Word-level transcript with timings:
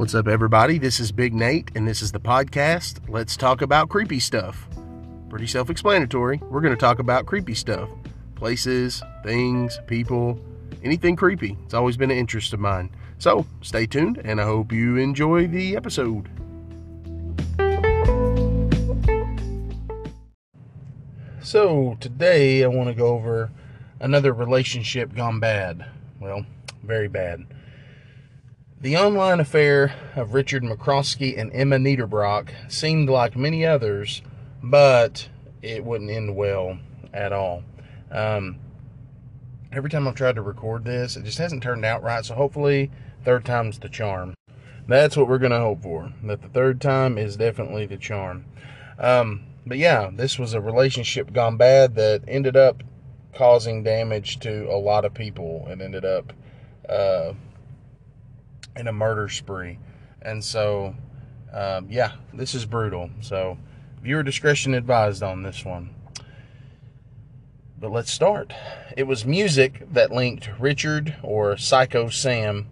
What's 0.00 0.14
up, 0.14 0.28
everybody? 0.28 0.78
This 0.78 0.98
is 0.98 1.12
Big 1.12 1.34
Nate, 1.34 1.72
and 1.74 1.86
this 1.86 2.00
is 2.00 2.10
the 2.10 2.18
podcast. 2.18 3.06
Let's 3.06 3.36
talk 3.36 3.60
about 3.60 3.90
creepy 3.90 4.18
stuff. 4.18 4.66
Pretty 5.28 5.46
self 5.46 5.68
explanatory. 5.68 6.38
We're 6.38 6.62
going 6.62 6.74
to 6.74 6.80
talk 6.80 7.00
about 7.00 7.26
creepy 7.26 7.52
stuff 7.54 7.90
places, 8.34 9.02
things, 9.22 9.78
people, 9.86 10.40
anything 10.82 11.16
creepy. 11.16 11.58
It's 11.66 11.74
always 11.74 11.98
been 11.98 12.10
an 12.10 12.16
interest 12.16 12.54
of 12.54 12.60
mine. 12.60 12.88
So 13.18 13.44
stay 13.60 13.84
tuned, 13.84 14.22
and 14.24 14.40
I 14.40 14.44
hope 14.44 14.72
you 14.72 14.96
enjoy 14.96 15.46
the 15.46 15.76
episode. 15.76 16.30
So, 21.42 21.98
today 22.00 22.64
I 22.64 22.68
want 22.68 22.88
to 22.88 22.94
go 22.94 23.08
over 23.08 23.50
another 24.00 24.32
relationship 24.32 25.14
gone 25.14 25.40
bad. 25.40 25.84
Well, 26.18 26.46
very 26.82 27.08
bad. 27.08 27.44
The 28.82 28.96
online 28.96 29.40
affair 29.40 29.92
of 30.16 30.32
Richard 30.32 30.62
McCroskey 30.62 31.38
and 31.38 31.52
Emma 31.52 31.76
Niederbrock 31.76 32.48
seemed 32.66 33.10
like 33.10 33.36
many 33.36 33.66
others, 33.66 34.22
but 34.62 35.28
it 35.60 35.84
wouldn't 35.84 36.10
end 36.10 36.34
well 36.34 36.78
at 37.12 37.30
all. 37.30 37.62
Um, 38.10 38.58
every 39.70 39.90
time 39.90 40.08
I've 40.08 40.14
tried 40.14 40.36
to 40.36 40.42
record 40.42 40.86
this, 40.86 41.14
it 41.14 41.24
just 41.24 41.36
hasn't 41.36 41.62
turned 41.62 41.84
out 41.84 42.02
right. 42.02 42.24
So 42.24 42.34
hopefully, 42.34 42.90
third 43.22 43.44
time's 43.44 43.78
the 43.78 43.90
charm. 43.90 44.32
That's 44.88 45.14
what 45.14 45.28
we're 45.28 45.36
going 45.36 45.52
to 45.52 45.60
hope 45.60 45.82
for. 45.82 46.14
That 46.24 46.40
the 46.40 46.48
third 46.48 46.80
time 46.80 47.18
is 47.18 47.36
definitely 47.36 47.84
the 47.84 47.98
charm. 47.98 48.46
Um, 48.98 49.42
but 49.66 49.76
yeah, 49.76 50.08
this 50.10 50.38
was 50.38 50.54
a 50.54 50.60
relationship 50.60 51.34
gone 51.34 51.58
bad 51.58 51.96
that 51.96 52.22
ended 52.26 52.56
up 52.56 52.82
causing 53.34 53.82
damage 53.82 54.38
to 54.40 54.72
a 54.72 54.80
lot 54.80 55.04
of 55.04 55.12
people 55.12 55.66
and 55.68 55.82
ended 55.82 56.06
up 56.06 56.32
uh, 56.88 57.34
in 58.76 58.86
a 58.86 58.92
murder 58.92 59.28
spree. 59.28 59.78
And 60.22 60.42
so, 60.42 60.94
um, 61.52 61.88
yeah, 61.90 62.12
this 62.32 62.54
is 62.54 62.66
brutal. 62.66 63.10
So, 63.20 63.58
viewer 64.02 64.22
discretion 64.22 64.74
advised 64.74 65.22
on 65.22 65.42
this 65.42 65.64
one. 65.64 65.94
But 67.78 67.92
let's 67.92 68.12
start. 68.12 68.52
It 68.96 69.04
was 69.04 69.24
music 69.24 69.90
that 69.92 70.12
linked 70.12 70.50
Richard 70.58 71.16
or 71.22 71.54
Syko 71.54 72.12
Sam 72.12 72.70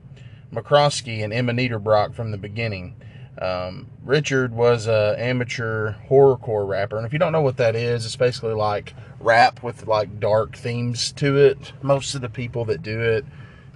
McCroskey 0.52 1.24
and 1.24 1.32
Emma 1.32 1.52
Niederbrock 1.52 2.14
from 2.14 2.30
the 2.30 2.38
beginning. 2.38 2.94
Um, 3.40 3.86
Richard 4.04 4.52
was 4.52 4.86
an 4.86 5.14
amateur 5.16 5.94
horrorcore 6.10 6.66
rapper, 6.66 6.96
and 6.96 7.06
if 7.06 7.12
you 7.12 7.18
don't 7.18 7.32
know 7.32 7.40
what 7.40 7.56
that 7.58 7.76
is, 7.76 8.04
it's 8.04 8.16
basically 8.16 8.54
like 8.54 8.94
rap 9.20 9.62
with 9.62 9.86
like 9.86 10.18
dark 10.20 10.56
themes 10.56 11.12
to 11.12 11.36
it. 11.36 11.72
Most 11.82 12.14
of 12.14 12.20
the 12.20 12.28
people 12.28 12.64
that 12.66 12.82
do 12.82 13.00
it, 13.00 13.24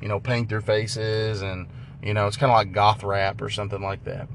you 0.01 0.09
know, 0.09 0.19
paint 0.19 0.49
their 0.49 0.61
faces 0.61 1.43
and 1.43 1.69
you 2.03 2.15
know, 2.15 2.27
it's 2.27 2.37
kind 2.37 2.51
of 2.51 2.57
like 2.57 2.73
goth 2.73 3.03
rap 3.05 3.41
or 3.41 3.51
something 3.51 3.81
like 3.81 4.05
that. 4.05 4.29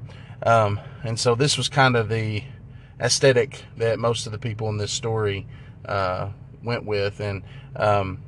Um, 0.44 0.80
and 1.04 1.20
so 1.20 1.36
this 1.36 1.58
was 1.58 1.70
kind 1.70 1.96
of 1.96 2.10
the 2.10 2.44
aesthetic 3.00 3.66
that 3.78 4.00
most 4.00 4.26
of 4.26 4.32
the 4.32 4.40
people 4.40 4.70
in 4.70 4.78
this 4.78 4.92
story 4.92 5.48
uh, 5.86 6.30
went 6.64 6.86
with. 6.86 7.20
And 7.20 7.44
um, 7.76 8.20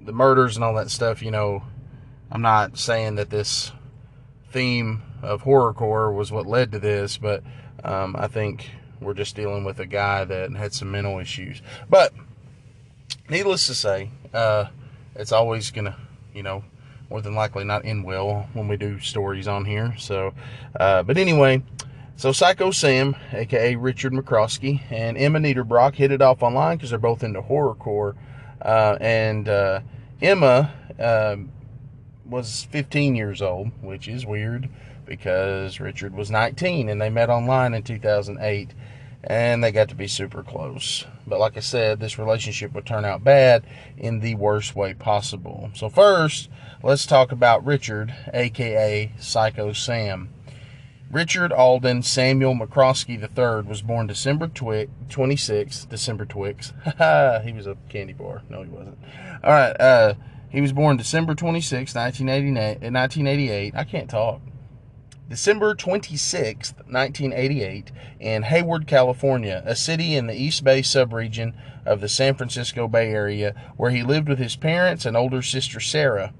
the 0.00 0.12
murders 0.12 0.56
and 0.56 0.64
all 0.64 0.74
that 0.74 0.90
stuff, 0.90 1.22
you 1.22 1.30
know, 1.30 1.62
I'm 2.30 2.42
not 2.42 2.78
saying 2.78 3.16
that 3.16 3.30
this 3.30 3.72
theme 4.50 5.02
of 5.22 5.42
horrorcore 5.42 6.14
was 6.14 6.32
what 6.32 6.46
led 6.46 6.72
to 6.72 6.78
this, 6.78 7.18
but 7.18 7.42
um, 7.84 8.16
I 8.18 8.26
think 8.26 8.70
we're 9.00 9.14
just 9.14 9.36
dealing 9.36 9.64
with 9.64 9.78
a 9.78 9.86
guy 9.86 10.24
that 10.24 10.52
had 10.52 10.72
some 10.72 10.90
mental 10.90 11.18
issues. 11.18 11.62
But 11.88 12.12
needless 13.28 13.66
to 13.66 13.74
say, 13.74 14.10
uh, 14.32 14.66
it's 15.14 15.32
always 15.32 15.70
going 15.70 15.84
to, 15.86 15.96
you 16.34 16.42
know, 16.42 16.64
more 17.10 17.20
than 17.20 17.34
likely 17.34 17.64
not 17.64 17.84
end 17.84 18.04
well 18.04 18.48
when 18.52 18.68
we 18.68 18.76
do 18.76 18.98
stories 18.98 19.46
on 19.46 19.64
here. 19.64 19.94
So, 19.98 20.34
uh, 20.78 21.02
but 21.02 21.16
anyway, 21.16 21.62
so 22.16 22.30
Syko 22.30 22.72
Sam, 22.74 23.14
aka 23.32 23.76
Richard 23.76 24.12
McCroskey, 24.12 24.80
and 24.90 25.18
Emma 25.18 25.38
Niederbrock 25.38 25.94
hit 25.94 26.10
it 26.10 26.22
off 26.22 26.42
online 26.42 26.76
because 26.76 26.90
they're 26.90 26.98
both 26.98 27.22
into 27.22 27.42
horrorcore. 27.42 28.14
Uh, 28.60 28.96
and 29.00 29.48
uh, 29.48 29.80
Emma 30.20 30.72
um, 30.98 31.50
was 32.24 32.64
15 32.70 33.14
years 33.14 33.42
old, 33.42 33.70
which 33.82 34.08
is 34.08 34.24
weird 34.24 34.68
because 35.04 35.78
Richard 35.78 36.14
was 36.14 36.30
19 36.30 36.88
and 36.88 37.00
they 37.00 37.10
met 37.10 37.30
online 37.30 37.74
in 37.74 37.82
2008 37.82 38.70
and 39.24 39.62
they 39.62 39.72
got 39.72 39.88
to 39.88 39.94
be 39.94 40.06
super 40.06 40.42
close. 40.42 41.04
But 41.26 41.40
like 41.40 41.56
I 41.56 41.60
said, 41.60 42.00
this 42.00 42.18
relationship 42.18 42.72
would 42.74 42.86
turn 42.86 43.04
out 43.04 43.24
bad 43.24 43.64
in 43.96 44.20
the 44.20 44.36
worst 44.36 44.76
way 44.76 44.94
possible. 44.94 45.70
So, 45.74 45.88
first, 45.88 46.48
let's 46.82 47.06
talk 47.06 47.32
about 47.32 47.64
Richard, 47.64 48.14
aka 48.32 49.12
Syko 49.18 49.74
Sam. 49.74 50.30
Richard 51.10 51.52
Alden 51.52 52.02
Samuel 52.02 52.54
McCroskey 52.54 53.20
III 53.20 53.68
was 53.68 53.80
born 53.82 54.06
December 54.08 54.48
26, 54.48 55.84
December 55.84 56.24
Twix. 56.24 56.72
he 57.44 57.52
was 57.52 57.66
a 57.66 57.76
candy 57.88 58.12
bar. 58.12 58.42
No, 58.48 58.62
he 58.62 58.68
wasn't. 58.68 58.98
All 59.44 59.52
right. 59.52 59.80
Uh, 59.80 60.14
he 60.48 60.60
was 60.60 60.72
born 60.72 60.96
December 60.96 61.34
26, 61.34 61.94
1988. 61.94 63.74
I 63.74 63.84
can't 63.84 64.10
talk. 64.10 64.40
December 65.28 65.74
26, 65.74 66.72
1988, 66.88 67.90
in 68.20 68.42
Hayward, 68.44 68.86
California, 68.86 69.60
a 69.66 69.74
city 69.74 70.14
in 70.14 70.28
the 70.28 70.40
East 70.40 70.62
Bay 70.62 70.82
subregion 70.82 71.52
of 71.84 72.00
the 72.00 72.08
San 72.08 72.34
Francisco 72.34 72.86
Bay 72.86 73.10
Area, 73.10 73.52
where 73.76 73.90
he 73.90 74.04
lived 74.04 74.28
with 74.28 74.38
his 74.38 74.54
parents 74.54 75.04
and 75.04 75.16
older 75.16 75.42
sister 75.42 75.80
Sarah. 75.80 76.32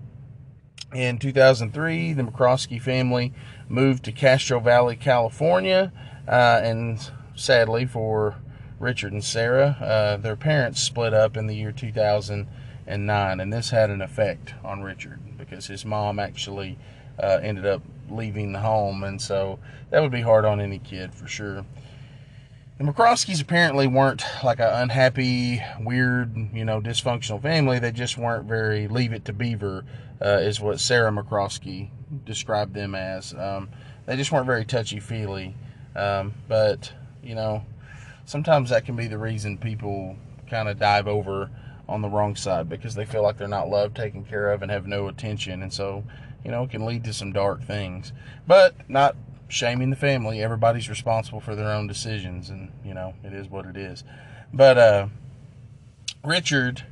In 0.94 1.18
2003, 1.18 2.12
the 2.12 2.22
McCroskey 2.22 2.80
family 2.80 3.32
moved 3.68 4.04
to 4.04 4.12
Castro 4.12 4.60
Valley, 4.60 4.96
California, 4.96 5.92
uh, 6.28 6.60
and 6.62 7.10
sadly 7.34 7.86
for 7.86 8.36
Richard 8.78 9.12
and 9.12 9.24
Sarah, 9.24 9.76
uh, 9.80 10.16
their 10.16 10.36
parents 10.36 10.80
split 10.80 11.12
up 11.12 11.36
in 11.36 11.48
the 11.48 11.56
year 11.56 11.72
2009, 11.72 13.40
and 13.40 13.52
this 13.52 13.70
had 13.70 13.90
an 13.90 14.00
effect 14.00 14.54
on 14.62 14.82
Richard 14.82 15.18
because 15.36 15.66
his 15.66 15.84
mom 15.84 16.18
actually 16.18 16.78
uh, 17.20 17.40
ended 17.42 17.66
up 17.66 17.82
leaving 18.08 18.52
the 18.52 18.60
home, 18.60 19.02
and 19.02 19.20
so 19.20 19.58
that 19.90 20.00
would 20.00 20.12
be 20.12 20.20
hard 20.20 20.44
on 20.44 20.60
any 20.60 20.78
kid 20.78 21.14
for 21.14 21.26
sure. 21.26 21.64
The 22.78 22.84
McCroskeys 22.84 23.40
apparently 23.40 23.86
weren't 23.86 24.22
like 24.44 24.60
an 24.60 24.68
unhappy, 24.68 25.62
weird, 25.80 26.36
you 26.52 26.64
know, 26.64 26.78
dysfunctional 26.82 27.40
family. 27.40 27.78
They 27.78 27.90
just 27.90 28.18
weren't 28.18 28.44
very 28.44 28.86
leave 28.86 29.14
it 29.14 29.24
to 29.24 29.32
beaver, 29.32 29.86
uh, 30.22 30.38
is 30.40 30.60
what 30.60 30.80
Sarah 30.80 31.10
McCroskey 31.10 31.90
described 32.24 32.74
them 32.74 32.94
as. 32.94 33.34
Um, 33.34 33.68
they 34.06 34.16
just 34.16 34.32
weren't 34.32 34.46
very 34.46 34.64
touchy 34.64 35.00
feely. 35.00 35.54
Um, 35.94 36.34
but, 36.48 36.92
you 37.22 37.34
know, 37.34 37.64
sometimes 38.24 38.70
that 38.70 38.84
can 38.84 38.96
be 38.96 39.08
the 39.08 39.18
reason 39.18 39.58
people 39.58 40.16
kind 40.48 40.68
of 40.68 40.78
dive 40.78 41.08
over 41.08 41.50
on 41.88 42.02
the 42.02 42.08
wrong 42.08 42.36
side 42.36 42.68
because 42.68 42.94
they 42.94 43.04
feel 43.04 43.22
like 43.22 43.38
they're 43.38 43.48
not 43.48 43.68
loved, 43.68 43.96
taken 43.96 44.24
care 44.24 44.52
of, 44.52 44.62
and 44.62 44.70
have 44.70 44.86
no 44.86 45.08
attention. 45.08 45.62
And 45.62 45.72
so 45.72 46.04
you 46.46 46.52
know, 46.52 46.62
it 46.62 46.70
can 46.70 46.86
lead 46.86 47.02
to 47.02 47.12
some 47.12 47.32
dark 47.32 47.64
things. 47.64 48.12
But 48.46 48.88
not 48.88 49.16
shaming 49.48 49.90
the 49.90 49.96
family. 49.96 50.40
Everybody's 50.40 50.88
responsible 50.88 51.40
for 51.40 51.56
their 51.56 51.72
own 51.72 51.88
decisions, 51.88 52.50
and 52.50 52.70
you 52.84 52.94
know, 52.94 53.14
it 53.24 53.32
is 53.32 53.48
what 53.48 53.66
it 53.66 53.76
is. 53.76 54.04
But 54.52 54.78
uh, 54.78 55.08
Richard 56.24 56.84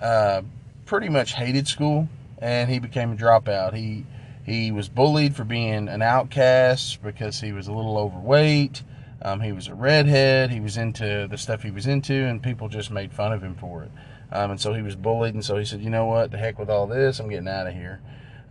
uh, 0.00 0.40
pretty 0.86 1.10
much 1.10 1.34
hated 1.34 1.68
school, 1.68 2.08
and 2.38 2.70
he 2.70 2.78
became 2.78 3.12
a 3.12 3.16
dropout. 3.16 3.74
He 3.74 4.06
he 4.44 4.70
was 4.70 4.88
bullied 4.88 5.34
for 5.34 5.44
being 5.44 5.88
an 5.88 6.02
outcast 6.02 7.02
because 7.02 7.40
he 7.40 7.52
was 7.52 7.66
a 7.66 7.72
little 7.72 7.98
overweight. 7.98 8.84
Um, 9.22 9.40
he 9.40 9.50
was 9.50 9.66
a 9.66 9.74
redhead. 9.74 10.50
He 10.50 10.60
was 10.60 10.76
into 10.76 11.26
the 11.28 11.36
stuff 11.36 11.62
he 11.62 11.70
was 11.70 11.86
into, 11.86 12.14
and 12.14 12.42
people 12.42 12.68
just 12.68 12.90
made 12.90 13.12
fun 13.12 13.32
of 13.32 13.42
him 13.42 13.56
for 13.56 13.82
it. 13.82 13.90
Um, 14.30 14.52
and 14.52 14.60
so 14.60 14.72
he 14.72 14.82
was 14.82 14.94
bullied, 14.94 15.34
and 15.34 15.44
so 15.44 15.56
he 15.56 15.64
said, 15.64 15.80
"You 15.80 15.90
know 15.90 16.06
what? 16.06 16.30
The 16.30 16.38
heck 16.38 16.58
with 16.58 16.70
all 16.70 16.86
this. 16.86 17.18
I'm 17.18 17.28
getting 17.28 17.48
out 17.48 17.66
of 17.66 17.74
here." 17.74 18.00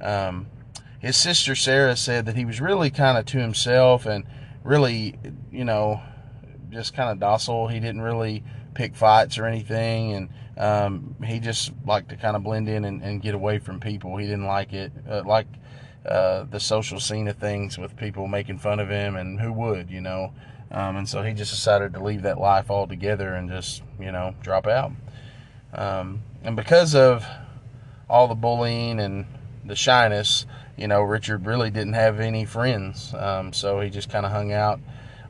Um, 0.01 0.47
his 0.99 1.15
sister 1.15 1.55
Sarah 1.55 1.95
said 1.95 2.25
that 2.25 2.35
he 2.35 2.45
was 2.45 2.59
really 2.59 2.89
kind 2.89 3.17
of 3.17 3.25
to 3.27 3.37
himself 3.37 4.05
and 4.05 4.25
really, 4.63 5.15
you 5.51 5.63
know, 5.63 6.01
just 6.71 6.93
kind 6.93 7.09
of 7.09 7.19
docile. 7.19 7.67
He 7.67 7.79
didn't 7.79 8.01
really 8.01 8.43
pick 8.73 8.95
fights 8.95 9.37
or 9.37 9.45
anything, 9.45 10.13
and 10.13 10.29
um, 10.57 11.15
he 11.23 11.39
just 11.39 11.73
liked 11.85 12.09
to 12.09 12.17
kind 12.17 12.35
of 12.35 12.43
blend 12.43 12.69
in 12.69 12.85
and, 12.85 13.01
and, 13.01 13.21
get 13.21 13.35
away 13.35 13.59
from 13.59 13.79
people. 13.79 14.15
He 14.17 14.25
didn't 14.25 14.45
like 14.45 14.71
it, 14.71 14.91
uh, 15.09 15.23
like 15.25 15.47
uh, 16.05 16.43
the 16.43 16.59
social 16.59 16.99
scene 16.99 17.27
of 17.27 17.37
things 17.37 17.77
with 17.77 17.97
people 17.97 18.27
making 18.27 18.59
fun 18.59 18.79
of 18.79 18.89
him, 18.89 19.15
and 19.15 19.39
who 19.39 19.51
would, 19.51 19.89
you 19.89 20.01
know? 20.01 20.31
Um, 20.71 20.97
and 20.97 21.09
so 21.09 21.23
he 21.23 21.33
just 21.33 21.51
decided 21.51 21.93
to 21.93 22.03
leave 22.03 22.21
that 22.23 22.39
life 22.39 22.71
altogether 22.71 23.33
and 23.33 23.49
just, 23.49 23.83
you 23.99 24.11
know, 24.11 24.33
drop 24.41 24.65
out. 24.65 24.91
Um, 25.73 26.21
and 26.43 26.55
because 26.55 26.95
of 26.95 27.25
all 28.09 28.27
the 28.27 28.35
bullying 28.35 28.99
and 28.99 29.25
the 29.65 29.75
shyness, 29.75 30.45
you 30.77 30.87
know, 30.87 31.01
Richard 31.01 31.45
really 31.45 31.69
didn't 31.69 31.93
have 31.93 32.19
any 32.19 32.45
friends. 32.45 33.13
Um, 33.13 33.51
so 33.53 33.81
he 33.81 33.89
just 33.89 34.09
kind 34.09 34.25
of 34.25 34.31
hung 34.31 34.51
out 34.51 34.79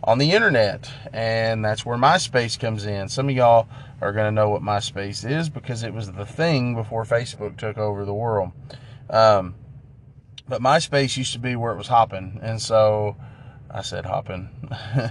on 0.05 0.19
the 0.19 0.31
internet. 0.31 0.89
And 1.11 1.65
that's 1.65 1.85
where 1.85 1.97
MySpace 1.97 2.57
comes 2.57 2.85
in. 2.85 3.09
Some 3.09 3.27
of 3.27 3.35
y'all 3.35 3.67
are 3.99 4.13
going 4.13 4.27
to 4.27 4.31
know 4.31 4.49
what 4.49 4.61
MySpace 4.61 5.29
is 5.29 5.49
because 5.49 5.83
it 5.83 5.93
was 5.93 6.11
the 6.11 6.25
thing 6.25 6.75
before 6.75 7.03
Facebook 7.03 7.57
took 7.57 7.77
over 7.77 8.05
the 8.05 8.13
world. 8.13 8.51
Um, 9.09 9.55
But 10.47 10.61
MySpace 10.61 11.17
used 11.17 11.33
to 11.33 11.39
be 11.39 11.55
where 11.55 11.73
it 11.73 11.77
was 11.77 11.87
hopping. 11.87 12.39
And 12.41 12.61
so 12.61 13.17
I 13.69 13.81
said 13.81 14.05
hopping. 14.05 14.49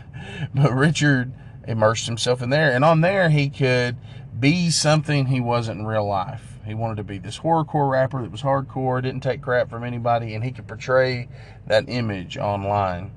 but 0.54 0.72
Richard 0.72 1.32
immersed 1.66 2.06
himself 2.06 2.40
in 2.40 2.50
there. 2.50 2.70
And 2.70 2.84
on 2.84 3.00
there, 3.00 3.30
he 3.30 3.50
could 3.50 3.96
be 4.38 4.70
something 4.70 5.26
he 5.26 5.40
wasn't 5.40 5.80
in 5.80 5.86
real 5.86 6.06
life. 6.06 6.58
He 6.64 6.74
wanted 6.74 6.96
to 6.98 7.04
be 7.04 7.18
this 7.18 7.40
horrorcore 7.40 7.90
rapper 7.90 8.22
that 8.22 8.30
was 8.30 8.42
hardcore, 8.42 9.02
didn't 9.02 9.22
take 9.22 9.42
crap 9.42 9.68
from 9.68 9.84
anybody, 9.84 10.34
and 10.34 10.44
he 10.44 10.50
could 10.50 10.66
portray 10.66 11.28
that 11.66 11.84
image 11.88 12.38
online. 12.38 13.10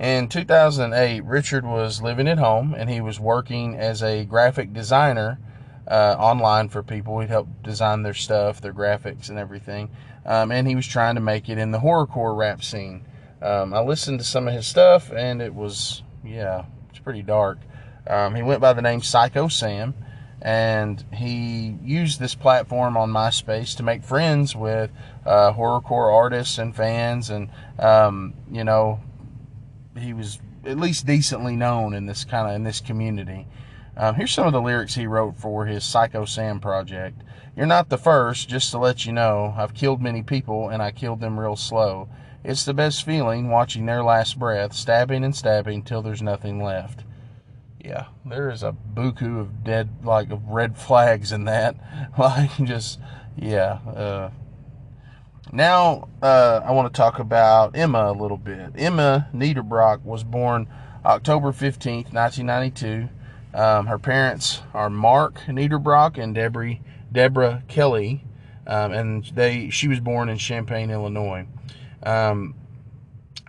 In 0.00 0.28
2008, 0.28 1.24
Richard 1.24 1.66
was 1.66 2.00
living 2.00 2.26
at 2.26 2.38
home 2.38 2.74
and 2.74 2.88
he 2.88 3.02
was 3.02 3.20
working 3.20 3.76
as 3.76 4.02
a 4.02 4.24
graphic 4.24 4.72
designer 4.72 5.38
uh, 5.86 6.16
online 6.18 6.70
for 6.70 6.82
people. 6.82 7.20
He'd 7.20 7.28
help 7.28 7.48
design 7.62 8.02
their 8.02 8.14
stuff, 8.14 8.62
their 8.62 8.72
graphics, 8.72 9.28
and 9.28 9.38
everything. 9.38 9.90
Um, 10.24 10.52
and 10.52 10.66
he 10.66 10.74
was 10.74 10.86
trying 10.86 11.16
to 11.16 11.20
make 11.20 11.50
it 11.50 11.58
in 11.58 11.70
the 11.70 11.80
horrorcore 11.80 12.34
rap 12.34 12.64
scene. 12.64 13.04
Um, 13.42 13.74
I 13.74 13.80
listened 13.80 14.20
to 14.20 14.24
some 14.24 14.48
of 14.48 14.54
his 14.54 14.66
stuff 14.66 15.12
and 15.12 15.42
it 15.42 15.54
was, 15.54 16.02
yeah, 16.24 16.64
it's 16.88 16.98
pretty 16.98 17.22
dark. 17.22 17.58
Um, 18.06 18.34
he 18.34 18.42
went 18.42 18.62
by 18.62 18.72
the 18.72 18.80
name 18.80 19.02
Syko 19.02 19.52
Sam 19.52 19.92
and 20.40 21.04
he 21.12 21.76
used 21.82 22.18
this 22.18 22.34
platform 22.34 22.96
on 22.96 23.10
MySpace 23.10 23.76
to 23.76 23.82
make 23.82 24.02
friends 24.02 24.56
with 24.56 24.90
uh, 25.26 25.52
horrorcore 25.52 26.10
artists 26.10 26.56
and 26.56 26.74
fans, 26.74 27.28
and 27.28 27.50
um, 27.78 28.32
you 28.50 28.64
know, 28.64 29.00
he 30.00 30.12
was 30.12 30.38
at 30.64 30.78
least 30.78 31.06
decently 31.06 31.56
known 31.56 31.94
in 31.94 32.06
this 32.06 32.24
kind 32.24 32.48
of 32.48 32.54
in 32.54 32.64
this 32.64 32.80
community. 32.80 33.46
Um, 33.96 34.14
here's 34.14 34.32
some 34.32 34.46
of 34.46 34.52
the 34.52 34.60
lyrics 34.60 34.94
he 34.94 35.06
wrote 35.06 35.36
for 35.36 35.66
his 35.66 35.84
Syko 35.84 36.28
Sam 36.28 36.60
project. 36.60 37.22
You're 37.56 37.66
not 37.66 37.88
the 37.88 37.98
first, 37.98 38.48
just 38.48 38.70
to 38.70 38.78
let 38.78 39.04
you 39.04 39.12
know. 39.12 39.54
I've 39.56 39.74
killed 39.74 40.00
many 40.00 40.22
people, 40.22 40.68
and 40.68 40.82
I 40.82 40.90
killed 40.92 41.20
them 41.20 41.38
real 41.38 41.56
slow. 41.56 42.08
It's 42.44 42.64
the 42.64 42.72
best 42.72 43.04
feeling 43.04 43.50
watching 43.50 43.86
their 43.86 44.02
last 44.02 44.38
breath, 44.38 44.72
stabbing 44.72 45.24
and 45.24 45.36
stabbing 45.36 45.82
till 45.82 46.00
there's 46.00 46.22
nothing 46.22 46.62
left 46.62 47.04
yeah, 47.84 48.06
there 48.24 48.50
is 48.50 48.62
a 48.62 48.72
buku 48.94 49.40
of 49.40 49.64
dead, 49.64 50.04
like 50.04 50.30
of 50.30 50.48
red 50.48 50.76
flags 50.76 51.32
in 51.32 51.44
that. 51.44 51.76
Like, 52.18 52.50
just, 52.64 52.98
yeah. 53.36 53.78
Uh, 53.86 54.30
now, 55.52 56.08
uh, 56.22 56.60
I 56.64 56.72
want 56.72 56.92
to 56.92 56.96
talk 56.96 57.18
about 57.18 57.76
Emma 57.76 58.10
a 58.10 58.12
little 58.12 58.36
bit. 58.36 58.72
Emma 58.76 59.28
Niederbrock 59.34 60.02
was 60.02 60.22
born 60.22 60.68
October 61.04 61.52
15th, 61.52 62.12
1992. 62.12 63.08
Um, 63.52 63.86
her 63.86 63.98
parents 63.98 64.62
are 64.74 64.88
Mark 64.88 65.40
Niederbrock 65.48 66.22
and 66.22 66.34
Deborah, 66.34 66.76
Deborah 67.10 67.64
Kelly, 67.66 68.24
um, 68.66 68.92
and 68.92 69.24
they 69.34 69.70
she 69.70 69.88
was 69.88 69.98
born 69.98 70.28
in 70.28 70.38
Champaign, 70.38 70.90
Illinois. 70.90 71.46
Um, 72.02 72.54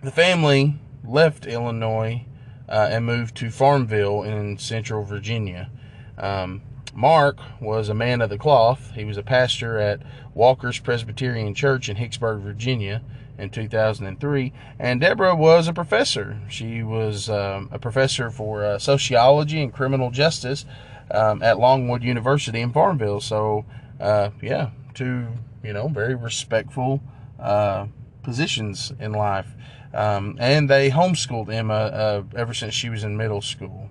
the 0.02 0.10
family 0.10 0.80
left 1.04 1.46
Illinois 1.46 2.24
uh, 2.68 2.88
and 2.90 3.06
moved 3.06 3.36
to 3.36 3.50
Farmville 3.50 4.24
in 4.24 4.58
central 4.58 5.04
Virginia. 5.04 5.70
Um, 6.18 6.62
Mark 6.94 7.38
was 7.60 7.88
a 7.88 7.94
man 7.94 8.20
of 8.20 8.30
the 8.30 8.38
cloth. 8.38 8.92
He 8.94 9.04
was 9.04 9.16
a 9.16 9.22
pastor 9.22 9.78
at 9.78 10.00
Walker's 10.34 10.78
Presbyterian 10.78 11.54
Church 11.54 11.88
in 11.88 11.96
Hixburg, 11.96 12.40
Virginia 12.40 13.02
in 13.38 13.50
2003. 13.50 14.52
And 14.78 15.00
Deborah 15.00 15.34
was 15.34 15.68
a 15.68 15.72
professor. 15.72 16.38
She 16.48 16.82
was 16.82 17.30
um, 17.30 17.68
a 17.72 17.78
professor 17.78 18.30
for 18.30 18.64
uh, 18.64 18.78
sociology 18.78 19.62
and 19.62 19.72
criminal 19.72 20.10
justice 20.10 20.64
um, 21.10 21.42
at 21.42 21.58
Longwood 21.58 22.02
University 22.02 22.60
in 22.60 22.72
Farmville. 22.72 23.20
So, 23.20 23.64
uh, 24.00 24.30
yeah, 24.40 24.70
two, 24.94 25.26
you 25.62 25.72
know, 25.72 25.88
very 25.88 26.14
respectful 26.14 27.02
uh, 27.40 27.86
positions 28.22 28.92
in 29.00 29.12
life. 29.12 29.48
Um, 29.94 30.36
and 30.40 30.70
they 30.70 30.90
homeschooled 30.90 31.52
Emma 31.52 31.74
uh, 31.74 32.22
ever 32.34 32.54
since 32.54 32.74
she 32.74 32.88
was 32.88 33.04
in 33.04 33.16
middle 33.16 33.42
school. 33.42 33.90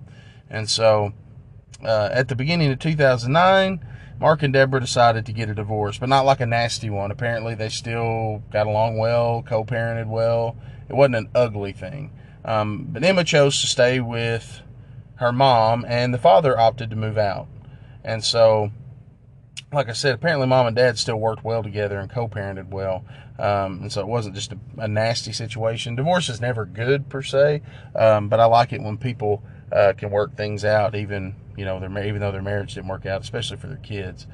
And 0.50 0.68
so 0.68 1.12
uh, 1.84 2.08
at 2.12 2.28
the 2.28 2.36
beginning 2.36 2.70
of 2.70 2.78
2009, 2.78 3.84
Mark 4.20 4.42
and 4.42 4.52
Deborah 4.52 4.80
decided 4.80 5.26
to 5.26 5.32
get 5.32 5.48
a 5.48 5.54
divorce, 5.54 5.98
but 5.98 6.08
not 6.08 6.24
like 6.24 6.40
a 6.40 6.46
nasty 6.46 6.88
one. 6.90 7.10
Apparently, 7.10 7.54
they 7.54 7.68
still 7.68 8.42
got 8.52 8.66
along 8.66 8.98
well, 8.98 9.42
co 9.42 9.64
parented 9.64 10.06
well. 10.06 10.56
It 10.88 10.94
wasn't 10.94 11.16
an 11.16 11.28
ugly 11.34 11.72
thing. 11.72 12.12
Um, 12.44 12.88
but 12.90 13.04
Emma 13.04 13.24
chose 13.24 13.60
to 13.60 13.66
stay 13.66 14.00
with 14.00 14.62
her 15.16 15.32
mom, 15.32 15.84
and 15.88 16.12
the 16.12 16.18
father 16.18 16.58
opted 16.58 16.90
to 16.90 16.96
move 16.96 17.18
out. 17.18 17.48
And 18.04 18.24
so, 18.24 18.70
like 19.72 19.88
I 19.88 19.92
said, 19.92 20.14
apparently, 20.14 20.46
mom 20.46 20.66
and 20.66 20.76
dad 20.76 20.98
still 20.98 21.16
worked 21.16 21.44
well 21.44 21.62
together 21.62 21.98
and 21.98 22.10
co 22.10 22.28
parented 22.28 22.68
well. 22.68 23.04
Um, 23.38 23.80
and 23.82 23.92
so 23.92 24.02
it 24.02 24.06
wasn't 24.06 24.34
just 24.34 24.52
a, 24.52 24.58
a, 24.78 24.86
nasty 24.86 25.32
situation. 25.32 25.96
Divorce 25.96 26.28
is 26.28 26.40
never 26.40 26.64
good 26.64 27.08
per 27.08 27.22
se, 27.22 27.62
um, 27.96 28.28
but 28.28 28.38
I 28.38 28.44
like 28.44 28.72
it 28.72 28.82
when 28.82 28.98
people 28.98 29.42
uh, 29.72 29.94
can 29.96 30.10
work 30.10 30.36
things 30.36 30.64
out, 30.64 30.94
even 30.94 31.34
you 31.56 31.64
know, 31.64 31.80
their, 31.80 32.06
even 32.06 32.20
though 32.20 32.32
their 32.32 32.42
marriage 32.42 32.74
didn't 32.74 32.88
work 32.88 33.06
out, 33.06 33.22
especially 33.22 33.56
for 33.56 33.66
their 33.66 33.76
kids. 33.78 34.26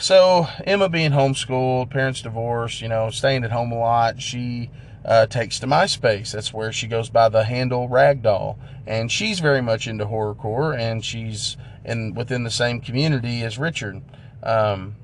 So 0.00 0.46
Emma 0.64 0.88
being 0.88 1.10
homeschooled, 1.10 1.90
parents 1.90 2.22
divorced, 2.22 2.80
you 2.80 2.88
know, 2.88 3.10
staying 3.10 3.44
at 3.44 3.52
home 3.52 3.72
a 3.72 3.78
lot, 3.78 4.22
she 4.22 4.70
uh, 5.04 5.26
takes 5.26 5.60
to 5.60 5.66
MySpace. 5.66 6.32
That's 6.32 6.52
where 6.52 6.72
she 6.72 6.86
goes 6.86 7.10
by 7.10 7.28
the 7.28 7.44
handle 7.44 7.88
Ragdoll, 7.88 8.58
and 8.86 9.10
she's 9.10 9.40
very 9.40 9.60
much 9.60 9.86
into 9.86 10.06
horrorcore, 10.06 10.78
and 10.78 11.04
she's 11.04 11.56
in 11.84 12.14
within 12.14 12.42
the 12.42 12.50
same 12.50 12.80
community 12.80 13.42
as 13.42 13.58
Richard. 13.58 14.02
Um, 14.42 14.96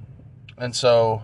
and 0.59 0.75
so 0.75 1.23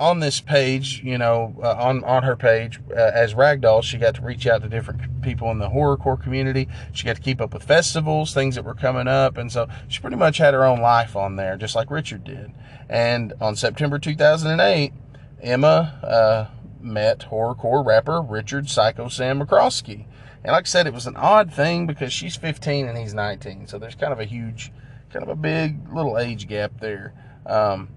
on 0.00 0.18
this 0.18 0.40
page, 0.40 1.02
you 1.04 1.18
know, 1.18 1.54
uh, 1.62 1.74
on 1.74 2.02
on 2.04 2.24
her 2.24 2.34
page 2.34 2.80
uh, 2.90 2.94
as 2.94 3.34
Ragdoll, 3.34 3.82
she 3.82 3.96
got 3.96 4.16
to 4.16 4.22
reach 4.22 4.46
out 4.46 4.62
to 4.62 4.68
different 4.68 5.22
people 5.22 5.50
in 5.50 5.58
the 5.58 5.68
horrorcore 5.68 6.20
community. 6.20 6.68
She 6.92 7.04
got 7.04 7.16
to 7.16 7.22
keep 7.22 7.40
up 7.40 7.54
with 7.54 7.62
festivals, 7.62 8.34
things 8.34 8.56
that 8.56 8.64
were 8.64 8.74
coming 8.74 9.06
up, 9.06 9.36
and 9.36 9.52
so 9.52 9.68
she 9.88 10.00
pretty 10.00 10.16
much 10.16 10.38
had 10.38 10.52
her 10.52 10.64
own 10.64 10.80
life 10.80 11.14
on 11.14 11.36
there, 11.36 11.56
just 11.56 11.76
like 11.76 11.90
Richard 11.90 12.24
did. 12.24 12.52
And 12.88 13.32
on 13.40 13.54
September 13.54 13.98
2008, 13.98 14.92
Emma 15.40 15.70
uh, 16.02 16.54
met 16.80 17.26
horrorcore 17.30 17.86
rapper 17.86 18.20
Richard 18.20 18.66
Syko 18.66 19.10
Sam 19.10 19.40
McCroskey. 19.40 20.06
And 20.42 20.52
like 20.52 20.64
I 20.64 20.68
said, 20.68 20.86
it 20.86 20.92
was 20.92 21.06
an 21.06 21.16
odd 21.16 21.52
thing 21.52 21.86
because 21.86 22.12
she's 22.12 22.36
15 22.36 22.86
and 22.86 22.98
he's 22.98 23.14
19, 23.14 23.68
so 23.68 23.78
there's 23.78 23.94
kind 23.94 24.12
of 24.12 24.20
a 24.20 24.24
huge, 24.24 24.72
kind 25.10 25.22
of 25.22 25.28
a 25.28 25.36
big 25.36 25.90
little 25.94 26.18
age 26.18 26.48
gap 26.48 26.80
there. 26.80 27.14
Um, 27.46 27.88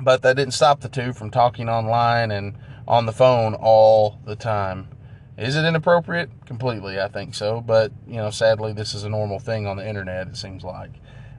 but 0.00 0.22
that 0.22 0.36
didn't 0.36 0.54
stop 0.54 0.80
the 0.80 0.88
two 0.88 1.12
from 1.12 1.30
talking 1.30 1.68
online 1.68 2.30
and 2.30 2.56
on 2.86 3.06
the 3.06 3.12
phone 3.12 3.54
all 3.54 4.20
the 4.24 4.36
time. 4.36 4.88
Is 5.36 5.56
it 5.56 5.64
inappropriate? 5.64 6.30
Completely, 6.46 7.00
I 7.00 7.08
think 7.08 7.34
so. 7.34 7.60
But, 7.60 7.92
you 8.06 8.16
know, 8.16 8.30
sadly, 8.30 8.72
this 8.72 8.94
is 8.94 9.04
a 9.04 9.08
normal 9.08 9.38
thing 9.38 9.66
on 9.66 9.76
the 9.76 9.88
internet, 9.88 10.28
it 10.28 10.36
seems 10.36 10.64
like. 10.64 10.90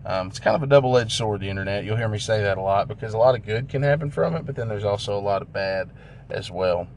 Um, 0.05 0.27
it's 0.27 0.39
kind 0.39 0.55
of 0.55 0.63
a 0.63 0.67
double 0.67 0.97
edged 0.97 1.11
sword, 1.11 1.41
the 1.41 1.49
internet. 1.49 1.83
You'll 1.83 1.97
hear 1.97 2.07
me 2.07 2.19
say 2.19 2.41
that 2.41 2.57
a 2.57 2.61
lot 2.61 2.87
because 2.87 3.13
a 3.13 3.17
lot 3.17 3.35
of 3.35 3.45
good 3.45 3.67
can 3.67 3.83
happen 3.83 4.09
from 4.09 4.35
it, 4.35 4.45
but 4.45 4.55
then 4.55 4.69
there's 4.69 4.85
also 4.85 5.17
a 5.17 5.19
lot 5.19 5.41
of 5.41 5.51
bad 5.51 5.89
as 6.29 6.49
well. 6.49 6.87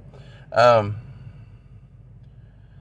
Um, 0.52 0.96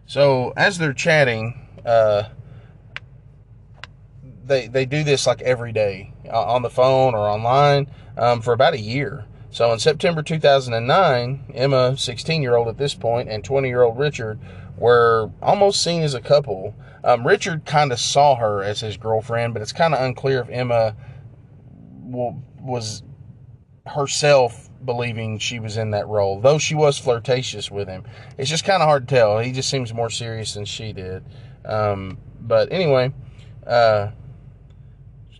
so, 0.06 0.54
as 0.56 0.78
they're 0.78 0.94
chatting, 0.94 1.68
uh, 1.86 2.30
they, 4.46 4.68
they 4.68 4.86
do 4.86 5.04
this 5.04 5.26
like 5.26 5.42
every 5.42 5.72
day 5.72 6.11
on 6.32 6.62
the 6.62 6.70
phone 6.70 7.14
or 7.14 7.28
online 7.30 7.88
um, 8.18 8.42
for 8.42 8.54
about 8.54 8.74
a 8.74 8.80
year. 8.80 9.26
So 9.50 9.72
in 9.74 9.80
September 9.80 10.24
2009, 10.24 11.44
Emma, 11.54 11.98
16 11.98 12.42
year 12.42 12.56
old 12.56 12.68
at 12.68 12.78
this 12.78 12.96
point, 12.96 13.30
and 13.30 13.44
20 13.44 13.68
year 13.68 13.84
old 13.84 13.98
Richard 13.98 14.40
were 14.78 15.30
almost 15.42 15.84
seen 15.84 16.02
as 16.02 16.14
a 16.14 16.22
couple. 16.22 16.74
Um, 17.04 17.28
Richard 17.28 17.66
kind 17.66 17.92
of 17.92 18.00
saw 18.00 18.36
her 18.36 18.64
as 18.64 18.80
his 18.80 18.98
girlfriend, 18.98 19.54
but 19.54 19.62
it's 19.62 19.74
kind 19.74 19.94
of 19.94 20.02
unclear 20.02 20.42
if 20.42 20.50
Emma 20.50 20.96
was 22.60 23.04
herself 23.86 24.70
believing 24.84 25.38
she 25.38 25.60
was 25.60 25.78
in 25.78 25.92
that 25.92 26.08
role, 26.08 26.40
though 26.40 26.58
she 26.58 26.76
was 26.76 26.98
flirtatious 26.98 27.70
with 27.70 27.88
him. 27.88 28.04
It's 28.38 28.50
just 28.50 28.66
kind 28.66 28.82
of 28.82 28.88
hard 28.88 29.08
to 29.08 29.16
tell. 29.16 29.40
He 29.40 29.52
just 29.52 29.70
seems 29.70 29.94
more 29.94 30.10
serious 30.10 30.54
than 30.54 30.66
she 30.66 30.94
did. 30.94 31.24
Um, 31.66 32.18
but 32.40 32.72
anyway, 32.72 33.14
uh, 33.66 34.12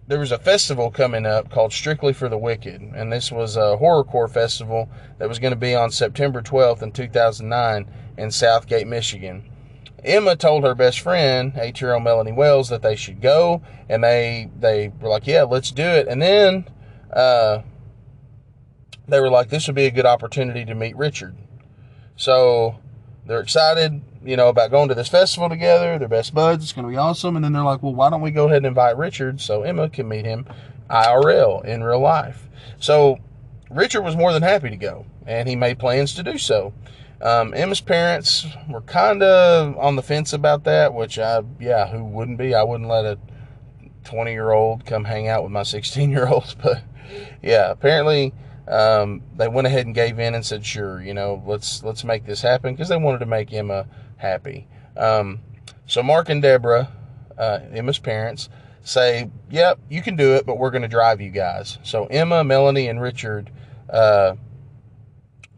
there 0.08 0.20
was 0.20 0.32
a 0.32 0.40
festival 0.40 0.92
coming 0.92 1.26
up 1.26 1.50
called 1.50 1.72
Strictly 1.72 2.14
for 2.14 2.28
the 2.28 2.38
Wicked, 2.38 2.82
and 2.82 3.12
this 3.12 3.32
was 3.32 3.56
a 3.56 3.78
horrorcore 3.80 4.30
festival 4.30 4.90
that 5.18 5.30
was 5.30 5.40
going 5.40 5.54
to 5.54 5.60
be 5.60 5.76
on 5.76 5.92
September 5.92 6.42
12th 6.42 6.82
in 6.82 6.92
2009 6.92 7.88
in 8.18 8.32
Southgate, 8.32 8.88
Michigan. 8.88 9.50
Emma 10.04 10.36
told 10.36 10.64
her 10.64 10.74
best 10.74 11.00
friend, 11.00 11.54
eight-year-old 11.56 12.04
Melanie 12.04 12.32
Wells, 12.32 12.70
that 12.70 12.82
they 12.82 12.96
should 12.96 13.22
go, 13.22 13.62
and 13.88 14.04
they 14.04 14.50
they 14.60 14.92
were 15.00 15.10
like, 15.10 15.28
"Yeah, 15.28 15.44
let's 15.44 15.70
do 15.72 15.84
it." 15.84 16.08
And 16.08 16.20
then 16.20 16.68
uh, 17.14 17.62
they 19.08 19.20
were 19.20 19.30
like, 19.30 19.50
"This 19.50 19.68
would 19.68 19.76
be 19.76 19.86
a 19.86 19.92
good 19.92 20.08
opportunity 20.08 20.66
to 20.66 20.74
meet 20.74 20.98
Richard." 20.98 21.36
So 22.16 22.80
they're 23.28 23.42
excited 23.42 24.02
you 24.24 24.38
know, 24.38 24.50
about 24.50 24.72
going 24.72 24.90
to 24.90 24.96
this 24.96 25.08
festival 25.08 25.50
together. 25.50 25.98
They're 25.98 26.08
best 26.08 26.34
buds. 26.34 26.64
It's 26.64 26.74
going 26.74 26.86
to 26.86 26.92
be 26.92 26.98
awesome. 26.98 27.36
And 27.36 27.44
then 27.44 27.54
they're 27.54 27.64
like, 27.64 27.82
well, 27.82 27.94
why 27.94 28.10
don't 28.10 28.22
we 28.22 28.32
go 28.32 28.46
ahead 28.46 28.58
and 28.58 28.68
invite 28.68 28.98
Richard 28.98 29.42
so 29.42 29.64
Emma 29.64 29.90
can 29.90 30.08
meet 30.08 30.26
him 30.26 30.46
IRL 30.90 31.66
in 31.66 31.84
real 31.84 32.00
life? 32.00 32.48
So 32.80 33.20
Richard 33.70 34.02
was 34.02 34.16
more 34.16 34.34
than 34.34 34.44
happy 34.44 34.70
to 34.70 34.78
go, 34.78 35.06
and 35.26 35.48
he 35.48 35.56
made 35.56 35.80
plans 35.80 36.14
to 36.16 36.24
do 36.24 36.38
so. 36.38 36.74
Um, 37.22 37.54
Emma's 37.54 37.82
parents 37.82 38.48
were 38.68 38.82
kind 38.82 39.22
of 39.22 39.78
on 39.78 39.96
the 39.96 40.02
fence 40.02 40.34
about 40.34 40.64
that, 40.64 40.94
which 40.94 41.20
I, 41.20 41.42
yeah, 41.60 41.88
who 41.88 42.04
wouldn't 42.04 42.40
be? 42.40 42.56
I 42.56 42.64
wouldn't 42.64 42.90
let 42.90 43.06
a 43.06 43.20
20 44.06 44.32
year 44.32 44.52
old 44.52 44.86
come 44.86 45.06
hang 45.06 45.28
out 45.28 45.44
with 45.44 45.52
my 45.52 45.64
16 45.64 46.10
year 46.10 46.28
old, 46.28 46.56
but 46.64 46.82
yeah, 47.42 47.70
apparently 47.70 48.34
um, 48.68 49.22
they 49.36 49.48
went 49.48 49.68
ahead 49.68 49.86
and 49.86 49.94
gave 49.94 50.18
in 50.18 50.34
and 50.34 50.46
said, 50.46 50.66
sure, 50.66 51.02
you 51.02 51.14
know, 51.14 51.44
let's 51.46 51.84
let's 51.84 52.04
make 52.04 52.26
this 52.26 52.42
happen 52.42 52.74
because 52.74 52.90
they 52.90 52.98
wanted 52.98 53.20
to 53.20 53.26
make 53.26 53.54
Emma 53.54 53.86
happy. 54.22 54.68
Um, 54.96 55.40
so 55.86 56.02
Mark 56.04 56.30
and 56.30 56.42
Deborah, 56.42 56.92
uh, 57.38 57.60
Emma's 57.74 58.00
parents, 58.00 58.50
say, 58.84 59.30
yep, 59.50 59.80
you 59.90 60.02
can 60.02 60.16
do 60.16 60.36
it, 60.36 60.46
but 60.46 60.58
we're 60.58 60.72
going 60.72 60.82
to 60.84 60.88
drive 60.88 61.22
you 61.22 61.30
guys. 61.30 61.80
So 61.84 62.06
Emma, 62.06 62.44
Melanie, 62.44 62.88
and 62.88 63.02
Richard 63.02 63.52
uh, 63.90 64.36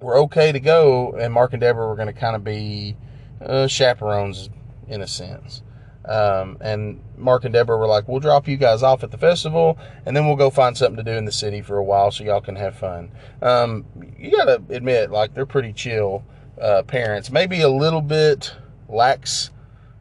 were 0.01 0.17
okay 0.17 0.51
to 0.51 0.59
go, 0.59 1.13
and 1.13 1.33
Mark 1.33 1.53
and 1.53 1.61
Deborah 1.61 1.87
were 1.87 1.95
going 1.95 2.07
to 2.07 2.13
kind 2.13 2.35
of 2.35 2.43
be 2.43 2.97
uh, 3.41 3.67
chaperones 3.67 4.49
in 4.87 5.01
a 5.01 5.07
sense. 5.07 5.61
Um, 6.05 6.57
and 6.59 7.01
Mark 7.17 7.45
and 7.45 7.53
Deborah 7.53 7.77
were 7.77 7.87
like, 7.87 8.09
we'll 8.09 8.19
drop 8.19 8.47
you 8.47 8.57
guys 8.57 8.83
off 8.83 9.03
at 9.03 9.11
the 9.11 9.17
festival, 9.17 9.77
and 10.05 10.15
then 10.15 10.25
we'll 10.25 10.35
go 10.35 10.49
find 10.49 10.77
something 10.77 10.97
to 10.97 11.03
do 11.03 11.17
in 11.17 11.25
the 11.25 11.31
city 11.31 11.61
for 11.61 11.77
a 11.77 11.83
while 11.83 12.11
so 12.11 12.25
y'all 12.25 12.41
can 12.41 12.57
have 12.57 12.75
fun. 12.75 13.11
Um, 13.41 13.85
you 14.17 14.31
got 14.31 14.45
to 14.45 14.61
admit, 14.75 15.11
like, 15.11 15.33
they're 15.33 15.45
pretty 15.45 15.71
chill 15.71 16.25
uh, 16.61 16.83
parents. 16.83 17.31
Maybe 17.31 17.61
a 17.61 17.69
little 17.69 18.01
bit 18.01 18.53
lax, 18.87 19.49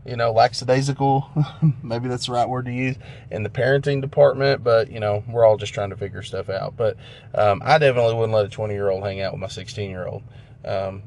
you 0.05 0.17
know, 0.17 0.33
lackadaisical. 0.33 1.31
Maybe 1.83 2.09
that's 2.09 2.27
the 2.27 2.33
right 2.33 2.49
word 2.49 2.67
to 2.67 2.73
use 2.73 2.97
in 3.31 3.43
the 3.43 3.51
parenting 3.51 4.01
department, 4.01 4.63
but, 4.63 4.91
you 4.91 5.01
know, 5.01 5.25
we're 5.29 5.45
all 5.45 5.57
just 5.57 5.75
trying 5.75 5.91
to 5.91 5.97
figure 5.97 6.23
stuff 6.23 6.49
out. 6.49 6.77
But 6.77 6.97
um, 7.35 7.63
I 7.65 7.79
definitely 7.79 8.15
wouldn't 8.15 8.35
let 8.35 8.47
a 8.47 8.49
20 8.49 8.75
year 8.75 8.91
old 8.91 9.05
hang 9.05 9.21
out 9.21 9.33
with 9.33 9.41
my 9.41 9.49
16 9.49 9.91
year 9.91 10.07
old. 10.07 10.23
Um, 10.65 11.03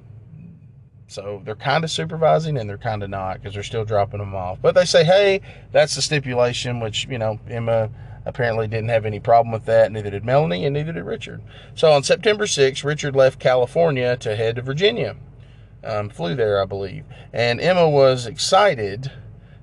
so 1.07 1.41
they're 1.45 1.55
kind 1.55 1.83
of 1.83 1.91
supervising 1.91 2.57
and 2.57 2.69
they're 2.69 2.77
kind 2.77 3.03
of 3.03 3.09
not 3.09 3.35
because 3.35 3.53
they're 3.53 3.63
still 3.63 3.85
dropping 3.85 4.19
them 4.19 4.33
off. 4.33 4.59
But 4.61 4.73
they 4.75 4.85
say, 4.85 5.03
hey, 5.03 5.41
that's 5.71 5.95
the 5.95 6.01
stipulation, 6.01 6.79
which, 6.79 7.07
you 7.07 7.19
know, 7.19 7.39
Emma 7.47 7.89
apparently 8.25 8.67
didn't 8.67 8.89
have 8.89 9.05
any 9.05 9.19
problem 9.19 9.51
with 9.51 9.65
that. 9.65 9.91
Neither 9.91 10.09
did 10.09 10.25
Melanie 10.25 10.65
and 10.65 10.73
neither 10.73 10.91
did 10.91 11.03
Richard. 11.03 11.41
So 11.75 11.91
on 11.91 12.03
September 12.03 12.45
6th, 12.45 12.83
Richard 12.83 13.15
left 13.15 13.39
California 13.39 14.17
to 14.17 14.35
head 14.35 14.55
to 14.55 14.63
Virginia. 14.63 15.15
Um, 15.85 16.09
flew 16.09 16.35
there, 16.35 16.61
I 16.61 16.65
believe. 16.65 17.05
And 17.31 17.61
Emma 17.61 17.87
was 17.89 18.25
excited 18.25 19.11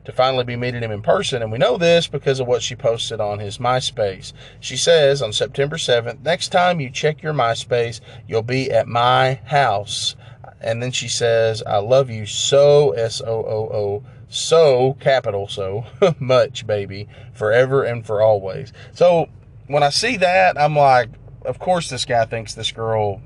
to 0.05 0.13
finally 0.13 0.45
be 0.45 0.57
meeting 0.57 0.83
him 0.83 0.91
in 0.91 1.03
person. 1.03 1.43
And 1.43 1.53
we 1.53 1.59
know 1.59 1.77
this 1.77 2.09
because 2.09 2.41
of 2.41 2.47
what 2.47 2.63
she 2.63 2.75
posted 2.75 3.21
on 3.21 3.39
his 3.39 3.59
MySpace. 3.59 4.33
She 4.61 4.77
says 4.77 5.23
on 5.23 5.33
September 5.33 5.77
7th, 5.77 6.23
next 6.23 6.49
time 6.49 6.81
you 6.81 6.91
check 6.91 7.23
your 7.23 7.33
MySpace, 7.33 8.01
you'll 8.27 8.43
be 8.43 8.71
at 8.71 8.89
my 8.89 9.35
house. 9.45 10.17
And 10.61 10.83
then 10.83 10.93
she 10.93 11.09
says, 11.09 11.63
I 11.63 11.79
love 11.79 12.11
you 12.11 12.27
so, 12.27 12.93
S 12.93 13.21
O 13.21 13.45
O 13.45 13.69
O, 13.73 14.05
so, 14.29 14.97
capital 15.01 15.49
so, 15.49 15.85
much, 16.19 16.67
baby, 16.67 17.09
forever 17.33 17.85
and 17.85 18.05
for 18.05 18.23
always. 18.23 18.73
So 18.93 19.29
when 19.67 19.83
I 19.83 19.91
see 19.91 20.17
that, 20.19 20.59
I'm 20.59 20.77
like, 20.77 21.11
of 21.45 21.59
course 21.59 21.89
this 21.91 22.05
guy 22.05 22.25
thinks 22.25 22.55
this 22.55 22.73
girl 22.73 23.21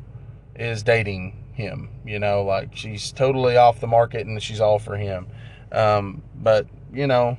is 0.55 0.83
dating 0.83 1.37
him. 1.57 1.89
You 2.05 2.19
know, 2.19 2.43
like 2.43 2.77
she's 2.77 3.11
totally 3.13 3.57
off 3.57 3.81
the 3.81 3.87
market 3.87 4.27
and 4.27 4.41
she's 4.43 4.61
all 4.61 4.79
for 4.79 4.97
him. 4.97 5.27
Um, 5.73 6.23
but, 6.35 6.67
you 6.93 7.07
know, 7.07 7.39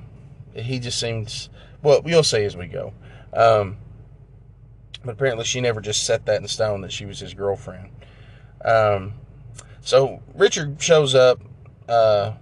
he 0.54 0.80
just 0.80 1.00
seems, 1.00 1.50
well, 1.82 2.02
you'll 2.06 2.24
see 2.24 2.44
as 2.44 2.58
we 2.58 2.68
go. 2.68 2.94
Um, 3.34 3.78
but 5.06 5.14
apparently 5.14 5.46
she 5.46 5.62
never 5.62 5.80
just 5.80 6.04
set 6.04 6.26
that 6.26 6.42
in 6.42 6.48
stone 6.48 6.82
that 6.82 6.92
she 6.92 7.06
was 7.06 7.20
his 7.20 7.34
girlfriend. 7.34 7.90
Um, 8.66 9.14
so 9.82 10.22
Richard 10.36 10.82
shows 10.82 11.16
up 11.16 11.40
uh, 11.88 12.34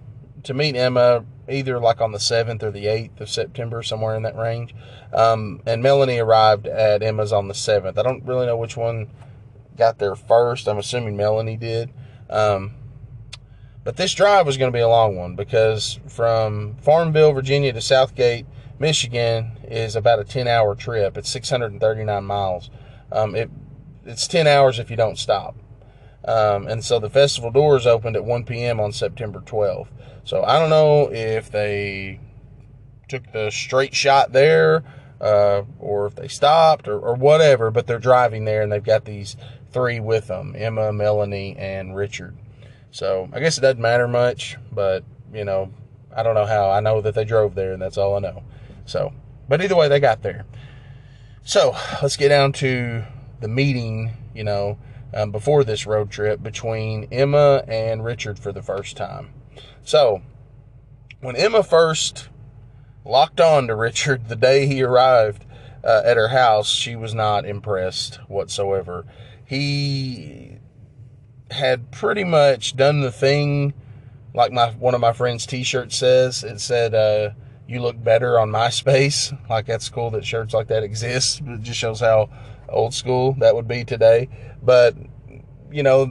to 0.42 0.54
meet 0.54 0.74
Emma 0.74 1.24
either 1.48 1.78
like 1.78 2.00
on 2.00 2.10
the 2.10 2.18
7th 2.18 2.62
or 2.62 2.70
the 2.70 2.86
8th 2.86 3.20
of 3.20 3.30
September, 3.30 3.82
somewhere 3.82 4.16
in 4.16 4.22
that 4.22 4.36
range. 4.36 4.74
Um, 5.12 5.60
and 5.66 5.82
Melanie 5.82 6.18
arrived 6.18 6.66
at 6.66 7.02
Emma's 7.02 7.32
on 7.32 7.46
the 7.46 7.54
7th. 7.54 7.98
I 7.98 8.02
don't 8.02 8.24
really 8.24 8.46
know 8.46 8.56
which 8.56 8.76
one 8.76 9.08
got 9.76 9.98
there 9.98 10.14
first. 10.14 10.68
I'm 10.68 10.78
assuming 10.78 11.16
Melanie 11.16 11.56
did. 11.56 11.92
Um, 12.28 12.74
but 13.84 13.96
this 13.96 14.14
drive 14.14 14.46
was 14.46 14.56
going 14.56 14.72
to 14.72 14.76
be 14.76 14.82
a 14.82 14.88
long 14.88 15.16
one 15.16 15.36
because 15.36 16.00
from 16.08 16.76
Farmville, 16.78 17.32
Virginia 17.32 17.72
to 17.72 17.80
Southgate, 17.80 18.46
Michigan 18.78 19.58
is 19.64 19.94
about 19.94 20.18
a 20.18 20.24
10 20.24 20.48
hour 20.48 20.74
trip. 20.74 21.16
It's 21.16 21.30
639 21.30 22.24
miles. 22.24 22.70
Um, 23.12 23.36
it, 23.36 23.50
it's 24.04 24.26
10 24.26 24.46
hours 24.46 24.78
if 24.78 24.90
you 24.90 24.96
don't 24.96 25.18
stop. 25.18 25.54
Um, 26.24 26.66
and 26.66 26.84
so 26.84 26.98
the 26.98 27.08
festival 27.08 27.52
doors 27.52 27.86
opened 27.86 28.16
at 28.16 28.24
1 28.24 28.44
p.m. 28.44 28.80
on 28.80 28.90
September 28.90 29.40
12th. 29.40 29.88
So 30.24 30.42
I 30.42 30.58
don't 30.58 30.70
know 30.70 31.08
if 31.12 31.50
they 31.50 32.18
took 33.08 33.30
the 33.32 33.50
straight 33.50 33.94
shot 33.94 34.32
there 34.32 34.82
uh, 35.20 35.62
or 35.78 36.06
if 36.06 36.16
they 36.16 36.28
stopped 36.28 36.88
or, 36.88 36.98
or, 36.98 37.14
whatever, 37.14 37.70
but 37.70 37.86
they're 37.86 37.98
driving 37.98 38.44
there 38.44 38.62
and 38.62 38.70
they've 38.70 38.82
got 38.82 39.04
these 39.04 39.36
three 39.76 40.00
with 40.00 40.28
them 40.28 40.54
Emma, 40.56 40.92
Melanie, 40.92 41.56
and 41.58 41.94
Richard. 41.94 42.36
So 42.90 43.28
I 43.32 43.40
guess 43.40 43.58
it 43.58 43.60
doesn't 43.60 43.80
matter 43.80 44.08
much, 44.08 44.56
but 44.72 45.04
you 45.32 45.44
know, 45.44 45.72
I 46.14 46.22
don't 46.22 46.34
know 46.34 46.46
how. 46.46 46.70
I 46.70 46.80
know 46.80 47.00
that 47.02 47.14
they 47.14 47.24
drove 47.24 47.54
there 47.54 47.72
and 47.72 47.82
that's 47.82 47.98
all 47.98 48.16
I 48.16 48.20
know. 48.20 48.42
So, 48.86 49.12
but 49.48 49.60
either 49.60 49.76
way, 49.76 49.88
they 49.88 50.00
got 50.00 50.22
there. 50.22 50.46
So 51.42 51.76
let's 52.02 52.16
get 52.16 52.28
down 52.28 52.52
to 52.54 53.04
the 53.40 53.48
meeting, 53.48 54.12
you 54.34 54.44
know 54.44 54.78
um, 55.14 55.30
before 55.30 55.64
this 55.64 55.86
road 55.86 56.10
trip 56.10 56.42
between 56.42 57.08
Emma 57.10 57.64
and 57.66 58.04
Richard 58.04 58.38
for 58.38 58.52
the 58.52 58.62
first 58.62 58.96
time. 58.96 59.30
So, 59.82 60.22
when 61.20 61.36
Emma 61.36 61.62
first 61.62 62.28
locked 63.04 63.40
on 63.40 63.68
to 63.68 63.74
Richard 63.74 64.28
the 64.28 64.36
day 64.36 64.66
he 64.66 64.82
arrived 64.82 65.44
uh, 65.84 66.02
at 66.04 66.16
her 66.16 66.28
house, 66.28 66.68
she 66.68 66.96
was 66.96 67.14
not 67.14 67.46
impressed 67.46 68.16
whatsoever. 68.28 69.06
He 69.46 70.58
had 71.50 71.90
pretty 71.92 72.24
much 72.24 72.76
done 72.76 73.00
the 73.00 73.12
thing 73.12 73.72
like 74.34 74.52
my 74.52 74.70
one 74.72 74.94
of 74.94 75.00
my 75.00 75.12
friends' 75.12 75.46
t-shirt 75.46 75.92
says. 75.92 76.44
It 76.44 76.60
said, 76.60 76.94
uh, 76.94 77.30
"You 77.66 77.80
look 77.80 78.02
better 78.02 78.38
on 78.38 78.50
MySpace." 78.50 79.36
Like 79.48 79.66
that's 79.66 79.88
cool 79.88 80.10
that 80.10 80.24
shirts 80.24 80.52
like 80.52 80.68
that 80.68 80.82
exist. 80.82 81.40
It 81.46 81.62
just 81.62 81.78
shows 81.78 82.00
how 82.00 82.28
old 82.68 82.94
school 82.94 83.34
that 83.38 83.54
would 83.54 83.68
be 83.68 83.84
today. 83.84 84.28
But, 84.62 84.96
you 85.70 85.82
know, 85.82 86.10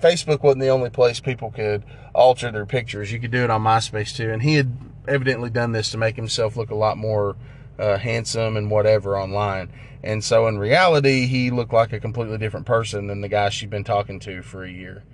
Facebook 0.00 0.42
wasn't 0.42 0.60
the 0.60 0.68
only 0.68 0.90
place 0.90 1.20
people 1.20 1.50
could 1.50 1.84
alter 2.14 2.50
their 2.50 2.66
pictures. 2.66 3.12
You 3.12 3.20
could 3.20 3.30
do 3.30 3.44
it 3.44 3.50
on 3.50 3.62
MySpace 3.62 4.14
too. 4.14 4.30
And 4.30 4.42
he 4.42 4.54
had 4.54 4.76
evidently 5.06 5.50
done 5.50 5.72
this 5.72 5.90
to 5.90 5.98
make 5.98 6.16
himself 6.16 6.56
look 6.56 6.70
a 6.70 6.74
lot 6.74 6.98
more 6.98 7.36
uh, 7.78 7.98
handsome 7.98 8.56
and 8.56 8.70
whatever 8.70 9.18
online. 9.18 9.72
And 10.02 10.22
so 10.22 10.46
in 10.46 10.58
reality, 10.58 11.26
he 11.26 11.50
looked 11.50 11.72
like 11.72 11.92
a 11.92 12.00
completely 12.00 12.38
different 12.38 12.66
person 12.66 13.06
than 13.08 13.20
the 13.20 13.28
guy 13.28 13.48
she'd 13.48 13.70
been 13.70 13.84
talking 13.84 14.20
to 14.20 14.42
for 14.42 14.64
a 14.64 14.70
year. 14.70 15.04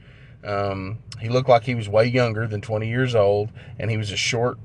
Um, 0.44 0.99
he 1.21 1.28
looked 1.28 1.49
like 1.49 1.64
he 1.64 1.75
was 1.75 1.88
way 1.88 2.04
younger 2.04 2.47
than 2.47 2.61
20 2.61 2.88
years 2.88 3.14
old, 3.14 3.50
and 3.78 3.90
he 3.90 3.97
was 3.97 4.11
a 4.11 4.16
short, 4.16 4.59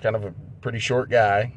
kind 0.00 0.14
of 0.14 0.24
a 0.24 0.34
pretty 0.60 0.78
short 0.78 1.10
guy. 1.10 1.54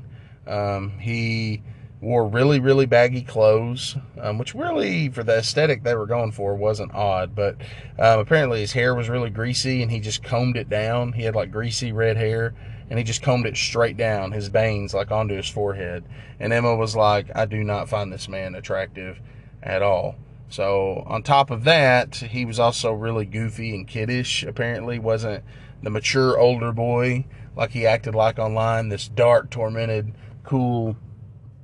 Um, 0.48 0.98
he 1.00 1.62
wore 2.00 2.28
really, 2.28 2.60
really 2.60 2.86
baggy 2.86 3.22
clothes, 3.22 3.98
um, 4.22 4.38
which 4.38 4.54
really, 4.54 5.10
for 5.10 5.24
the 5.24 5.38
aesthetic 5.38 5.84
they 5.84 5.96
were 5.96 6.06
going 6.06 6.32
for, 6.32 6.56
wasn't 6.56 6.94
odd. 6.94 7.34
But 7.36 7.56
um, 7.98 8.20
apparently 8.20 8.60
his 8.60 8.74
hair 8.74 8.94
was 8.94 9.10
really 9.10 9.30
greasy 9.30 9.82
and 9.82 9.92
he 9.92 10.00
just 10.00 10.24
combed 10.24 10.58
it 10.58 10.70
down. 10.70 11.14
He 11.14 11.24
had 11.24 11.36
like 11.36 11.52
greasy 11.52 11.92
red 11.92 12.18
hair 12.18 12.54
and 12.90 13.00
he 13.00 13.04
just 13.04 13.22
combed 13.22 13.46
it 13.46 13.58
straight 13.58 13.98
down, 13.98 14.32
his 14.32 14.50
bangs, 14.50 14.94
like 14.94 15.12
onto 15.12 15.36
his 15.36 15.50
forehead. 15.50 16.04
And 16.40 16.54
Emma 16.54 16.76
was 16.76 16.96
like, 16.96 17.36
I 17.36 17.46
do 17.46 17.64
not 17.64 17.90
find 17.90 18.14
this 18.14 18.30
man 18.30 18.56
attractive 18.56 19.20
at 19.64 19.82
all. 19.82 20.16
So 20.50 21.04
on 21.08 21.24
top 21.24 21.52
of 21.52 21.66
that, 21.66 22.16
he 22.16 22.46
was 22.46 22.60
also 22.60 22.94
really 22.94 23.26
goofy 23.26 23.76
and 23.76 23.88
kiddish, 23.88 24.44
apparently. 24.44 25.00
Wasn't 25.00 25.44
the 25.84 25.90
mature 25.90 26.40
older 26.40 26.72
boy 26.72 27.26
like 27.56 27.72
he 27.72 27.86
acted 27.86 28.16
like 28.16 28.40
online, 28.40 28.90
this 28.90 29.08
dark, 29.08 29.50
tormented, 29.50 30.14
cool 30.44 30.96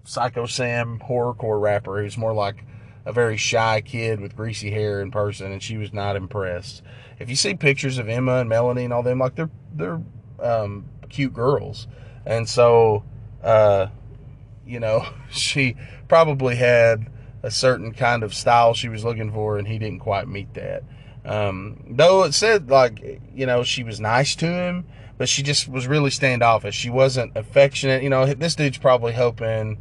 Syko 0.06 0.50
Sam 0.50 1.00
horrorcore 1.00 1.62
rapper 1.62 2.02
who's 2.02 2.18
more 2.18 2.34
like 2.34 2.66
a 3.06 3.14
very 3.14 3.38
shy 3.38 3.82
kid 3.82 4.20
with 4.20 4.36
greasy 4.36 4.72
hair 4.72 5.02
in 5.02 5.12
person, 5.12 5.52
and 5.52 5.62
she 5.62 5.78
was 5.78 5.94
not 5.94 6.16
impressed. 6.16 6.82
If 7.20 7.30
you 7.30 7.36
see 7.36 7.54
pictures 7.54 7.98
of 7.98 8.08
Emma 8.08 8.38
and 8.38 8.50
Melanie 8.50 8.86
and 8.86 8.94
all 8.94 9.04
them, 9.04 9.20
like 9.20 9.36
they're 9.36 9.50
they're 9.74 10.02
um, 10.42 10.86
cute 11.10 11.34
girls, 11.34 11.88
and 12.26 12.48
so 12.48 13.04
uh, 13.44 13.88
you 14.66 14.80
know 14.80 15.06
she 15.30 15.76
probably 16.08 16.56
had 16.56 17.08
a 17.42 17.52
certain 17.52 17.94
kind 17.94 18.24
of 18.24 18.34
style 18.34 18.74
she 18.74 18.90
was 18.90 19.04
looking 19.04 19.32
for, 19.32 19.58
and 19.58 19.68
he 19.68 19.78
didn't 19.78 20.00
quite 20.00 20.28
meet 20.28 20.54
that. 20.54 20.84
Um, 21.26 21.84
though 21.90 22.24
it 22.24 22.34
said 22.34 22.70
like 22.70 23.22
you 23.34 23.46
know 23.46 23.64
she 23.64 23.84
was 23.84 24.00
nice 24.00 24.36
to 24.38 24.48
him, 24.48 24.86
but 25.18 25.28
she 25.28 25.44
just 25.44 25.68
was 25.68 25.88
really 25.88 26.10
standoffish. 26.10 26.76
She 26.76 26.90
wasn't 26.90 27.36
affectionate. 27.36 28.04
You 28.04 28.10
know, 28.10 28.26
this 28.34 28.56
dude's 28.56 28.78
probably 28.78 29.14
hoping 29.14 29.78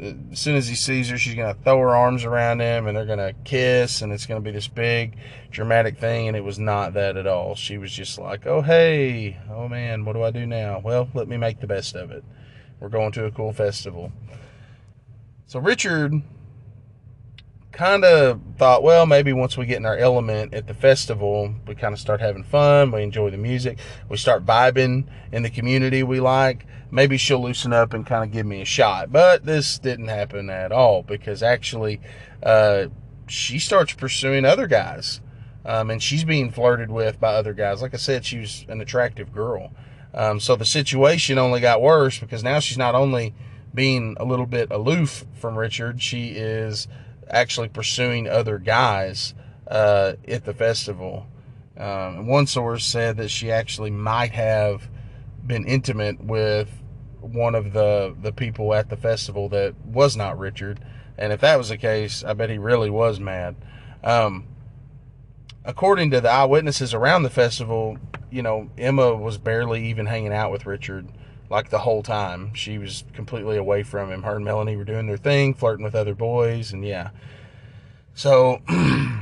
as 0.00 0.40
soon 0.40 0.56
as 0.56 0.68
he 0.68 0.74
sees 0.74 1.08
her, 1.10 1.18
she's 1.18 1.34
going 1.34 1.54
to 1.54 1.60
throw 1.62 1.78
her 1.80 1.94
arms 1.94 2.24
around 2.24 2.60
him 2.60 2.86
and 2.86 2.96
they're 2.96 3.06
going 3.06 3.18
to 3.18 3.34
kiss 3.44 4.02
and 4.02 4.12
it's 4.12 4.26
going 4.26 4.42
to 4.42 4.44
be 4.44 4.52
this 4.52 4.68
big 4.68 5.16
dramatic 5.50 5.98
thing. 5.98 6.28
And 6.28 6.36
it 6.36 6.44
was 6.44 6.58
not 6.58 6.94
that 6.94 7.16
at 7.16 7.26
all. 7.26 7.54
She 7.54 7.78
was 7.78 7.92
just 7.92 8.18
like, 8.18 8.46
oh, 8.46 8.62
hey, 8.62 9.38
oh 9.50 9.68
man, 9.68 10.04
what 10.04 10.14
do 10.14 10.22
I 10.22 10.30
do 10.30 10.46
now? 10.46 10.80
Well, 10.82 11.08
let 11.14 11.28
me 11.28 11.36
make 11.36 11.60
the 11.60 11.66
best 11.66 11.94
of 11.94 12.10
it. 12.10 12.24
We're 12.80 12.88
going 12.88 13.12
to 13.12 13.26
a 13.26 13.30
cool 13.30 13.52
festival. 13.52 14.12
So 15.46 15.60
Richard 15.60 16.14
kind 17.72 18.04
of 18.04 18.40
thought, 18.58 18.82
well, 18.82 19.06
maybe 19.06 19.32
once 19.32 19.56
we 19.56 19.66
get 19.66 19.78
in 19.78 19.86
our 19.86 19.96
element 19.96 20.54
at 20.54 20.66
the 20.66 20.74
festival, 20.74 21.54
we 21.66 21.74
kind 21.74 21.94
of 21.94 22.00
start 22.00 22.20
having 22.20 22.44
fun. 22.44 22.92
We 22.92 23.02
enjoy 23.02 23.30
the 23.30 23.36
music. 23.38 23.78
We 24.08 24.16
start 24.16 24.44
vibing 24.44 25.06
in 25.32 25.42
the 25.42 25.50
community 25.50 26.02
we 26.02 26.20
like 26.20 26.66
maybe 26.92 27.16
she'll 27.16 27.42
loosen 27.42 27.72
up 27.72 27.94
and 27.94 28.06
kind 28.06 28.22
of 28.22 28.30
give 28.30 28.46
me 28.46 28.60
a 28.60 28.66
shot. 28.66 29.10
But 29.10 29.44
this 29.44 29.78
didn't 29.78 30.08
happen 30.08 30.50
at 30.50 30.70
all 30.70 31.02
because 31.02 31.42
actually, 31.42 32.00
uh, 32.42 32.86
she 33.26 33.58
starts 33.58 33.94
pursuing 33.94 34.44
other 34.44 34.68
guys. 34.68 35.20
Um, 35.64 35.90
and 35.90 36.02
she's 36.02 36.24
being 36.24 36.50
flirted 36.50 36.90
with 36.90 37.18
by 37.18 37.34
other 37.34 37.54
guys. 37.54 37.82
Like 37.82 37.94
I 37.94 37.96
said, 37.96 38.24
she 38.24 38.38
was 38.38 38.66
an 38.68 38.80
attractive 38.80 39.32
girl. 39.32 39.72
Um, 40.12 40.38
so 40.38 40.54
the 40.56 40.64
situation 40.64 41.38
only 41.38 41.60
got 41.60 41.80
worse 41.80 42.18
because 42.18 42.44
now 42.44 42.58
she's 42.58 42.76
not 42.76 42.94
only 42.94 43.32
being 43.72 44.16
a 44.20 44.24
little 44.24 44.44
bit 44.44 44.70
aloof 44.70 45.24
from 45.34 45.56
Richard, 45.56 46.02
she 46.02 46.30
is 46.30 46.88
actually 47.30 47.68
pursuing 47.68 48.28
other 48.28 48.58
guys 48.58 49.34
uh, 49.68 50.14
at 50.28 50.44
the 50.44 50.54
festival. 50.54 51.26
Um, 51.76 52.26
one 52.26 52.46
source 52.46 52.84
said 52.84 53.16
that 53.16 53.30
she 53.30 53.50
actually 53.50 53.90
might 53.90 54.32
have 54.32 54.88
been 55.46 55.66
intimate 55.66 56.22
with 56.22 56.70
one 57.20 57.54
of 57.54 57.72
the 57.72 58.14
the 58.20 58.32
people 58.32 58.74
at 58.74 58.88
the 58.88 58.96
festival 58.96 59.48
that 59.48 59.74
was 59.84 60.16
not 60.16 60.38
Richard. 60.38 60.84
And 61.16 61.32
if 61.32 61.40
that 61.40 61.56
was 61.56 61.68
the 61.68 61.78
case, 61.78 62.24
I 62.24 62.32
bet 62.34 62.50
he 62.50 62.58
really 62.58 62.90
was 62.90 63.20
mad. 63.20 63.56
Um, 64.02 64.46
according 65.64 66.10
to 66.12 66.20
the 66.20 66.30
eyewitnesses 66.30 66.94
around 66.94 67.22
the 67.22 67.30
festival, 67.30 67.98
you 68.30 68.42
know, 68.42 68.70
Emma 68.76 69.14
was 69.14 69.38
barely 69.38 69.88
even 69.88 70.06
hanging 70.06 70.32
out 70.32 70.50
with 70.50 70.66
Richard 70.66 71.08
like 71.52 71.68
the 71.68 71.80
whole 71.80 72.02
time. 72.02 72.54
She 72.54 72.78
was 72.78 73.04
completely 73.12 73.58
away 73.58 73.82
from 73.82 74.10
him. 74.10 74.22
Her 74.22 74.36
and 74.36 74.44
Melanie 74.44 74.74
were 74.74 74.84
doing 74.84 75.06
their 75.06 75.18
thing, 75.18 75.52
flirting 75.52 75.84
with 75.84 75.94
other 75.94 76.14
boys, 76.14 76.72
and 76.72 76.82
yeah. 76.82 77.10
So 78.14 78.62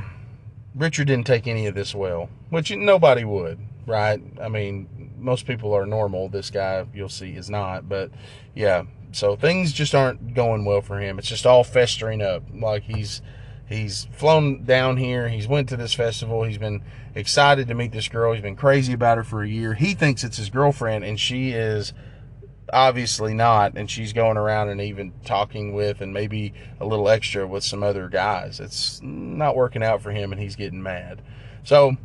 Richard 0.75 1.07
didn't 1.07 1.27
take 1.27 1.45
any 1.45 1.67
of 1.67 1.75
this 1.75 1.93
well, 1.93 2.29
which 2.49 2.71
nobody 2.73 3.25
would, 3.25 3.59
right? 3.85 4.21
I 4.41 4.47
mean, 4.47 5.11
most 5.19 5.45
people 5.45 5.73
are 5.73 5.85
normal. 5.85 6.29
This 6.29 6.49
guy, 6.49 6.85
you'll 6.93 7.09
see, 7.09 7.33
is 7.33 7.49
not. 7.49 7.89
But 7.89 8.11
yeah, 8.55 8.83
so 9.11 9.35
things 9.35 9.73
just 9.73 9.93
aren't 9.93 10.33
going 10.33 10.63
well 10.63 10.81
for 10.81 11.01
him. 11.01 11.19
It's 11.19 11.27
just 11.27 11.45
all 11.45 11.65
festering 11.65 12.21
up. 12.21 12.43
Like 12.53 12.83
he's 12.83 13.21
he's 13.67 14.05
flown 14.13 14.63
down 14.63 14.95
here. 14.95 15.27
He's 15.27 15.49
went 15.49 15.67
to 15.67 15.75
this 15.75 15.93
festival. 15.93 16.45
He's 16.45 16.57
been 16.57 16.81
excited 17.13 17.67
to 17.67 17.73
meet 17.73 17.91
this 17.91 18.07
girl. 18.07 18.31
He's 18.31 18.41
been 18.41 18.55
crazy 18.55 18.93
about 18.93 19.17
her 19.17 19.25
for 19.25 19.43
a 19.43 19.49
year. 19.49 19.73
He 19.73 19.95
thinks 19.95 20.23
it's 20.23 20.37
his 20.37 20.49
girlfriend, 20.49 21.03
and 21.03 21.19
she 21.19 21.51
is 21.51 21.91
obviously 22.71 23.33
not. 23.33 23.73
And 23.75 23.89
she's 23.89 24.13
going 24.13 24.37
around 24.37 24.69
and 24.69 24.81
even 24.81 25.13
talking 25.25 25.73
with, 25.73 26.01
and 26.01 26.13
maybe 26.13 26.53
a 26.79 26.85
little 26.85 27.09
extra 27.09 27.47
with 27.47 27.63
some 27.63 27.83
other 27.83 28.07
guys. 28.07 28.59
It's 28.59 29.01
not 29.01 29.55
working 29.55 29.83
out 29.83 30.01
for 30.01 30.11
him, 30.11 30.31
and 30.31 30.41
he's 30.41 30.55
getting 30.55 30.81
mad. 30.81 31.21
So 31.63 31.97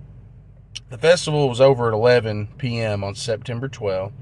the 0.91 0.99
festival 0.99 1.49
was 1.49 1.61
over 1.61 1.89
at 1.89 1.95
11 1.95 2.49
p.m. 2.59 3.03
on 3.03 3.15
September 3.15 3.69
12th. 3.69 4.13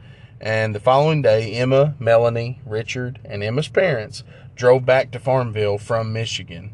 and 0.40 0.74
the 0.74 0.80
following 0.80 1.22
day, 1.22 1.52
Emma, 1.52 1.94
Melanie, 1.98 2.60
Richard, 2.66 3.18
and 3.24 3.42
Emma's 3.42 3.68
parents 3.68 4.22
drove 4.54 4.84
back 4.84 5.10
to 5.10 5.18
Farmville 5.18 5.78
from 5.78 6.12
Michigan. 6.12 6.70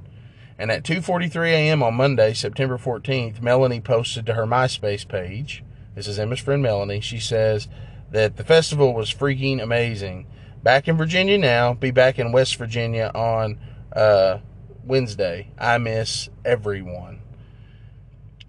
And 0.58 0.70
at 0.70 0.84
2:43 0.84 1.48
a.m. 1.48 1.82
on 1.82 1.94
Monday, 1.94 2.34
September 2.34 2.76
14th, 2.76 3.40
Melanie 3.40 3.80
posted 3.80 4.26
to 4.26 4.34
her 4.34 4.44
MySpace 4.44 5.08
page. 5.08 5.64
This 5.94 6.06
is 6.06 6.18
Emma's 6.18 6.40
friend 6.40 6.62
Melanie. 6.62 7.00
She 7.00 7.18
says 7.18 7.66
that 8.10 8.36
the 8.36 8.44
festival 8.44 8.94
was 8.94 9.12
freaking 9.12 9.62
amazing. 9.62 10.26
Back 10.62 10.88
in 10.88 10.96
Virginia 10.96 11.38
now. 11.38 11.74
Be 11.74 11.90
back 11.90 12.18
in 12.18 12.32
West 12.32 12.56
Virginia 12.56 13.10
on 13.14 13.58
uh, 13.92 14.38
Wednesday. 14.84 15.50
I 15.58 15.78
miss 15.78 16.28
everyone. 16.44 17.22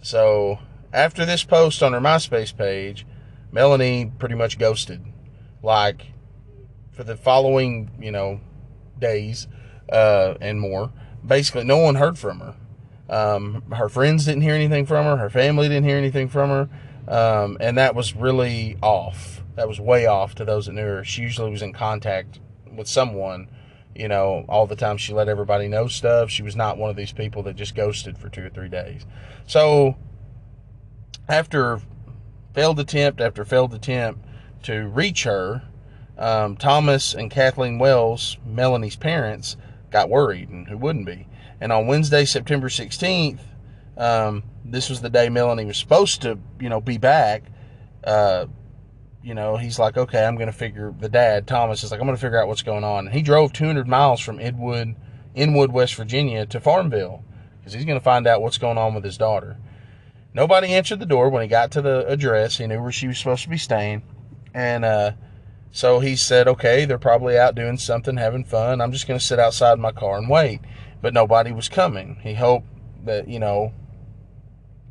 So 0.01 0.59
after 0.91 1.25
this 1.25 1.43
post 1.43 1.81
on 1.83 1.93
her 1.93 2.01
MySpace 2.01 2.55
page, 2.55 3.05
Melanie 3.51 4.11
pretty 4.19 4.35
much 4.35 4.57
ghosted. 4.57 5.05
Like 5.63 6.07
for 6.91 7.03
the 7.03 7.15
following, 7.15 7.91
you 7.99 8.11
know, 8.11 8.41
days 8.99 9.47
uh, 9.91 10.35
and 10.41 10.59
more. 10.59 10.91
Basically, 11.25 11.63
no 11.63 11.77
one 11.77 11.95
heard 11.95 12.17
from 12.17 12.39
her. 12.39 12.55
Um, 13.09 13.63
her 13.71 13.89
friends 13.89 14.25
didn't 14.25 14.41
hear 14.41 14.55
anything 14.55 14.85
from 14.85 15.05
her. 15.05 15.17
Her 15.17 15.29
family 15.29 15.67
didn't 15.67 15.83
hear 15.83 15.97
anything 15.97 16.29
from 16.29 16.49
her. 16.49 16.69
Um, 17.07 17.57
and 17.59 17.77
that 17.77 17.93
was 17.93 18.15
really 18.15 18.77
off. 18.81 19.40
That 19.55 19.67
was 19.67 19.79
way 19.79 20.05
off 20.05 20.35
to 20.35 20.45
those 20.45 20.65
that 20.65 20.73
knew 20.73 20.85
her. 20.85 21.03
She 21.03 21.21
usually 21.21 21.51
was 21.51 21.61
in 21.61 21.73
contact 21.73 22.39
with 22.71 22.87
someone, 22.87 23.49
you 23.95 24.07
know, 24.07 24.45
all 24.47 24.65
the 24.65 24.75
time. 24.75 24.97
She 24.97 25.13
let 25.13 25.27
everybody 25.27 25.67
know 25.67 25.87
stuff. 25.87 26.29
She 26.29 26.43
was 26.43 26.55
not 26.55 26.77
one 26.77 26.89
of 26.89 26.95
these 26.95 27.11
people 27.11 27.43
that 27.43 27.55
just 27.55 27.75
ghosted 27.75 28.17
for 28.17 28.29
two 28.29 28.45
or 28.45 28.49
three 28.49 28.69
days. 28.69 29.05
So 29.45 29.95
after 31.27 31.81
failed 32.53 32.79
attempt 32.79 33.21
after 33.21 33.45
failed 33.45 33.73
attempt 33.73 34.25
to 34.63 34.87
reach 34.87 35.23
her, 35.23 35.63
um, 36.17 36.55
Thomas 36.55 37.13
and 37.13 37.31
Kathleen 37.31 37.79
Wells, 37.79 38.37
Melanie's 38.45 38.95
parents, 38.95 39.57
got 39.89 40.09
worried, 40.09 40.49
and 40.49 40.67
who 40.67 40.77
wouldn't 40.77 41.05
be? 41.05 41.27
And 41.59 41.71
on 41.71 41.87
Wednesday, 41.87 42.25
September 42.25 42.69
16th, 42.69 43.39
um, 43.97 44.43
this 44.63 44.89
was 44.89 45.01
the 45.01 45.09
day 45.09 45.29
Melanie 45.29 45.65
was 45.65 45.77
supposed 45.77 46.21
to, 46.21 46.39
you 46.59 46.69
know, 46.69 46.81
be 46.81 46.97
back. 46.97 47.43
Uh, 48.03 48.47
you 49.23 49.33
know, 49.33 49.57
he's 49.57 49.77
like, 49.77 49.97
okay, 49.97 50.25
I'm 50.25 50.35
going 50.35 50.47
to 50.47 50.53
figure. 50.53 50.93
The 50.99 51.09
dad, 51.09 51.47
Thomas, 51.47 51.83
is 51.83 51.91
like, 51.91 51.99
I'm 51.99 52.07
going 52.07 52.17
to 52.17 52.21
figure 52.21 52.41
out 52.41 52.47
what's 52.47 52.63
going 52.63 52.83
on. 52.83 53.07
And 53.07 53.15
he 53.15 53.21
drove 53.21 53.53
200 53.53 53.87
miles 53.87 54.19
from 54.19 54.39
Edwood, 54.39 54.95
Inwood, 55.35 55.71
West 55.71 55.95
Virginia, 55.95 56.45
to 56.47 56.59
Farmville 56.59 57.23
because 57.59 57.73
he's 57.73 57.85
going 57.85 57.99
to 57.99 58.03
find 58.03 58.25
out 58.25 58.41
what's 58.41 58.57
going 58.57 58.77
on 58.77 58.95
with 58.95 59.03
his 59.03 59.17
daughter. 59.17 59.57
Nobody 60.33 60.73
answered 60.73 60.99
the 60.99 61.05
door 61.05 61.29
when 61.29 61.41
he 61.43 61.47
got 61.47 61.71
to 61.71 61.81
the 61.81 62.05
address. 62.07 62.57
He 62.57 62.65
knew 62.65 62.81
where 62.81 62.91
she 62.91 63.07
was 63.07 63.17
supposed 63.17 63.43
to 63.43 63.49
be 63.49 63.57
staying. 63.57 64.01
And 64.53 64.83
uh, 64.83 65.11
so 65.71 65.99
he 65.99 66.15
said, 66.15 66.47
okay, 66.47 66.85
they're 66.85 66.97
probably 66.97 67.37
out 67.37 67.53
doing 67.53 67.77
something, 67.77 68.17
having 68.17 68.43
fun. 68.43 68.81
I'm 68.81 68.91
just 68.91 69.07
going 69.07 69.19
to 69.19 69.25
sit 69.25 69.39
outside 69.39 69.77
my 69.77 69.91
car 69.91 70.17
and 70.17 70.29
wait. 70.29 70.61
But 71.01 71.13
nobody 71.13 71.51
was 71.51 71.69
coming. 71.69 72.19
He 72.23 72.33
hoped 72.33 72.67
that, 73.05 73.27
you 73.27 73.39
know, 73.39 73.73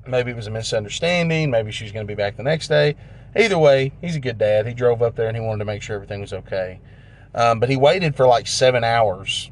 maybe 0.07 0.31
it 0.31 0.37
was 0.37 0.47
a 0.47 0.51
misunderstanding. 0.51 1.51
Maybe 1.51 1.73
she's 1.73 1.93
going 1.93 2.07
to 2.07 2.11
be 2.11 2.17
back 2.17 2.37
the 2.37 2.43
next 2.43 2.69
day. 2.69 2.97
Either 3.37 3.59
way, 3.59 3.93
he's 4.01 4.17
a 4.17 4.21
good 4.21 4.39
dad. 4.39 4.67
He 4.67 4.75
drove 4.75 5.03
up 5.03 5.17
there 5.17 5.29
and 5.29 5.37
he 5.37 5.43
wanted 5.43 5.61
to 5.61 5.65
make 5.65 5.83
sure 5.83 5.95
everything 5.95 6.21
was 6.21 6.33
okay. 6.33 6.81
Um, 7.35 7.61
but 7.61 7.69
he 7.69 7.77
waited 7.77 8.17
for 8.17 8.27
like 8.27 8.47
seven 8.47 8.83
hours 8.83 9.51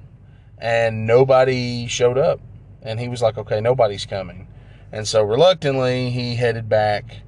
and 0.59 1.07
nobody 1.07 1.87
showed 1.87 2.19
up. 2.19 2.41
And 2.83 2.99
he 2.99 3.09
was 3.09 3.23
like, 3.23 3.39
okay, 3.39 3.61
nobody's 3.61 4.07
coming. 4.07 4.49
And 4.93 5.07
so 5.07 5.23
reluctantly, 5.23 6.11
he 6.11 6.35
headed 6.35 6.69
back 6.69 7.19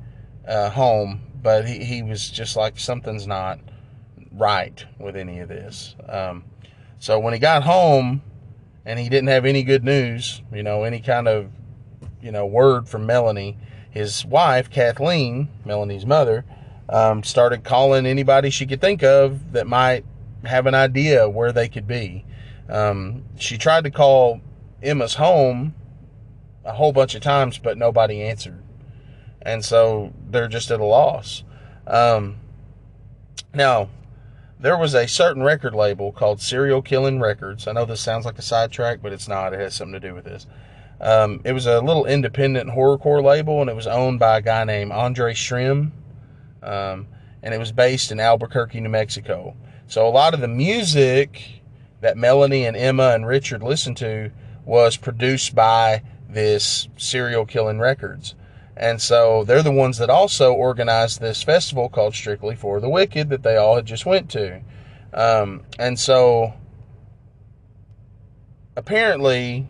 uh, 0.46 0.70
home, 0.70 1.20
but 1.42 1.66
he, 1.66 1.84
he 1.84 2.02
was 2.02 2.30
just 2.30 2.56
like, 2.56 2.78
something's 2.78 3.26
not 3.26 3.60
right 4.32 4.84
with 4.98 5.16
any 5.16 5.40
of 5.40 5.48
this. 5.48 5.94
Um, 6.08 6.44
so 6.98 7.18
when 7.18 7.32
he 7.32 7.38
got 7.38 7.62
home 7.62 8.22
and 8.84 8.98
he 8.98 9.08
didn't 9.08 9.28
have 9.28 9.44
any 9.44 9.62
good 9.62 9.84
news, 9.84 10.42
you 10.52 10.62
know, 10.62 10.84
any 10.84 11.00
kind 11.00 11.28
of, 11.28 11.50
you 12.22 12.32
know, 12.32 12.46
word 12.46 12.88
from 12.88 13.06
Melanie, 13.06 13.58
his 13.90 14.24
wife, 14.24 14.70
Kathleen, 14.70 15.48
Melanie's 15.64 16.06
mother, 16.06 16.44
um, 16.88 17.22
started 17.22 17.64
calling 17.64 18.06
anybody 18.06 18.50
she 18.50 18.66
could 18.66 18.80
think 18.80 19.02
of 19.02 19.52
that 19.52 19.66
might 19.66 20.04
have 20.44 20.66
an 20.66 20.74
idea 20.74 21.28
where 21.28 21.52
they 21.52 21.68
could 21.68 21.86
be. 21.86 22.24
Um, 22.68 23.24
she 23.36 23.58
tried 23.58 23.84
to 23.84 23.90
call 23.90 24.40
Emma's 24.82 25.14
home 25.14 25.74
a 26.64 26.72
whole 26.72 26.92
bunch 26.92 27.14
of 27.14 27.22
times, 27.22 27.58
but 27.58 27.76
nobody 27.76 28.22
answered. 28.22 28.62
And 29.42 29.64
so 29.64 30.12
they're 30.28 30.48
just 30.48 30.70
at 30.70 30.80
a 30.80 30.84
loss. 30.84 31.42
Um, 31.86 32.36
now, 33.54 33.88
there 34.58 34.76
was 34.76 34.94
a 34.94 35.08
certain 35.08 35.42
record 35.42 35.74
label 35.74 36.12
called 36.12 36.40
Serial 36.40 36.82
Killing 36.82 37.18
Records. 37.18 37.66
I 37.66 37.72
know 37.72 37.84
this 37.84 38.00
sounds 38.00 38.26
like 38.26 38.38
a 38.38 38.42
sidetrack, 38.42 39.00
but 39.02 39.12
it's 39.12 39.26
not. 39.26 39.54
It 39.54 39.60
has 39.60 39.74
something 39.74 40.00
to 40.00 40.08
do 40.08 40.14
with 40.14 40.24
this. 40.24 40.46
Um, 41.00 41.40
it 41.44 41.52
was 41.52 41.66
a 41.66 41.80
little 41.80 42.04
independent 42.04 42.70
horrorcore 42.70 43.22
label, 43.22 43.60
and 43.60 43.70
it 43.70 43.76
was 43.76 43.86
owned 43.86 44.18
by 44.18 44.38
a 44.38 44.42
guy 44.42 44.64
named 44.64 44.92
Andre 44.92 45.34
Schramm. 45.34 45.92
Um, 46.62 47.06
and 47.42 47.54
it 47.54 47.58
was 47.58 47.72
based 47.72 48.12
in 48.12 48.20
Albuquerque, 48.20 48.80
New 48.80 48.90
Mexico. 48.90 49.56
So 49.86 50.06
a 50.06 50.10
lot 50.10 50.34
of 50.34 50.40
the 50.40 50.48
music 50.48 51.62
that 52.00 52.16
Melanie 52.16 52.66
and 52.66 52.76
Emma 52.76 53.10
and 53.10 53.26
Richard 53.26 53.62
listened 53.62 53.96
to 53.98 54.30
was 54.64 54.96
produced 54.96 55.54
by 55.54 56.02
this 56.28 56.88
serial 56.96 57.46
killing 57.46 57.78
records. 57.78 58.34
And 58.76 59.00
so 59.00 59.44
they're 59.44 59.62
the 59.62 59.72
ones 59.72 59.98
that 59.98 60.08
also 60.08 60.52
organized 60.52 61.20
this 61.20 61.42
festival 61.42 61.88
called 61.88 62.14
Strictly 62.14 62.56
for 62.56 62.80
the 62.80 62.88
Wicked 62.88 63.28
that 63.30 63.42
they 63.42 63.56
all 63.56 63.76
had 63.76 63.86
just 63.86 64.06
went 64.06 64.30
to. 64.30 64.60
Um, 65.12 65.62
and 65.78 65.98
so 65.98 66.54
apparently, 68.76 69.66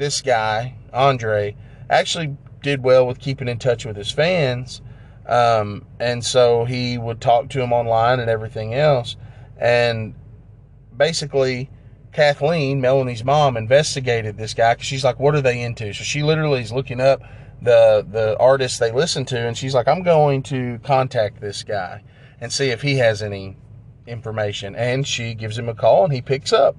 this 0.00 0.22
guy, 0.22 0.74
Andre, 0.94 1.54
actually 1.90 2.36
did 2.62 2.82
well 2.82 3.06
with 3.06 3.20
keeping 3.20 3.48
in 3.48 3.58
touch 3.58 3.84
with 3.84 3.96
his 3.96 4.10
fans. 4.10 4.80
Um, 5.26 5.86
and 6.00 6.24
so 6.24 6.64
he 6.64 6.98
would 6.98 7.20
talk 7.20 7.50
to 7.50 7.60
him 7.60 7.72
online 7.72 8.18
and 8.18 8.30
everything 8.30 8.74
else. 8.74 9.16
And 9.58 10.14
basically, 10.96 11.70
Kathleen, 12.12 12.80
Melanie's 12.80 13.22
mom, 13.22 13.56
investigated 13.56 14.38
this 14.38 14.54
guy 14.54 14.74
because 14.74 14.86
she's 14.86 15.04
like, 15.04 15.20
"What 15.20 15.34
are 15.34 15.42
they 15.42 15.60
into?" 15.60 15.92
So 15.92 16.02
she 16.02 16.22
literally 16.22 16.62
is 16.62 16.72
looking 16.72 17.00
up 17.00 17.22
the 17.62 18.04
the 18.10 18.36
artists 18.38 18.78
they 18.78 18.90
listen 18.90 19.24
to, 19.26 19.38
and 19.38 19.56
she's 19.56 19.74
like, 19.74 19.86
"I'm 19.86 20.02
going 20.02 20.42
to 20.44 20.80
contact 20.82 21.40
this 21.40 21.62
guy 21.62 22.02
and 22.40 22.50
see 22.50 22.70
if 22.70 22.80
he 22.82 22.96
has 22.96 23.22
any 23.22 23.56
information." 24.06 24.74
And 24.74 25.06
she 25.06 25.34
gives 25.34 25.58
him 25.58 25.68
a 25.68 25.74
call, 25.74 26.04
and 26.04 26.12
he 26.12 26.22
picks 26.22 26.52
up, 26.52 26.74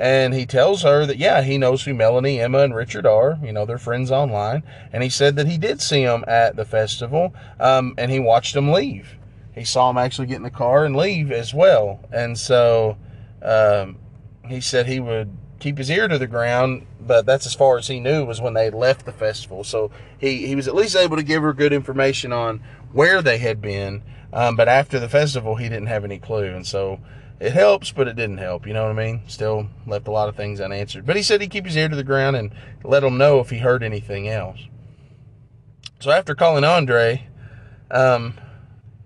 and 0.00 0.34
he 0.34 0.46
tells 0.46 0.82
her 0.82 1.06
that 1.06 1.18
yeah, 1.18 1.42
he 1.42 1.58
knows 1.58 1.84
who 1.84 1.94
Melanie, 1.94 2.40
Emma, 2.40 2.60
and 2.60 2.74
Richard 2.74 3.06
are. 3.06 3.38
You 3.42 3.52
know, 3.52 3.64
they're 3.64 3.78
friends 3.78 4.10
online, 4.10 4.64
and 4.92 5.02
he 5.02 5.08
said 5.08 5.36
that 5.36 5.46
he 5.46 5.58
did 5.58 5.80
see 5.80 6.04
them 6.04 6.24
at 6.26 6.56
the 6.56 6.64
festival, 6.64 7.34
um, 7.60 7.94
and 7.96 8.10
he 8.10 8.18
watched 8.18 8.54
them 8.54 8.72
leave. 8.72 9.16
He 9.54 9.64
saw 9.64 9.88
them 9.92 9.98
actually 9.98 10.26
get 10.26 10.36
in 10.36 10.42
the 10.42 10.50
car 10.50 10.84
and 10.84 10.96
leave 10.96 11.30
as 11.30 11.54
well, 11.54 12.00
and 12.10 12.36
so. 12.36 12.96
Um, 13.42 13.96
he 14.50 14.60
said 14.60 14.86
he 14.86 15.00
would 15.00 15.34
keep 15.60 15.78
his 15.78 15.90
ear 15.90 16.08
to 16.08 16.18
the 16.18 16.26
ground, 16.26 16.86
but 17.00 17.24
that's 17.24 17.46
as 17.46 17.54
far 17.54 17.78
as 17.78 17.86
he 17.86 18.00
knew 18.00 18.24
was 18.24 18.40
when 18.40 18.54
they 18.54 18.70
left 18.70 19.06
the 19.06 19.12
festival. 19.12 19.62
So 19.62 19.90
he, 20.18 20.46
he 20.46 20.56
was 20.56 20.66
at 20.66 20.74
least 20.74 20.96
able 20.96 21.16
to 21.16 21.22
give 21.22 21.42
her 21.42 21.52
good 21.52 21.72
information 21.72 22.32
on 22.32 22.60
where 22.92 23.22
they 23.22 23.38
had 23.38 23.60
been. 23.60 24.02
Um, 24.32 24.56
but 24.56 24.68
after 24.68 24.98
the 24.98 25.08
festival, 25.08 25.56
he 25.56 25.68
didn't 25.68 25.86
have 25.86 26.04
any 26.04 26.18
clue. 26.18 26.54
And 26.54 26.66
so 26.66 27.00
it 27.40 27.52
helps, 27.52 27.90
but 27.90 28.06
it 28.06 28.16
didn't 28.16 28.38
help. 28.38 28.66
You 28.66 28.74
know 28.74 28.82
what 28.82 28.98
I 28.98 29.06
mean? 29.06 29.22
Still 29.26 29.68
left 29.86 30.06
a 30.06 30.10
lot 30.10 30.28
of 30.28 30.36
things 30.36 30.60
unanswered. 30.60 31.06
But 31.06 31.16
he 31.16 31.22
said 31.22 31.40
he'd 31.40 31.50
keep 31.50 31.64
his 31.64 31.76
ear 31.76 31.88
to 31.88 31.96
the 31.96 32.04
ground 32.04 32.36
and 32.36 32.52
let 32.84 33.02
him 33.02 33.16
know 33.16 33.40
if 33.40 33.48
he 33.48 33.58
heard 33.58 33.82
anything 33.82 34.28
else. 34.28 34.60
So 36.00 36.10
after 36.10 36.34
calling 36.34 36.64
Andre, 36.64 37.26
um, 37.90 38.34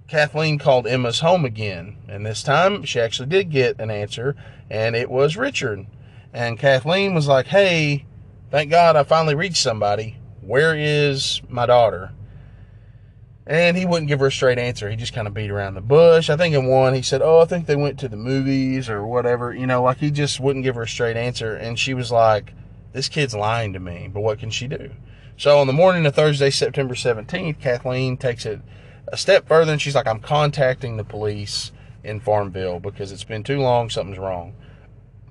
Kathleen 0.08 0.58
called 0.58 0.86
Emma's 0.86 1.20
home 1.20 1.44
again. 1.44 1.96
And 2.08 2.26
this 2.26 2.42
time 2.42 2.82
she 2.84 3.00
actually 3.00 3.28
did 3.28 3.50
get 3.50 3.80
an 3.80 3.90
answer 3.90 4.36
and 4.68 4.96
it 4.96 5.10
was 5.10 5.36
Richard. 5.36 5.86
And 6.32 6.58
Kathleen 6.58 7.14
was 7.14 7.28
like, 7.28 7.46
Hey, 7.46 8.04
thank 8.50 8.70
God 8.70 8.96
I 8.96 9.04
finally 9.04 9.36
reached 9.36 9.58
somebody. 9.58 10.16
Where 10.40 10.74
is 10.76 11.40
my 11.48 11.66
daughter? 11.66 12.12
And 13.46 13.76
he 13.76 13.84
wouldn't 13.84 14.08
give 14.08 14.20
her 14.20 14.28
a 14.28 14.32
straight 14.32 14.58
answer. 14.58 14.88
He 14.88 14.96
just 14.96 15.12
kind 15.12 15.26
of 15.26 15.34
beat 15.34 15.50
around 15.50 15.74
the 15.74 15.82
bush. 15.82 16.30
I 16.30 16.36
think 16.36 16.54
in 16.54 16.66
one, 16.66 16.94
he 16.94 17.02
said, 17.02 17.20
Oh, 17.22 17.40
I 17.40 17.44
think 17.44 17.66
they 17.66 17.76
went 17.76 17.98
to 18.00 18.08
the 18.08 18.16
movies 18.16 18.88
or 18.88 19.06
whatever. 19.06 19.54
You 19.54 19.66
know, 19.66 19.82
like 19.82 19.98
he 19.98 20.10
just 20.10 20.40
wouldn't 20.40 20.64
give 20.64 20.76
her 20.76 20.82
a 20.82 20.88
straight 20.88 21.16
answer. 21.16 21.54
And 21.54 21.78
she 21.78 21.92
was 21.92 22.10
like, 22.10 22.54
This 22.92 23.08
kid's 23.08 23.34
lying 23.34 23.74
to 23.74 23.80
me, 23.80 24.08
but 24.12 24.22
what 24.22 24.38
can 24.38 24.50
she 24.50 24.66
do? 24.66 24.90
So 25.36 25.58
on 25.58 25.66
the 25.66 25.72
morning 25.72 26.06
of 26.06 26.14
Thursday, 26.14 26.50
September 26.50 26.94
17th, 26.94 27.60
Kathleen 27.60 28.16
takes 28.16 28.46
it 28.46 28.60
a 29.08 29.16
step 29.16 29.46
further 29.46 29.72
and 29.72 29.82
she's 29.82 29.94
like, 29.94 30.06
I'm 30.06 30.20
contacting 30.20 30.96
the 30.96 31.04
police 31.04 31.72
in 32.04 32.20
Farmville 32.20 32.80
because 32.80 33.12
it's 33.12 33.24
been 33.24 33.42
too 33.42 33.60
long, 33.60 33.90
something's 33.90 34.18
wrong. 34.18 34.54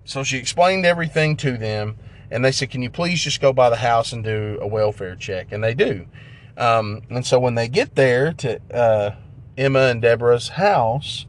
So 0.05 0.23
she 0.23 0.37
explained 0.37 0.85
everything 0.85 1.37
to 1.37 1.57
them, 1.57 1.97
and 2.29 2.43
they 2.43 2.51
said, 2.51 2.69
Can 2.69 2.81
you 2.81 2.89
please 2.89 3.21
just 3.21 3.39
go 3.39 3.53
by 3.53 3.69
the 3.69 3.77
house 3.77 4.11
and 4.11 4.23
do 4.23 4.57
a 4.61 4.67
welfare 4.67 5.15
check? 5.15 5.51
And 5.51 5.63
they 5.63 5.73
do. 5.73 6.07
Um, 6.57 7.01
and 7.09 7.25
so 7.25 7.39
when 7.39 7.55
they 7.55 7.67
get 7.67 7.95
there 7.95 8.33
to 8.33 8.59
uh, 8.73 9.15
Emma 9.57 9.87
and 9.87 10.01
Deborah's 10.01 10.49
house, 10.49 11.25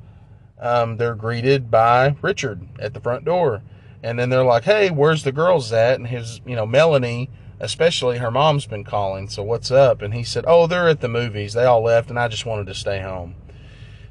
um, 0.59 0.97
they're 0.97 1.15
greeted 1.15 1.71
by 1.71 2.17
Richard 2.23 2.67
at 2.79 2.95
the 2.95 3.01
front 3.01 3.25
door. 3.25 3.63
And 4.03 4.19
then 4.19 4.29
they're 4.29 4.45
like, 4.45 4.65
Hey, 4.65 4.91
where's 4.91 5.25
the 5.25 5.33
girls 5.33 5.73
at? 5.73 5.99
And 5.99 6.09
his, 6.09 6.41
you 6.47 6.57
know, 6.57 6.67
Melanie, 6.67 7.31
especially 7.59 8.19
her 8.19 8.31
mom's 8.31 8.67
been 8.67 8.85
calling. 8.85 9.29
So 9.29 9.43
what's 9.43 9.71
up? 9.71 10.03
And 10.03 10.15
he 10.15 10.23
said, 10.23 10.45
Oh, 10.47 10.67
they're 10.67 10.89
at 10.89 11.01
the 11.01 11.09
movies. 11.09 11.55
They 11.55 11.65
all 11.65 11.83
left, 11.83 12.11
and 12.11 12.19
I 12.19 12.29
just 12.29 12.47
wanted 12.47 12.67
to 12.67 12.75
stay 12.75 13.01
home. 13.01 13.35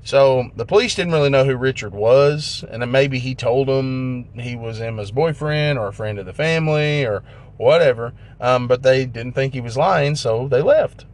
So 0.05 0.51
the 0.55 0.65
police 0.65 0.95
didn't 0.95 1.13
really 1.13 1.29
know 1.29 1.45
who 1.45 1.55
Richard 1.55 1.93
was, 1.93 2.65
and 2.69 2.81
then 2.81 2.91
maybe 2.91 3.19
he 3.19 3.35
told 3.35 3.69
them 3.69 4.27
he 4.33 4.53
was 4.55 4.81
Emma's 4.81 5.11
boyfriend 5.11 5.79
or 5.79 5.87
a 5.87 5.93
friend 5.93 6.19
of 6.19 6.25
the 6.25 6.33
family 6.33 7.05
or 7.05 7.23
whatever. 7.57 8.13
Um, 8.39 8.67
but 8.67 8.83
they 8.83 9.05
didn't 9.05 9.33
think 9.33 9.53
he 9.53 9.61
was 9.61 9.77
lying, 9.77 10.15
so 10.15 10.47
they 10.47 10.61
left. 10.61 11.05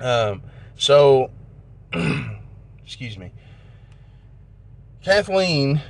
Um, 0.00 0.42
so, 0.76 1.30
excuse 2.84 3.16
me. 3.16 3.32
Kathleen 5.02 5.80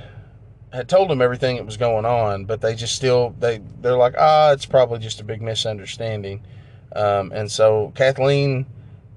had 0.71 0.89
told 0.89 1.09
them 1.09 1.21
everything 1.21 1.57
that 1.57 1.65
was 1.65 1.77
going 1.77 2.05
on, 2.05 2.45
but 2.45 2.61
they 2.61 2.73
just 2.73 2.95
still 2.95 3.35
they 3.39 3.61
they're 3.81 3.97
like, 3.97 4.15
ah, 4.17 4.51
it's 4.51 4.65
probably 4.65 4.99
just 4.99 5.21
a 5.21 5.23
big 5.23 5.41
misunderstanding. 5.41 6.41
Um, 6.95 7.31
and 7.31 7.51
so 7.51 7.91
Kathleen 7.95 8.65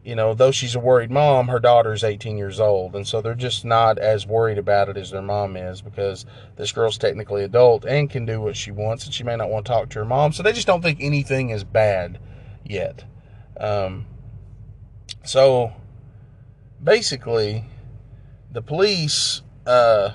you 0.06 0.14
know, 0.14 0.34
though 0.34 0.52
she's 0.52 0.76
a 0.76 0.80
worried 0.80 1.10
mom, 1.10 1.48
her 1.48 1.58
daughter's 1.58 2.04
18 2.04 2.38
years 2.38 2.60
old. 2.60 2.94
And 2.94 3.06
so 3.06 3.20
they're 3.20 3.34
just 3.34 3.64
not 3.64 3.98
as 3.98 4.24
worried 4.24 4.56
about 4.56 4.88
it 4.88 4.96
as 4.96 5.10
their 5.10 5.20
mom 5.20 5.56
is 5.56 5.82
because 5.82 6.24
this 6.54 6.70
girl's 6.70 6.96
technically 6.96 7.42
adult 7.42 7.84
and 7.84 8.08
can 8.08 8.24
do 8.24 8.40
what 8.40 8.56
she 8.56 8.70
wants 8.70 9.04
and 9.04 9.12
she 9.12 9.24
may 9.24 9.34
not 9.34 9.50
want 9.50 9.66
to 9.66 9.72
talk 9.72 9.88
to 9.90 9.98
her 9.98 10.04
mom. 10.04 10.32
So 10.32 10.44
they 10.44 10.52
just 10.52 10.68
don't 10.68 10.80
think 10.80 10.98
anything 11.00 11.50
is 11.50 11.64
bad 11.64 12.20
yet. 12.64 13.04
Um, 13.58 14.06
so 15.24 15.72
basically, 16.82 17.64
the 18.52 18.62
police 18.62 19.42
uh, 19.66 20.10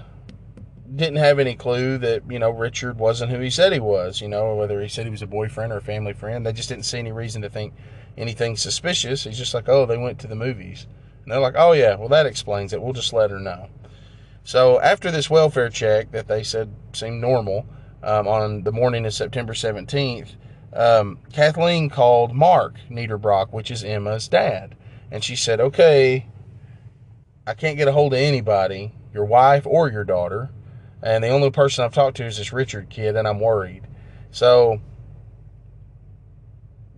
didn't 0.96 1.18
have 1.18 1.38
any 1.38 1.56
clue 1.56 1.98
that, 1.98 2.24
you 2.32 2.40
know, 2.40 2.50
Richard 2.50 2.98
wasn't 2.98 3.30
who 3.30 3.40
he 3.42 3.50
said 3.50 3.74
he 3.74 3.82
was, 3.82 4.22
you 4.22 4.30
know, 4.30 4.56
whether 4.56 4.82
he 4.82 4.88
said 4.88 5.04
he 5.06 5.12
was 5.12 5.22
a 5.22 5.28
boyfriend 5.28 5.74
or 5.74 5.78
a 5.78 5.82
family 5.82 6.14
friend. 6.14 6.46
They 6.46 6.54
just 6.54 6.70
didn't 6.70 6.86
see 6.86 7.00
any 7.00 7.12
reason 7.12 7.42
to 7.42 7.50
think 7.50 7.74
anything 8.18 8.56
suspicious. 8.56 9.24
He's 9.24 9.38
just 9.38 9.54
like, 9.54 9.70
oh, 9.70 9.86
they 9.86 9.98
went 9.98 10.20
to 10.20 10.28
the 10.28 10.36
movies. 10.36 10.88
And 11.24 11.32
they're 11.32 11.40
like, 11.40 11.56
oh, 11.58 11.74
yeah, 11.74 11.96
well, 11.96 12.10
that 12.10 12.26
explains 12.26 12.74
it. 12.74 12.82
We'll 12.82 12.94
just 12.94 13.14
let 13.14 13.32
her 13.32 13.40
know. 13.40 13.70
So 14.44 14.80
after 14.82 15.12
this 15.12 15.30
welfare 15.30 15.70
check 15.70 16.12
that 16.12 16.28
they 16.28 16.44
said 16.44 16.74
seemed 16.94 17.22
normal 17.22 17.66
um, 18.02 18.28
on 18.28 18.64
the 18.64 18.72
morning 18.72 19.06
of 19.06 19.14
September 19.14 19.54
17th, 19.54 20.36
um, 20.74 21.20
Kathleen 21.32 21.90
called 21.90 22.34
Mark 22.34 22.76
Niederbrock, 22.90 23.52
which 23.52 23.70
is 23.70 23.84
Emma's 23.84 24.28
dad. 24.28 24.76
And 25.12 25.24
she 25.24 25.36
said, 25.36 25.60
okay, 25.60 26.28
I 27.46 27.54
can't 27.54 27.78
get 27.78 27.88
a 27.88 27.92
hold 27.92 28.14
of 28.14 28.20
anybody, 28.20 28.94
your 29.14 29.26
wife 29.26 29.68
or 29.68 29.90
your 29.90 30.04
daughter. 30.04 30.50
And 31.04 31.24
the 31.24 31.30
only 31.30 31.52
person 31.52 31.84
I've 31.84 31.94
talked 31.94 32.18
to 32.18 32.26
is 32.26 32.38
this 32.38 32.54
Richard 32.54 32.90
kid, 32.90 33.16
and 33.16 33.28
I'm 33.28 33.40
worried. 33.40 33.88
So 34.32 34.82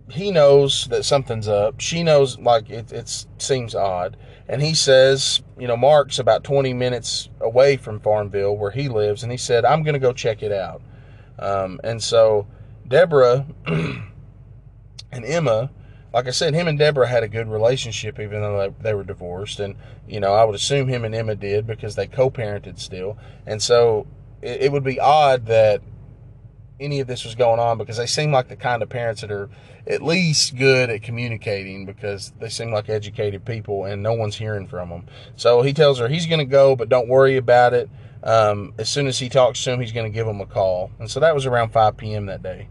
he 0.08 0.30
knows 0.30 0.86
that 0.86 1.04
something's 1.04 1.48
up. 1.48 1.80
She 1.80 2.02
knows 2.02 2.38
like 2.38 2.70
it, 2.70 2.92
it 2.92 3.26
seems 3.38 3.74
odd. 3.74 4.16
And 4.46 4.60
he 4.60 4.74
says, 4.74 5.42
you 5.58 5.66
know, 5.66 5.76
Mark's 5.76 6.18
about 6.18 6.44
20 6.44 6.74
minutes 6.74 7.30
away 7.40 7.76
from 7.76 8.00
Farmville 8.00 8.56
where 8.56 8.70
he 8.70 8.88
lives. 8.88 9.22
And 9.22 9.32
he 9.32 9.38
said, 9.38 9.64
I'm 9.64 9.82
going 9.82 9.94
to 9.94 10.00
go 10.00 10.12
check 10.12 10.42
it 10.42 10.52
out. 10.52 10.82
Um, 11.38 11.80
and 11.82 12.02
so 12.02 12.46
Deborah 12.86 13.46
and 13.66 14.04
Emma, 15.12 15.70
like 16.12 16.26
I 16.26 16.30
said, 16.30 16.54
him 16.54 16.68
and 16.68 16.78
Deborah 16.78 17.08
had 17.08 17.22
a 17.22 17.28
good 17.28 17.48
relationship, 17.48 18.20
even 18.20 18.42
though 18.42 18.74
they, 18.80 18.94
were 18.94 19.04
divorced. 19.04 19.60
And, 19.60 19.76
you 20.06 20.20
know, 20.20 20.34
I 20.34 20.44
would 20.44 20.54
assume 20.54 20.88
him 20.88 21.04
and 21.04 21.14
Emma 21.14 21.34
did 21.34 21.66
because 21.66 21.94
they 21.94 22.06
co 22.06 22.30
parented 22.30 22.78
still. 22.78 23.16
And 23.46 23.62
so 23.62 24.06
it, 24.42 24.64
it 24.64 24.72
would 24.72 24.84
be 24.84 25.00
odd 25.00 25.46
that 25.46 25.80
any 26.80 27.00
of 27.00 27.06
this 27.06 27.24
was 27.24 27.34
going 27.34 27.60
on 27.60 27.78
because 27.78 27.96
they 27.96 28.06
seem 28.06 28.32
like 28.32 28.48
the 28.48 28.56
kind 28.56 28.82
of 28.82 28.88
parents 28.88 29.20
that 29.20 29.30
are 29.30 29.48
at 29.86 30.02
least 30.02 30.56
good 30.56 30.90
at 30.90 31.02
communicating 31.02 31.86
because 31.86 32.32
they 32.40 32.48
seem 32.48 32.72
like 32.72 32.88
educated 32.88 33.44
people 33.44 33.84
and 33.84 34.02
no 34.02 34.12
one's 34.12 34.36
hearing 34.36 34.66
from 34.66 34.88
them. 34.88 35.06
So 35.36 35.62
he 35.62 35.72
tells 35.72 35.98
her 35.98 36.08
he's 36.08 36.26
going 36.26 36.40
to 36.40 36.44
go, 36.44 36.74
but 36.74 36.88
don't 36.88 37.08
worry 37.08 37.36
about 37.36 37.74
it. 37.74 37.88
Um, 38.22 38.72
as 38.78 38.88
soon 38.88 39.06
as 39.06 39.18
he 39.18 39.28
talks 39.28 39.62
to 39.64 39.72
him, 39.72 39.80
he's 39.80 39.92
going 39.92 40.10
to 40.10 40.14
give 40.14 40.26
him 40.26 40.40
a 40.40 40.46
call. 40.46 40.90
And 40.98 41.10
so 41.10 41.20
that 41.20 41.34
was 41.34 41.46
around 41.46 41.70
5 41.70 41.96
p.m. 41.96 42.26
that 42.26 42.42
day. 42.42 42.68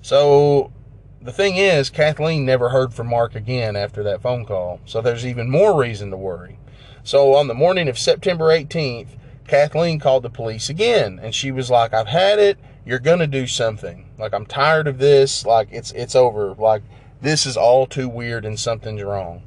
So 0.00 0.72
the 1.20 1.32
thing 1.32 1.56
is, 1.56 1.90
Kathleen 1.90 2.44
never 2.44 2.70
heard 2.70 2.94
from 2.94 3.08
Mark 3.08 3.34
again 3.34 3.76
after 3.76 4.02
that 4.02 4.22
phone 4.22 4.46
call. 4.46 4.80
So 4.86 5.00
there's 5.00 5.26
even 5.26 5.50
more 5.50 5.78
reason 5.78 6.10
to 6.10 6.16
worry. 6.16 6.58
So 7.02 7.34
on 7.34 7.48
the 7.48 7.54
morning 7.54 7.88
of 7.88 7.98
September 7.98 8.46
18th, 8.46 9.18
Kathleen 9.46 9.98
called 10.00 10.22
the 10.22 10.30
police 10.30 10.70
again 10.70 11.20
and 11.22 11.34
she 11.34 11.50
was 11.50 11.70
like, 11.70 11.92
I've 11.92 12.08
had 12.08 12.38
it 12.38 12.58
you're 12.84 12.98
gonna 12.98 13.26
do 13.26 13.46
something. 13.46 14.10
Like 14.18 14.34
I'm 14.34 14.46
tired 14.46 14.86
of 14.86 14.98
this. 14.98 15.46
Like 15.46 15.68
it's 15.70 15.92
it's 15.92 16.14
over. 16.14 16.54
Like 16.54 16.82
this 17.20 17.46
is 17.46 17.56
all 17.56 17.86
too 17.86 18.08
weird 18.08 18.44
and 18.44 18.58
something's 18.58 19.02
wrong. 19.02 19.42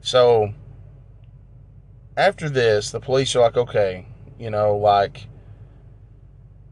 So 0.00 0.54
after 2.16 2.48
this, 2.48 2.90
the 2.90 3.00
police 3.00 3.34
are 3.36 3.40
like, 3.40 3.56
okay, 3.56 4.06
you 4.38 4.50
know, 4.50 4.76
like, 4.76 5.26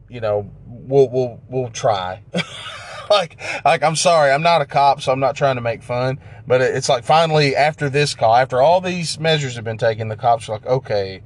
you 0.09 0.19
know, 0.19 0.51
we'll 0.65 1.09
we'll 1.09 1.41
we'll 1.47 1.69
try. 1.69 2.23
like 3.09 3.39
like 3.63 3.83
I'm 3.83 3.95
sorry, 3.95 4.31
I'm 4.31 4.43
not 4.43 4.61
a 4.61 4.65
cop, 4.65 5.01
so 5.01 5.11
I'm 5.11 5.19
not 5.19 5.35
trying 5.35 5.55
to 5.55 5.61
make 5.61 5.83
fun. 5.83 6.19
But 6.47 6.61
it's 6.61 6.89
like 6.89 7.03
finally 7.03 7.55
after 7.55 7.89
this 7.89 8.13
call, 8.13 8.35
after 8.35 8.61
all 8.61 8.81
these 8.81 9.19
measures 9.19 9.55
have 9.55 9.63
been 9.63 9.77
taken, 9.77 10.07
the 10.07 10.17
cops 10.17 10.49
are 10.49 10.53
like, 10.53 10.65
okay, 10.65 11.21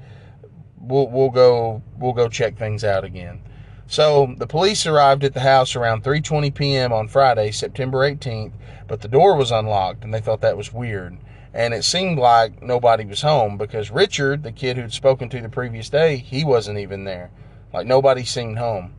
we'll 0.77 1.09
we'll 1.09 1.29
go 1.29 1.81
we'll 1.97 2.13
go 2.13 2.27
check 2.27 2.57
things 2.57 2.83
out 2.83 3.03
again. 3.03 3.41
So 3.87 4.33
the 4.37 4.47
police 4.47 4.87
arrived 4.87 5.23
at 5.23 5.33
the 5.33 5.41
house 5.41 5.75
around 5.75 6.03
3:20 6.03 6.53
p.m. 6.53 6.91
on 6.91 7.07
Friday, 7.07 7.51
September 7.51 7.99
18th, 7.99 8.53
but 8.87 9.01
the 9.01 9.07
door 9.07 9.35
was 9.35 9.51
unlocked 9.51 10.03
and 10.03 10.13
they 10.13 10.21
thought 10.21 10.41
that 10.41 10.57
was 10.57 10.73
weird. 10.73 11.17
And 11.53 11.73
it 11.73 11.83
seemed 11.83 12.17
like 12.17 12.61
nobody 12.61 13.05
was 13.05 13.21
home 13.21 13.57
because 13.57 13.91
Richard, 13.91 14.43
the 14.43 14.51
kid 14.51 14.75
who'd 14.75 14.91
spoken 14.91 15.29
to 15.29 15.41
the 15.41 15.49
previous 15.49 15.89
day, 15.89 16.17
he 16.17 16.43
wasn't 16.43 16.79
even 16.79 17.03
there. 17.03 17.29
Like 17.73 17.85
nobody 17.87 18.25
seemed 18.25 18.57
home. 18.57 18.93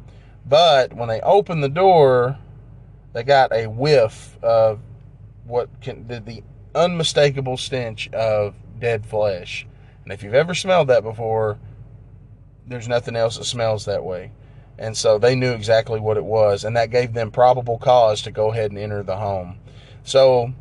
But 0.47 0.93
when 0.93 1.09
they 1.09 1.21
opened 1.21 1.63
the 1.63 1.69
door, 1.69 2.39
they 3.13 3.25
got 3.25 3.53
a 3.53 3.67
whiff 3.67 4.39
of 4.43 4.81
what 5.45 5.69
can 5.81 6.07
the, 6.07 6.21
the 6.21 6.43
unmistakable 6.75 7.57
stench 7.57 8.09
of 8.13 8.55
dead 8.79 9.05
flesh. 9.05 9.67
And 10.05 10.13
if 10.13 10.23
you've 10.23 10.35
ever 10.35 10.55
smelled 10.55 10.89
that 10.89 11.03
before, 11.03 11.59
there's 12.67 12.89
nothing 12.89 13.17
else 13.17 13.37
that 13.39 13.45
smells 13.45 13.85
that 13.87 14.05
way. 14.05 14.31
And 14.79 14.97
so 14.97 15.19
they 15.19 15.35
knew 15.35 15.53
exactly 15.53 16.01
what 16.01 16.17
it 16.17 16.25
was, 16.25 16.65
and 16.65 16.77
that 16.77 16.91
gave 16.91 17.15
them 17.15 17.31
probable 17.31 17.79
cause 17.79 18.23
to 18.23 18.31
go 18.31 18.53
ahead 18.53 18.71
and 18.71 18.79
enter 18.79 19.03
the 19.03 19.17
home. 19.17 19.59
So 20.05 20.53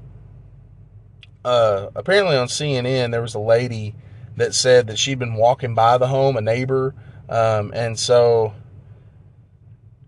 uh, 1.43 1.89
apparently 1.95 2.37
on 2.37 2.47
CNN, 2.47 3.11
there 3.11 3.21
was 3.21 3.35
a 3.35 3.39
lady 3.39 3.93
that 4.37 4.53
said 4.53 4.87
that 4.87 4.97
she'd 4.97 5.19
been 5.19 5.35
walking 5.35 5.75
by 5.75 5.97
the 5.97 6.07
home, 6.07 6.37
a 6.37 6.41
neighbor, 6.41 6.95
um, 7.29 7.71
and 7.75 7.97
so 7.99 8.53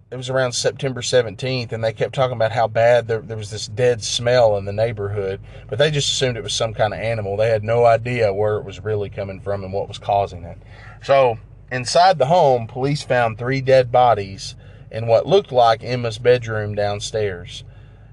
it 0.10 0.16
was 0.16 0.30
around 0.30 0.54
September 0.54 1.02
17th, 1.02 1.74
and 1.74 1.84
they 1.84 1.92
kept 1.92 2.16
talking 2.16 2.36
about 2.36 2.54
how 2.54 2.68
bad 2.68 3.08
there, 3.08 3.20
there 3.20 3.36
was 3.36 3.52
this 3.52 3.68
dead 3.68 4.02
smell 4.02 4.58
in 4.58 4.64
the 4.64 4.72
neighborhood, 4.72 5.42
but 5.70 5.78
they 5.78 5.92
just 5.92 6.10
assumed 6.10 6.38
it 6.38 6.44
was 6.44 6.54
some 6.54 6.74
kind 6.74 6.94
of 6.94 7.00
animal. 7.00 7.36
They 7.36 7.50
had 7.50 7.64
no 7.64 7.86
idea 7.86 8.34
where 8.34 8.58
it 8.58 8.64
was 8.64 8.80
really 8.80 9.10
coming 9.10 9.42
from 9.42 9.64
and 9.64 9.74
what 9.74 9.90
was 9.90 9.98
causing 9.98 10.44
it. 10.44 10.58
So, 11.04 11.38
inside 11.72 12.18
the 12.18 12.28
home, 12.28 12.68
police 12.68 13.04
found 13.04 13.38
three 13.38 13.62
dead 13.62 13.92
bodies 13.92 14.56
in 14.92 15.08
what 15.08 15.26
looked 15.26 15.52
like 15.52 15.84
Emma's 15.84 16.18
bedroom 16.18 16.76
downstairs. 16.76 17.64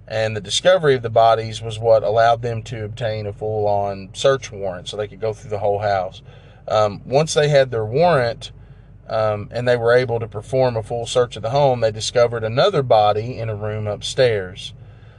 And 0.06 0.36
the 0.36 0.40
discovery 0.40 0.94
of 0.94 1.02
the 1.02 1.10
bodies 1.10 1.62
was 1.62 1.78
what 1.78 2.02
allowed 2.02 2.42
them 2.42 2.62
to 2.64 2.84
obtain 2.84 3.26
a 3.26 3.32
full 3.32 3.66
on 3.66 4.10
search 4.12 4.52
warrant 4.52 4.88
so 4.88 4.96
they 4.96 5.08
could 5.08 5.20
go 5.20 5.32
through 5.32 5.50
the 5.50 5.58
whole 5.58 5.78
house. 5.78 6.20
Um, 6.68 7.00
once 7.06 7.34
they 7.34 7.48
had 7.48 7.70
their 7.70 7.84
warrant, 7.84 8.52
um, 9.08 9.48
and 9.50 9.66
they 9.68 9.76
were 9.76 9.94
able 9.94 10.18
to 10.20 10.28
perform 10.28 10.76
a 10.76 10.82
full 10.82 11.06
search 11.06 11.36
of 11.36 11.42
the 11.42 11.50
home, 11.50 11.80
they 11.80 11.90
discovered 11.90 12.44
another 12.44 12.82
body 12.82 13.38
in 13.38 13.48
a 13.48 13.54
room 13.54 13.86
upstairs. 13.86 14.72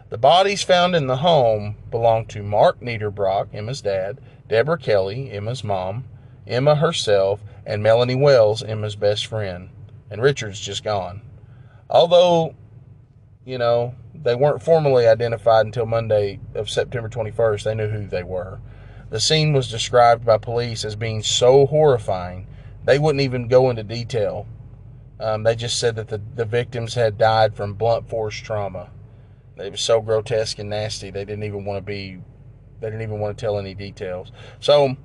The 0.09 0.17
bodies 0.17 0.63
found 0.63 0.95
in 0.95 1.07
the 1.07 1.17
home 1.17 1.77
belonged 1.89 2.29
to 2.29 2.43
Mark 2.43 2.79
Niederbrock, 2.79 3.47
Emma's 3.53 3.81
dad, 3.81 4.19
Deborah 4.47 4.77
Kelly, 4.77 5.31
Emma's 5.31 5.63
mom, 5.63 6.05
Emma 6.47 6.75
herself, 6.75 7.41
and 7.65 7.83
Melanie 7.83 8.15
Wells, 8.15 8.63
Emma's 8.63 8.95
best 8.95 9.25
friend. 9.25 9.69
And 10.09 10.21
Richard's 10.21 10.59
just 10.59 10.83
gone. 10.83 11.21
Although, 11.89 12.55
you 13.43 13.57
know, 13.57 13.95
they 14.13 14.35
weren't 14.35 14.61
formally 14.61 15.07
identified 15.07 15.65
until 15.65 15.85
Monday 15.85 16.39
of 16.53 16.69
September 16.69 17.09
21st, 17.09 17.63
they 17.63 17.75
knew 17.75 17.89
who 17.89 18.07
they 18.07 18.23
were. 18.23 18.59
The 19.09 19.19
scene 19.19 19.53
was 19.53 19.69
described 19.69 20.25
by 20.25 20.37
police 20.37 20.85
as 20.85 20.95
being 20.95 21.23
so 21.23 21.65
horrifying 21.65 22.47
they 22.85 22.99
wouldn't 22.99 23.21
even 23.21 23.47
go 23.47 23.69
into 23.69 23.83
detail. 23.83 24.47
Um, 25.19 25.43
they 25.43 25.55
just 25.55 25.79
said 25.79 25.95
that 25.95 26.07
the, 26.07 26.21
the 26.35 26.45
victims 26.45 26.93
had 26.93 27.17
died 27.17 27.55
from 27.55 27.73
blunt 27.73 28.07
force 28.07 28.35
trauma. 28.35 28.91
It 29.57 29.71
was 29.71 29.81
so 29.81 30.01
grotesque 30.01 30.59
and 30.59 30.69
nasty, 30.69 31.09
they 31.09 31.25
didn't 31.25 31.43
even 31.43 31.65
want 31.65 31.77
to 31.77 31.81
be, 31.81 32.19
they 32.79 32.87
didn't 32.87 33.01
even 33.01 33.19
want 33.19 33.37
to 33.37 33.41
tell 33.41 33.57
any 33.57 33.73
details. 33.73 34.31
So, 34.59 34.97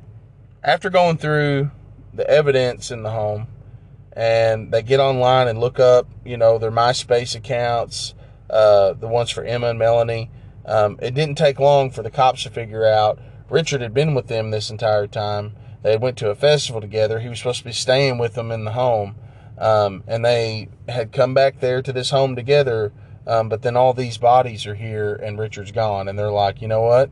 after 0.63 0.91
going 0.91 1.17
through 1.17 1.71
the 2.13 2.29
evidence 2.29 2.91
in 2.91 3.03
the 3.03 3.11
home, 3.11 3.47
and 4.13 4.73
they 4.73 4.83
get 4.83 5.01
online 5.01 5.49
and 5.49 5.59
look 5.59 5.79
up, 5.79 6.09
you 6.25 6.37
know, 6.37 6.59
their 6.59 6.73
MySpace 6.73 7.35
accounts, 7.35 8.15
uh, 8.49 8.93
the 8.95 9.09
ones 9.09 9.31
for 9.31 9.45
Emma 9.45 9.69
and 9.69 9.79
Melanie. 9.79 10.31
Um, 10.67 10.99
it 11.01 11.15
didn't 11.15 11.37
take 11.37 11.59
long 11.59 11.91
for 11.91 12.03
the 12.03 12.11
cops 12.11 12.43
to 12.43 12.51
figure 12.51 12.85
out 12.85 13.19
Richard 13.49 13.81
had 13.81 13.95
been 13.95 14.15
with 14.15 14.29
them 14.29 14.51
this 14.51 14.71
entire 14.71 15.07
time 15.07 15.57
they 15.83 15.97
went 15.97 16.19
to 16.19 16.31
a 16.31 16.35
festival 16.35 16.81
together. 16.81 17.21
He 17.21 17.29
was 17.29 17.39
supposed 17.39 17.61
to 17.61 17.65
be 17.65 17.73
staying 17.73 18.19
with 18.19 18.35
them 18.35 18.51
in 18.51 18.65
the 18.65 18.73
home. 18.73 19.17
Um, 19.59 20.05
and 20.07 20.25
they 20.25 20.69
had 20.89 21.13
come 21.13 21.35
back 21.35 21.61
there 21.61 21.83
to 21.83 21.93
this 21.93 22.11
home 22.11 22.37
together. 22.37 22.93
Um, 23.27 23.49
but 23.49 23.63
then 23.63 23.77
all 23.77 23.93
these 23.93 24.19
bodies 24.19 24.67
are 24.67 24.75
here 24.75 25.15
and 25.15 25.39
Richard's 25.39 25.73
gone. 25.73 26.09
And 26.09 26.19
they're 26.19 26.31
like, 26.31 26.61
you 26.61 26.69
know 26.69 26.83
what? 26.83 27.11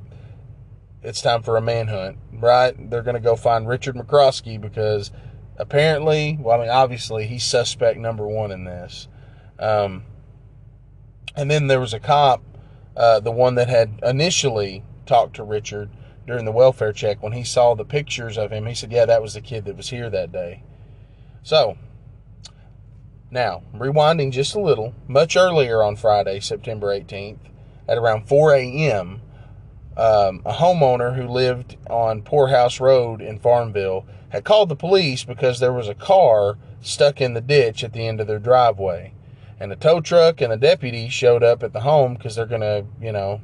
It's 1.02 1.22
time 1.22 1.42
for 1.42 1.56
a 1.56 1.60
manhunt, 1.60 2.18
right? 2.32 2.90
They're 2.90 3.02
going 3.02 3.14
to 3.14 3.20
go 3.20 3.36
find 3.36 3.68
Richard 3.68 3.94
McCroskey 3.94 4.60
because 4.60 5.12
apparently, 5.56 6.36
well, 6.40 6.58
I 6.58 6.62
mean, 6.62 6.70
obviously, 6.70 7.26
he's 7.26 7.44
suspect 7.44 7.98
number 7.98 8.26
one 8.26 8.50
in 8.50 8.64
this. 8.64 9.06
Um, 9.58 10.04
and 11.36 11.50
then 11.50 11.68
there 11.68 11.80
was 11.80 11.94
a 11.94 12.00
cop, 12.00 12.42
uh, 12.96 13.20
the 13.20 13.30
one 13.30 13.54
that 13.54 13.68
had 13.68 14.00
initially 14.02 14.84
talked 15.06 15.36
to 15.36 15.44
Richard, 15.44 15.90
during 16.26 16.44
the 16.44 16.52
welfare 16.52 16.92
check 16.92 17.22
when 17.22 17.32
he 17.32 17.42
saw 17.42 17.74
the 17.74 17.84
pictures 17.84 18.36
of 18.36 18.50
him. 18.50 18.66
He 18.66 18.74
said, 18.74 18.92
Yeah, 18.92 19.06
that 19.06 19.22
was 19.22 19.34
the 19.34 19.40
kid 19.40 19.64
that 19.64 19.76
was 19.76 19.88
here 19.88 20.10
that 20.10 20.30
day. 20.30 20.62
So, 21.42 21.78
now, 23.30 23.62
rewinding 23.74 24.32
just 24.32 24.54
a 24.54 24.60
little, 24.60 24.94
much 25.06 25.36
earlier 25.36 25.82
on 25.82 25.96
Friday, 25.96 26.40
September 26.40 26.88
18th, 26.88 27.38
at 27.88 27.98
around 27.98 28.28
4 28.28 28.54
a.m., 28.54 29.22
um, 29.98 30.42
a 30.46 30.54
homeowner 30.54 31.16
who 31.16 31.26
lived 31.26 31.76
on 31.90 32.22
Poorhouse 32.22 32.78
Road 32.78 33.20
in 33.20 33.38
Farmville 33.38 34.06
had 34.28 34.44
called 34.44 34.68
the 34.68 34.76
police 34.76 35.24
because 35.24 35.58
there 35.58 35.72
was 35.72 35.88
a 35.88 35.94
car 35.94 36.56
stuck 36.80 37.20
in 37.20 37.34
the 37.34 37.40
ditch 37.40 37.82
at 37.82 37.92
the 37.92 38.06
end 38.06 38.20
of 38.20 38.26
their 38.26 38.38
driveway. 38.38 39.12
And 39.58 39.72
a 39.72 39.76
tow 39.76 40.00
truck 40.00 40.40
and 40.40 40.52
a 40.52 40.56
deputy 40.56 41.08
showed 41.08 41.42
up 41.42 41.64
at 41.64 41.72
the 41.72 41.80
home 41.80 42.14
because 42.14 42.36
they're 42.36 42.46
going 42.46 42.60
to, 42.60 42.86
you 43.00 43.10
know, 43.10 43.40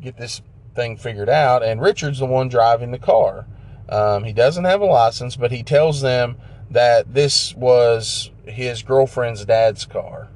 get 0.00 0.16
this 0.16 0.42
thing 0.74 0.96
figured 0.96 1.28
out, 1.28 1.62
and 1.62 1.80
Richard's 1.80 2.18
the 2.18 2.26
one 2.26 2.48
driving 2.48 2.92
the 2.92 2.98
car. 2.98 3.46
Um, 3.88 4.24
he 4.24 4.32
doesn't 4.32 4.64
have 4.64 4.80
a 4.80 4.86
license, 4.86 5.36
but 5.36 5.50
he 5.50 5.62
tells 5.62 6.00
them 6.00 6.36
that 6.70 7.12
this 7.12 7.54
was 7.54 8.30
his 8.44 8.82
girlfriend's 8.82 9.44
dad's 9.44 9.84
car. 9.84 10.28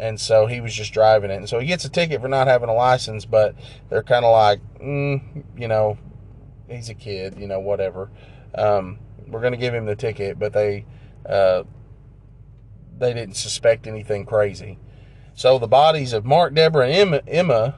And 0.00 0.20
so 0.20 0.46
he 0.46 0.60
was 0.60 0.74
just 0.74 0.92
driving 0.92 1.30
it. 1.30 1.36
And 1.36 1.48
so 1.48 1.58
he 1.58 1.66
gets 1.66 1.84
a 1.84 1.90
ticket 1.90 2.20
for 2.20 2.28
not 2.28 2.46
having 2.46 2.68
a 2.68 2.74
license, 2.74 3.24
but 3.24 3.54
they're 3.88 4.02
kind 4.02 4.24
of 4.24 4.32
like, 4.32 4.60
mm, 4.78 5.44
you 5.56 5.68
know, 5.68 5.98
he's 6.68 6.88
a 6.88 6.94
kid, 6.94 7.38
you 7.38 7.46
know, 7.46 7.60
whatever. 7.60 8.10
Um, 8.54 8.98
we're 9.28 9.40
going 9.40 9.52
to 9.52 9.58
give 9.58 9.74
him 9.74 9.84
the 9.84 9.94
ticket, 9.94 10.38
but 10.38 10.52
they, 10.52 10.86
uh, 11.28 11.64
they 12.98 13.12
didn't 13.12 13.36
suspect 13.36 13.86
anything 13.86 14.24
crazy. 14.24 14.78
So 15.34 15.58
the 15.58 15.68
bodies 15.68 16.12
of 16.12 16.24
Mark, 16.24 16.54
Deborah, 16.54 16.86
and 16.86 16.94
Emma, 16.94 17.22
Emma 17.28 17.74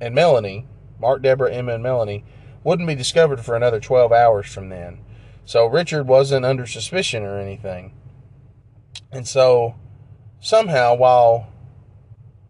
and 0.00 0.14
Melanie 0.14 0.66
Mark, 1.00 1.22
Deborah, 1.22 1.52
Emma, 1.52 1.74
and 1.74 1.82
Melanie, 1.82 2.24
wouldn't 2.62 2.86
be 2.86 2.94
discovered 2.94 3.40
for 3.40 3.56
another 3.56 3.80
12 3.80 4.12
hours 4.12 4.46
from 4.46 4.68
then. 4.68 5.00
So 5.44 5.66
Richard 5.66 6.06
wasn't 6.06 6.44
under 6.44 6.66
suspicion 6.66 7.24
or 7.24 7.38
anything. 7.38 7.94
And 9.10 9.26
so 9.26 9.76
somehow, 10.40 10.94
while 10.94 11.49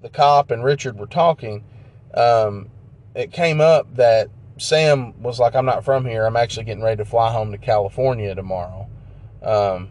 the 0.02 0.08
cop 0.08 0.50
and 0.50 0.64
Richard 0.64 0.98
were 0.98 1.06
talking, 1.06 1.64
um, 2.14 2.70
it 3.14 3.32
came 3.32 3.60
up 3.60 3.94
that 3.96 4.30
Sam 4.58 5.20
was 5.22 5.38
like, 5.38 5.54
I'm 5.54 5.66
not 5.66 5.84
from 5.84 6.04
here. 6.04 6.26
I'm 6.26 6.36
actually 6.36 6.64
getting 6.64 6.82
ready 6.82 6.98
to 6.98 7.04
fly 7.04 7.32
home 7.32 7.52
to 7.52 7.58
California 7.58 8.34
tomorrow. 8.34 8.88
Um, 9.42 9.90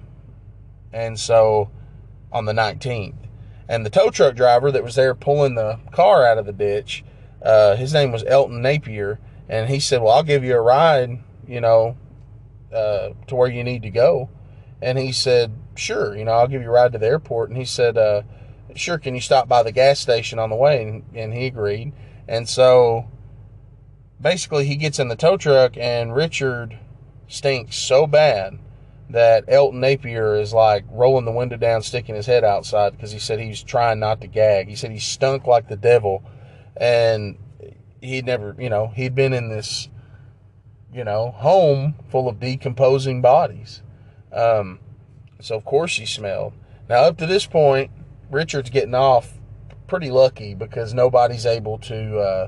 and 0.94 1.20
so 1.20 1.70
on 2.32 2.46
the 2.46 2.54
19th. 2.54 3.16
And 3.68 3.86
the 3.86 3.90
tow 3.90 4.10
truck 4.10 4.36
driver 4.36 4.72
that 4.72 4.84
was 4.84 4.96
there 4.96 5.14
pulling 5.14 5.56
the 5.56 5.80
car 5.92 6.26
out 6.26 6.38
of 6.38 6.46
the 6.46 6.54
ditch 6.54 7.04
uh, 7.42 7.76
his 7.76 7.94
name 7.94 8.12
was 8.12 8.24
Elton 8.26 8.62
Napier, 8.62 9.20
and 9.48 9.70
he 9.70 9.80
said, 9.80 10.02
"Well, 10.02 10.14
I'll 10.14 10.24
give 10.24 10.44
you 10.44 10.56
a 10.56 10.62
ride, 10.62 11.20
you 11.48 11.62
know, 11.62 11.98
uh, 12.74 13.10
to 13.28 13.36
where 13.36 13.50
you 13.50 13.64
need 13.64 13.82
to 13.84 13.90
go." 13.90 14.30
And 14.82 14.98
he 14.98 15.12
said, 15.12 15.54
"Sure, 15.76 16.18
you 16.18 16.26
know, 16.26 16.32
I'll 16.32 16.48
give 16.48 16.62
you 16.62 16.70
a 16.70 16.72
ride 16.72 16.92
to 16.94 16.98
the 16.98 17.08
airport." 17.08 17.50
And 17.50 17.58
he 17.58 17.66
said, 17.66 17.98
uh, 17.98 18.24
"Sure, 18.76 18.98
can 18.98 19.16
you 19.16 19.22
stop 19.22 19.48
by 19.48 19.64
the 19.64 19.72
gas 19.72 20.00
station 20.00 20.40
on 20.40 20.50
the 20.50 20.56
way?" 20.56 20.84
And, 20.84 21.04
and 21.14 21.34
he 21.34 21.48
agreed. 21.48 21.94
And 22.28 22.48
so, 22.48 23.08
basically, 24.22 24.66
he 24.66 24.76
gets 24.76 25.00
in 25.00 25.08
the 25.08 25.16
tow 25.16 25.38
truck, 25.38 25.78
and 25.78 26.14
Richard 26.16 26.78
stinks 27.28 27.78
so 27.78 28.08
bad 28.08 28.60
that 29.10 29.46
Elton 29.48 29.80
Napier 29.80 30.36
is 30.36 30.54
like 30.54 30.86
rolling 30.90 31.26
the 31.26 31.32
window 31.32 31.58
down, 31.58 31.82
sticking 31.82 32.16
his 32.16 32.28
head 32.28 32.44
outside 32.44 32.92
because 32.92 33.12
he 33.12 33.20
said 33.20 33.40
he 33.40 33.50
was 33.50 33.64
trying 33.64 34.00
not 34.00 34.22
to 34.22 34.28
gag. 34.28 34.68
He 34.68 34.76
said 34.76 34.92
he 34.92 35.00
stunk 35.00 35.48
like 35.48 35.68
the 35.68 35.76
devil 35.76 36.24
and 36.78 37.38
he'd 38.02 38.26
never, 38.26 38.56
you 38.60 38.70
know, 38.70 38.88
he'd 38.96 39.16
been 39.16 39.34
in 39.34 39.50
this, 39.50 39.90
you 40.94 41.04
know, 41.04 41.32
home 41.32 41.96
full 42.10 42.30
of 42.30 42.40
decomposing 42.40 43.22
bodies. 43.22 43.82
Um, 44.32 44.80
so 45.42 45.56
of 45.56 45.66
course 45.66 45.98
he 45.98 46.06
smelled. 46.06 46.54
Now 46.88 47.04
up 47.04 47.18
to 47.18 47.26
this 47.26 47.48
point, 47.48 47.92
Richard's 48.30 48.70
getting 48.70 48.96
off 48.96 49.34
pretty 49.88 50.12
lucky 50.12 50.54
because 50.54 50.94
nobody's 50.94 51.46
able 51.46 51.78
to 51.80 52.20
uh, 52.20 52.48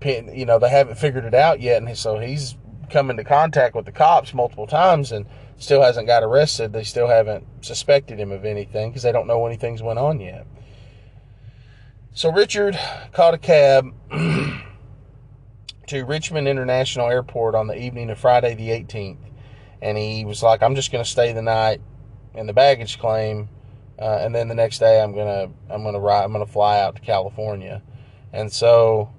pin. 0.00 0.30
You 0.34 0.46
know, 0.46 0.58
they 0.58 0.68
haven't 0.68 0.96
figured 0.96 1.24
it 1.24 1.34
out 1.34 1.60
yet, 1.60 1.82
and 1.82 1.96
so 1.96 2.18
he's 2.18 2.56
come 2.90 3.08
into 3.10 3.24
contact 3.24 3.74
with 3.74 3.86
the 3.86 3.92
cops 3.92 4.34
multiple 4.34 4.66
times 4.66 5.12
and 5.12 5.26
still 5.56 5.80
hasn't 5.82 6.06
got 6.06 6.22
arrested. 6.22 6.72
They 6.72 6.84
still 6.84 7.08
haven't 7.08 7.46
suspected 7.64 8.18
him 8.18 8.32
of 8.32 8.44
anything 8.44 8.90
because 8.90 9.02
they 9.02 9.12
don't 9.12 9.26
know 9.26 9.46
anything's 9.46 9.82
went 9.82 9.98
on 9.98 10.20
yet. 10.20 10.46
So 12.14 12.30
Richard 12.30 12.78
caught 13.12 13.32
a 13.32 13.38
cab 13.38 13.86
to 15.86 16.04
Richmond 16.04 16.46
International 16.46 17.08
Airport 17.08 17.54
on 17.54 17.68
the 17.68 17.78
evening 17.78 18.10
of 18.10 18.18
Friday 18.18 18.54
the 18.54 18.68
18th, 18.68 19.30
and 19.80 19.96
he 19.96 20.24
was 20.26 20.42
like, 20.42 20.62
"I'm 20.62 20.74
just 20.74 20.92
going 20.92 21.02
to 21.02 21.10
stay 21.10 21.32
the 21.32 21.40
night 21.40 21.80
in 22.34 22.46
the 22.46 22.52
baggage 22.52 22.98
claim, 22.98 23.48
uh, 23.98 24.18
and 24.20 24.34
then 24.34 24.48
the 24.48 24.54
next 24.54 24.78
day 24.78 25.00
I'm 25.00 25.14
gonna 25.14 25.50
I'm 25.70 25.82
gonna 25.84 26.00
ride 26.00 26.24
I'm 26.24 26.32
gonna 26.32 26.46
fly 26.46 26.80
out 26.80 26.96
to 26.96 27.02
California." 27.02 27.82
And 28.32 28.50
so, 28.50 29.12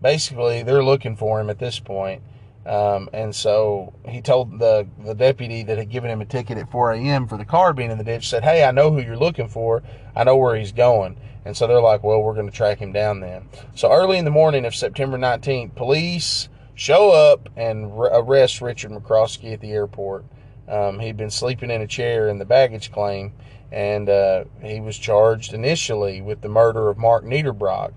basically, 0.00 0.62
they're 0.62 0.84
looking 0.84 1.16
for 1.16 1.40
him 1.40 1.50
at 1.50 1.58
this 1.58 1.80
point. 1.80 2.22
Um, 2.64 3.08
and 3.12 3.34
so 3.34 3.92
he 4.08 4.22
told 4.22 4.58
the 4.58 4.86
the 5.04 5.14
deputy 5.14 5.64
that 5.64 5.78
had 5.78 5.90
given 5.90 6.10
him 6.10 6.20
a 6.20 6.26
ticket 6.26 6.58
at 6.58 6.70
4 6.70 6.92
a.m. 6.92 7.26
for 7.26 7.36
the 7.36 7.44
car 7.44 7.72
being 7.72 7.90
in 7.90 7.98
the 7.98 8.04
ditch. 8.04 8.28
Said, 8.28 8.44
"Hey, 8.44 8.64
I 8.64 8.70
know 8.70 8.92
who 8.92 9.00
you're 9.00 9.16
looking 9.16 9.48
for. 9.48 9.82
I 10.14 10.24
know 10.24 10.36
where 10.36 10.56
he's 10.56 10.72
going." 10.72 11.16
And 11.44 11.56
so 11.56 11.66
they're 11.66 11.80
like, 11.80 12.04
well, 12.04 12.22
we're 12.22 12.34
going 12.34 12.48
to 12.48 12.56
track 12.56 12.78
him 12.78 12.92
down 12.92 13.20
then. 13.20 13.48
So 13.74 13.90
early 13.90 14.18
in 14.18 14.24
the 14.24 14.30
morning 14.30 14.64
of 14.64 14.74
September 14.74 15.18
19th, 15.18 15.74
police 15.74 16.48
show 16.74 17.10
up 17.10 17.48
and 17.56 17.92
arrest 17.92 18.60
Richard 18.60 18.92
McCroskey 18.92 19.52
at 19.52 19.60
the 19.60 19.72
airport. 19.72 20.24
Um, 20.68 21.00
he'd 21.00 21.16
been 21.16 21.30
sleeping 21.30 21.70
in 21.70 21.82
a 21.82 21.86
chair 21.86 22.28
in 22.28 22.38
the 22.38 22.44
baggage 22.44 22.92
claim, 22.92 23.32
and 23.72 24.08
uh, 24.08 24.44
he 24.62 24.80
was 24.80 24.98
charged 24.98 25.52
initially 25.52 26.20
with 26.20 26.42
the 26.42 26.48
murder 26.48 26.88
of 26.88 26.98
Mark 26.98 27.24
Niederbrock 27.24 27.92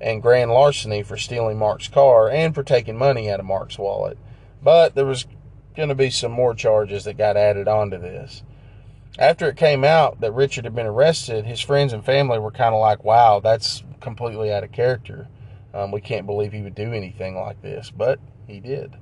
and 0.00 0.22
grand 0.22 0.50
larceny 0.50 1.02
for 1.02 1.16
stealing 1.16 1.58
Mark's 1.58 1.88
car 1.88 2.30
and 2.30 2.54
for 2.54 2.62
taking 2.62 2.96
money 2.96 3.30
out 3.30 3.40
of 3.40 3.46
Mark's 3.46 3.78
wallet. 3.78 4.16
But 4.62 4.94
there 4.94 5.06
was 5.06 5.26
going 5.76 5.88
to 5.88 5.94
be 5.94 6.10
some 6.10 6.32
more 6.32 6.54
charges 6.54 7.04
that 7.04 7.18
got 7.18 7.36
added 7.36 7.68
onto 7.68 7.98
this 7.98 8.42
after 9.18 9.48
it 9.48 9.56
came 9.56 9.84
out 9.84 10.20
that 10.20 10.32
Richard 10.32 10.64
had 10.64 10.74
been 10.74 10.86
arrested, 10.86 11.46
his 11.46 11.60
friends 11.60 11.92
and 11.92 12.04
family 12.04 12.38
were 12.38 12.50
kind 12.50 12.74
of 12.74 12.80
like, 12.80 13.02
wow, 13.02 13.40
that's 13.40 13.82
completely 14.00 14.52
out 14.52 14.64
of 14.64 14.72
character. 14.72 15.28
Um, 15.72 15.90
we 15.90 16.00
can't 16.00 16.26
believe 16.26 16.52
he 16.52 16.62
would 16.62 16.74
do 16.74 16.92
anything 16.92 17.36
like 17.36 17.62
this, 17.62 17.90
but 17.90 18.18
he 18.46 18.60
did. 18.60 18.96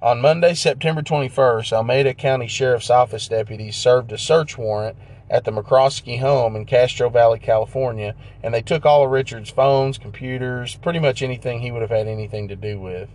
On 0.00 0.20
Monday, 0.20 0.54
September 0.54 1.02
21st, 1.02 1.72
Alameda 1.72 2.14
County 2.14 2.48
Sheriff's 2.48 2.90
Office 2.90 3.28
deputies 3.28 3.76
served 3.76 4.10
a 4.12 4.18
search 4.18 4.58
warrant 4.58 4.96
at 5.30 5.44
the 5.44 5.50
McCroskey 5.50 6.20
home 6.20 6.56
in 6.56 6.66
Castro 6.66 7.08
Valley, 7.08 7.38
California, 7.38 8.14
and 8.42 8.52
they 8.52 8.62
took 8.62 8.84
all 8.84 9.04
of 9.04 9.10
Richard's 9.10 9.50
phones, 9.50 9.98
computers, 9.98 10.76
pretty 10.76 10.98
much 10.98 11.22
anything 11.22 11.60
he 11.60 11.70
would 11.70 11.82
have 11.82 11.90
had 11.90 12.06
anything 12.06 12.48
to 12.48 12.56
do 12.56 12.78
with. 12.78 13.08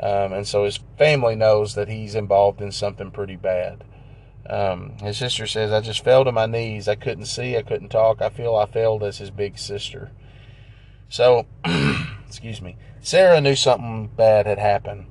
Um, 0.00 0.32
and 0.32 0.46
so 0.46 0.64
his 0.64 0.80
family 0.98 1.36
knows 1.36 1.74
that 1.74 1.88
he's 1.88 2.14
involved 2.14 2.60
in 2.60 2.72
something 2.72 3.10
pretty 3.10 3.36
bad. 3.36 3.84
Um, 4.48 4.98
his 5.02 5.16
sister 5.16 5.46
says, 5.46 5.72
I 5.72 5.80
just 5.80 6.04
fell 6.04 6.24
to 6.24 6.32
my 6.32 6.46
knees. 6.46 6.86
I 6.88 6.94
couldn't 6.94 7.26
see. 7.26 7.56
I 7.56 7.62
couldn't 7.62 7.88
talk. 7.88 8.20
I 8.20 8.28
feel 8.28 8.54
I 8.54 8.66
failed 8.66 9.02
as 9.02 9.18
his 9.18 9.30
big 9.30 9.58
sister. 9.58 10.12
So, 11.08 11.46
excuse 12.26 12.60
me. 12.60 12.76
Sarah 13.00 13.40
knew 13.40 13.56
something 13.56 14.08
bad 14.08 14.46
had 14.46 14.58
happened 14.58 15.06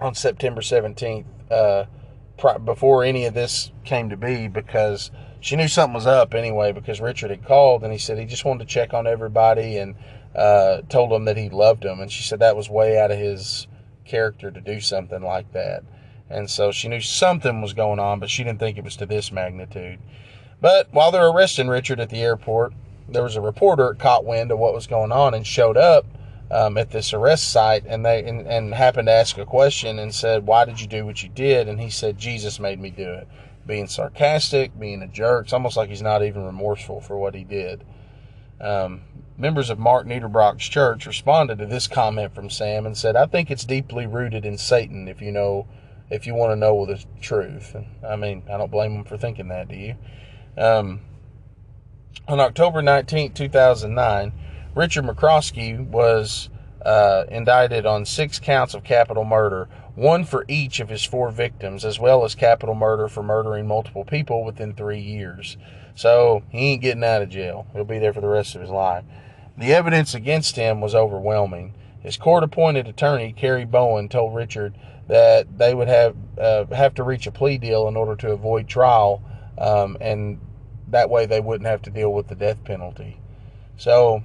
on 0.00 0.14
September 0.14 0.60
17th, 0.60 1.24
uh, 1.50 1.84
before 2.64 3.02
any 3.02 3.24
of 3.24 3.34
this 3.34 3.72
came 3.84 4.10
to 4.10 4.16
be, 4.16 4.48
because 4.48 5.10
she 5.40 5.56
knew 5.56 5.68
something 5.68 5.94
was 5.94 6.06
up 6.06 6.34
anyway, 6.34 6.72
because 6.72 7.00
Richard 7.00 7.30
had 7.30 7.44
called 7.44 7.82
and 7.84 7.92
he 7.92 7.98
said 7.98 8.18
he 8.18 8.24
just 8.24 8.44
wanted 8.44 8.66
to 8.66 8.72
check 8.72 8.92
on 8.92 9.06
everybody 9.06 9.76
and 9.76 9.94
uh, 10.34 10.82
told 10.88 11.10
them 11.10 11.24
that 11.26 11.36
he 11.36 11.48
loved 11.48 11.82
them. 11.82 12.00
And 12.00 12.10
she 12.10 12.22
said 12.22 12.40
that 12.40 12.56
was 12.56 12.68
way 12.68 12.98
out 12.98 13.10
of 13.10 13.18
his 13.18 13.66
character 14.04 14.50
to 14.50 14.60
do 14.60 14.80
something 14.80 15.22
like 15.22 15.52
that. 15.52 15.84
And 16.30 16.50
so 16.50 16.72
she 16.72 16.88
knew 16.88 17.00
something 17.00 17.62
was 17.62 17.72
going 17.72 17.98
on, 17.98 18.20
but 18.20 18.30
she 18.30 18.44
didn't 18.44 18.58
think 18.58 18.76
it 18.76 18.84
was 18.84 18.96
to 18.96 19.06
this 19.06 19.32
magnitude. 19.32 19.98
But 20.60 20.88
while 20.92 21.10
they're 21.10 21.28
arresting 21.28 21.68
Richard 21.68 22.00
at 22.00 22.10
the 22.10 22.22
airport, 22.22 22.72
there 23.08 23.22
was 23.22 23.36
a 23.36 23.40
reporter 23.40 23.94
caught 23.94 24.24
wind 24.24 24.50
of 24.50 24.58
what 24.58 24.74
was 24.74 24.86
going 24.86 25.12
on 25.12 25.34
and 25.34 25.46
showed 25.46 25.76
up 25.76 26.04
um, 26.50 26.76
at 26.76 26.90
this 26.90 27.12
arrest 27.12 27.50
site 27.50 27.84
and 27.86 28.04
they 28.04 28.24
and, 28.24 28.46
and 28.46 28.74
happened 28.74 29.06
to 29.06 29.12
ask 29.12 29.38
a 29.38 29.46
question 29.46 29.98
and 29.98 30.14
said, 30.14 30.46
"Why 30.46 30.64
did 30.64 30.80
you 30.80 30.86
do 30.86 31.06
what 31.06 31.22
you 31.22 31.28
did?" 31.28 31.68
And 31.68 31.80
he 31.80 31.90
said, 31.90 32.18
"Jesus 32.18 32.58
made 32.58 32.80
me 32.80 32.90
do 32.90 33.12
it." 33.12 33.28
Being 33.68 33.86
sarcastic, 33.86 34.76
being 34.76 35.02
a 35.02 35.06
jerk. 35.06 35.44
It's 35.44 35.52
almost 35.52 35.76
like 35.76 35.88
he's 35.88 36.02
not 36.02 36.24
even 36.24 36.42
remorseful 36.44 37.00
for 37.00 37.16
what 37.16 37.36
he 37.36 37.44
did. 37.44 37.84
Um, 38.60 39.02
members 39.36 39.70
of 39.70 39.78
Mark 39.78 40.08
Niederbrock's 40.08 40.68
church 40.68 41.06
responded 41.06 41.58
to 41.58 41.66
this 41.66 41.86
comment 41.86 42.34
from 42.34 42.50
Sam 42.50 42.84
and 42.84 42.96
said, 42.96 43.14
"I 43.14 43.26
think 43.26 43.48
it's 43.48 43.64
deeply 43.64 44.06
rooted 44.06 44.44
in 44.44 44.58
Satan. 44.58 45.06
If 45.06 45.22
you 45.22 45.30
know 45.30 45.68
if 46.10 46.26
you 46.26 46.34
want 46.34 46.52
to 46.52 46.56
know 46.56 46.86
the 46.86 47.02
truth. 47.20 47.76
I 48.06 48.16
mean, 48.16 48.42
I 48.50 48.56
don't 48.56 48.70
blame 48.70 48.94
them 48.94 49.04
for 49.04 49.16
thinking 49.16 49.48
that, 49.48 49.68
do 49.68 49.76
you? 49.76 49.94
Um, 50.56 51.00
on 52.26 52.40
October 52.40 52.82
19, 52.82 53.32
2009, 53.32 54.32
Richard 54.74 55.04
McCroskey 55.04 55.86
was 55.86 56.48
uh, 56.84 57.24
indicted 57.28 57.86
on 57.86 58.04
six 58.04 58.38
counts 58.38 58.74
of 58.74 58.84
capital 58.84 59.24
murder, 59.24 59.68
one 59.98 60.24
for 60.24 60.44
each 60.46 60.78
of 60.78 60.88
his 60.88 61.04
four 61.04 61.30
victims, 61.32 61.84
as 61.84 61.98
well 61.98 62.24
as 62.24 62.36
capital 62.36 62.76
murder 62.76 63.08
for 63.08 63.20
murdering 63.20 63.66
multiple 63.66 64.04
people 64.04 64.44
within 64.44 64.72
three 64.72 65.00
years. 65.00 65.56
So 65.96 66.44
he 66.50 66.72
ain't 66.72 66.82
getting 66.82 67.02
out 67.02 67.20
of 67.20 67.30
jail. 67.30 67.66
He'll 67.72 67.84
be 67.84 67.98
there 67.98 68.12
for 68.12 68.20
the 68.20 68.28
rest 68.28 68.54
of 68.54 68.60
his 68.60 68.70
life. 68.70 69.04
The 69.56 69.74
evidence 69.74 70.14
against 70.14 70.54
him 70.54 70.80
was 70.80 70.94
overwhelming. 70.94 71.74
His 72.00 72.16
court 72.16 72.44
appointed 72.44 72.86
attorney, 72.86 73.32
Kerry 73.32 73.64
Bowen, 73.64 74.08
told 74.08 74.36
Richard 74.36 74.78
that 75.08 75.58
they 75.58 75.74
would 75.74 75.88
have 75.88 76.14
uh, 76.40 76.66
have 76.66 76.94
to 76.94 77.02
reach 77.02 77.26
a 77.26 77.32
plea 77.32 77.58
deal 77.58 77.88
in 77.88 77.96
order 77.96 78.14
to 78.14 78.30
avoid 78.30 78.68
trial, 78.68 79.20
um, 79.58 79.96
and 80.00 80.38
that 80.86 81.10
way 81.10 81.26
they 81.26 81.40
wouldn't 81.40 81.66
have 81.66 81.82
to 81.82 81.90
deal 81.90 82.12
with 82.12 82.28
the 82.28 82.36
death 82.36 82.62
penalty. 82.62 83.18
So, 83.76 84.22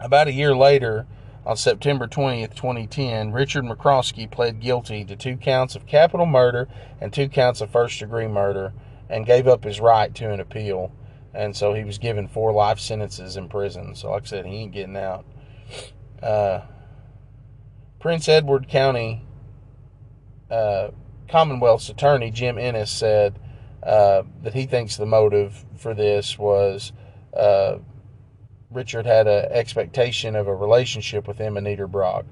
about 0.00 0.26
a 0.26 0.32
year 0.32 0.56
later, 0.56 1.06
on 1.48 1.56
September 1.56 2.06
20th, 2.06 2.54
2010, 2.54 3.32
Richard 3.32 3.64
McCroskey 3.64 4.30
pled 4.30 4.60
guilty 4.60 5.02
to 5.06 5.16
two 5.16 5.34
counts 5.38 5.74
of 5.74 5.86
capital 5.86 6.26
murder 6.26 6.68
and 7.00 7.10
two 7.10 7.26
counts 7.26 7.62
of 7.62 7.70
first 7.70 7.98
degree 7.98 8.28
murder 8.28 8.74
and 9.08 9.24
gave 9.24 9.48
up 9.48 9.64
his 9.64 9.80
right 9.80 10.14
to 10.14 10.30
an 10.30 10.40
appeal. 10.40 10.92
And 11.32 11.56
so 11.56 11.72
he 11.72 11.84
was 11.84 11.96
given 11.96 12.28
four 12.28 12.52
life 12.52 12.78
sentences 12.78 13.38
in 13.38 13.48
prison. 13.48 13.94
So, 13.94 14.10
like 14.10 14.24
I 14.24 14.26
said, 14.26 14.44
he 14.44 14.56
ain't 14.56 14.72
getting 14.72 14.96
out. 14.98 15.24
Uh, 16.22 16.60
Prince 17.98 18.28
Edward 18.28 18.68
County 18.68 19.24
uh, 20.50 20.88
Commonwealth's 21.30 21.88
attorney, 21.88 22.30
Jim 22.30 22.58
Ennis, 22.58 22.90
said 22.90 23.38
uh, 23.82 24.22
that 24.42 24.52
he 24.52 24.66
thinks 24.66 24.98
the 24.98 25.06
motive 25.06 25.64
for 25.78 25.94
this 25.94 26.38
was 26.38 26.92
uh, 27.34 27.78
Richard 28.70 29.06
had 29.06 29.26
an 29.26 29.46
expectation 29.50 30.36
of 30.36 30.46
a 30.46 30.54
relationship 30.54 31.26
with 31.26 31.40
Emma 31.40 31.60
Niederbrock. 31.60 32.24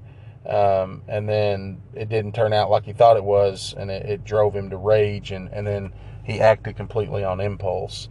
Um, 0.47 1.03
and 1.09 1.29
then 1.29 1.83
it 1.95 2.09
didn't 2.09 2.33
turn 2.33 2.53
out 2.53 2.71
like 2.71 2.85
he 2.85 2.93
thought 2.93 3.17
it 3.17 3.25
was, 3.25 3.75
and 3.77 3.91
it, 3.91 4.07
it 4.07 4.25
drove 4.25 4.55
him 4.55 4.71
to 4.71 4.77
rage, 4.77 5.33
and, 5.33 5.49
and 5.53 5.67
then 5.67 5.93
he 6.23 6.39
acted 6.39 6.77
completely 6.77 7.25
on 7.25 7.41
impulse. 7.41 8.09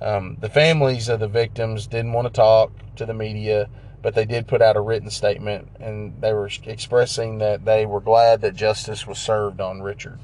Um, 0.00 0.38
the 0.40 0.48
families 0.48 1.08
of 1.08 1.20
the 1.20 1.28
victims 1.28 1.86
didn't 1.86 2.12
want 2.12 2.26
to 2.26 2.32
talk 2.32 2.72
to 2.96 3.04
the 3.04 3.14
media 3.14 3.68
but 4.04 4.14
they 4.14 4.26
did 4.26 4.46
put 4.46 4.60
out 4.60 4.76
a 4.76 4.80
written 4.82 5.08
statement 5.08 5.66
and 5.80 6.20
they 6.20 6.30
were 6.34 6.50
expressing 6.66 7.38
that 7.38 7.64
they 7.64 7.86
were 7.86 8.02
glad 8.02 8.42
that 8.42 8.54
justice 8.54 9.06
was 9.06 9.18
served 9.18 9.62
on 9.62 9.80
Richard. 9.80 10.18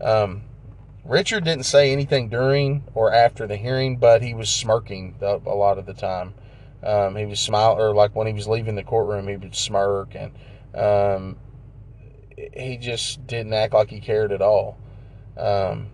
Um, 0.00 0.42
Richard 1.04 1.44
didn't 1.44 1.62
say 1.62 1.92
anything 1.92 2.28
during 2.28 2.82
or 2.92 3.12
after 3.12 3.46
the 3.46 3.54
hearing, 3.54 3.98
but 3.98 4.20
he 4.20 4.34
was 4.34 4.48
smirking 4.48 5.14
a 5.20 5.36
lot 5.36 5.78
of 5.78 5.86
the 5.86 5.94
time. 5.94 6.34
Um, 6.84 7.16
he 7.16 7.24
was 7.24 7.40
smile 7.40 7.80
or 7.80 7.94
like 7.94 8.14
when 8.14 8.26
he 8.26 8.32
was 8.32 8.46
leaving 8.46 8.74
the 8.74 8.84
courtroom, 8.84 9.26
he 9.26 9.36
would 9.36 9.54
smirk 9.54 10.14
and 10.14 10.32
um, 10.74 11.36
he 12.36 12.76
just 12.76 13.26
didn't 13.26 13.54
act 13.54 13.72
like 13.72 13.90
he 13.90 14.00
cared 14.00 14.32
at 14.32 14.42
all. 14.42 14.78
Um, 15.36 15.88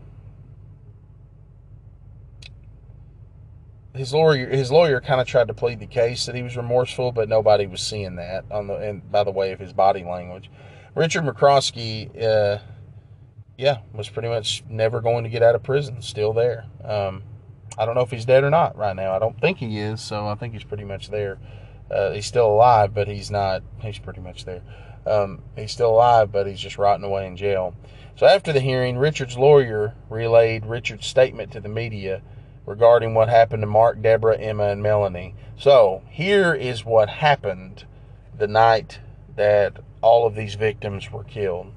his 3.94 4.12
lawyer 4.12 4.48
his 4.48 4.70
lawyer 4.70 5.00
kind 5.00 5.20
of 5.20 5.26
tried 5.26 5.48
to 5.48 5.54
plead 5.54 5.80
the 5.80 5.86
case 5.86 6.26
that 6.26 6.34
he 6.34 6.42
was 6.42 6.56
remorseful, 6.56 7.12
but 7.12 7.28
nobody 7.28 7.66
was 7.66 7.80
seeing 7.80 8.16
that 8.16 8.44
on 8.50 8.66
the 8.66 8.74
and 8.74 9.10
by 9.10 9.24
the 9.24 9.30
way 9.30 9.52
of 9.52 9.60
his 9.60 9.72
body 9.72 10.04
language. 10.04 10.50
Richard 10.94 11.22
McCroskey, 11.22 12.10
uh, 12.20 12.58
yeah, 13.56 13.78
was 13.92 14.08
pretty 14.08 14.28
much 14.28 14.64
never 14.68 15.00
going 15.00 15.24
to 15.24 15.30
get 15.30 15.42
out 15.42 15.54
of 15.54 15.62
prison. 15.62 16.02
Still 16.02 16.32
there. 16.32 16.66
Um, 16.84 17.22
I 17.80 17.86
don't 17.86 17.94
know 17.94 18.02
if 18.02 18.10
he's 18.10 18.26
dead 18.26 18.44
or 18.44 18.50
not 18.50 18.76
right 18.76 18.94
now. 18.94 19.16
I 19.16 19.18
don't 19.18 19.40
think 19.40 19.56
he 19.56 19.78
is, 19.78 20.02
so 20.02 20.26
I 20.28 20.34
think 20.34 20.52
he's 20.52 20.64
pretty 20.64 20.84
much 20.84 21.08
there. 21.08 21.38
Uh, 21.90 22.10
he's 22.10 22.26
still 22.26 22.48
alive, 22.48 22.92
but 22.92 23.08
he's 23.08 23.30
not. 23.30 23.62
He's 23.80 23.98
pretty 23.98 24.20
much 24.20 24.44
there. 24.44 24.60
Um, 25.06 25.40
he's 25.56 25.72
still 25.72 25.92
alive, 25.92 26.30
but 26.30 26.46
he's 26.46 26.60
just 26.60 26.76
rotting 26.76 27.06
away 27.06 27.26
in 27.26 27.38
jail. 27.38 27.74
So 28.16 28.26
after 28.26 28.52
the 28.52 28.60
hearing, 28.60 28.98
Richard's 28.98 29.38
lawyer 29.38 29.94
relayed 30.10 30.66
Richard's 30.66 31.06
statement 31.06 31.52
to 31.52 31.60
the 31.60 31.70
media 31.70 32.20
regarding 32.66 33.14
what 33.14 33.30
happened 33.30 33.62
to 33.62 33.66
Mark, 33.66 34.02
Deborah, 34.02 34.36
Emma, 34.36 34.64
and 34.64 34.82
Melanie. 34.82 35.34
So 35.56 36.02
here 36.10 36.52
is 36.52 36.84
what 36.84 37.08
happened 37.08 37.86
the 38.36 38.46
night 38.46 39.00
that 39.36 39.78
all 40.02 40.26
of 40.26 40.34
these 40.34 40.54
victims 40.54 41.10
were 41.10 41.24
killed. 41.24 41.72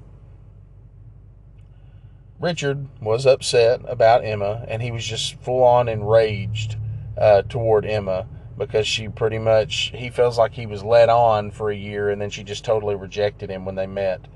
Richard 2.44 2.86
was 3.00 3.24
upset 3.24 3.80
about 3.88 4.22
Emma, 4.22 4.66
and 4.68 4.82
he 4.82 4.90
was 4.90 5.06
just 5.06 5.40
full 5.40 5.62
on 5.62 5.88
enraged 5.88 6.76
uh, 7.16 7.40
toward 7.40 7.86
Emma 7.86 8.26
because 8.58 8.86
she 8.86 9.08
pretty 9.08 9.38
much 9.38 9.92
he 9.94 10.10
feels 10.10 10.36
like 10.36 10.52
he 10.52 10.66
was 10.66 10.84
led 10.84 11.08
on 11.08 11.50
for 11.50 11.70
a 11.70 11.74
year, 11.74 12.10
and 12.10 12.20
then 12.20 12.28
she 12.28 12.44
just 12.44 12.62
totally 12.62 12.96
rejected 12.96 13.48
him 13.48 13.64
when 13.64 13.76
they 13.76 13.86
met. 13.86 14.28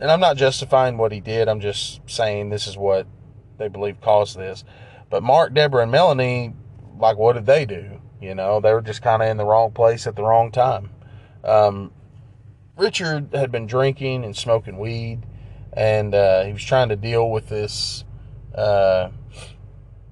And 0.00 0.10
I'm 0.10 0.18
not 0.18 0.36
justifying 0.36 0.98
what 0.98 1.12
he 1.12 1.20
did. 1.20 1.48
I'm 1.48 1.60
just 1.60 2.00
saying 2.10 2.50
this 2.50 2.66
is 2.66 2.76
what 2.76 3.06
they 3.56 3.68
believe 3.68 4.00
caused 4.00 4.36
this. 4.36 4.64
But 5.08 5.22
Mark, 5.22 5.54
Deborah, 5.54 5.84
and 5.84 5.92
Melanie, 5.92 6.54
like, 6.98 7.18
what 7.18 7.34
did 7.34 7.46
they 7.46 7.64
do? 7.64 8.00
You 8.20 8.34
know, 8.34 8.60
they 8.60 8.72
were 8.72 8.82
just 8.82 9.00
kind 9.00 9.22
of 9.22 9.28
in 9.28 9.36
the 9.36 9.44
wrong 9.44 9.70
place 9.70 10.08
at 10.08 10.16
the 10.16 10.24
wrong 10.24 10.50
time. 10.50 10.90
Um, 11.44 11.92
Richard 12.76 13.28
had 13.32 13.52
been 13.52 13.68
drinking 13.68 14.24
and 14.24 14.36
smoking 14.36 14.76
weed, 14.76 15.22
and 15.78 16.12
uh, 16.12 16.42
he 16.42 16.52
was 16.52 16.64
trying 16.64 16.88
to 16.88 16.96
deal 16.96 17.30
with 17.30 17.48
this, 17.48 18.04
uh, 18.52 19.10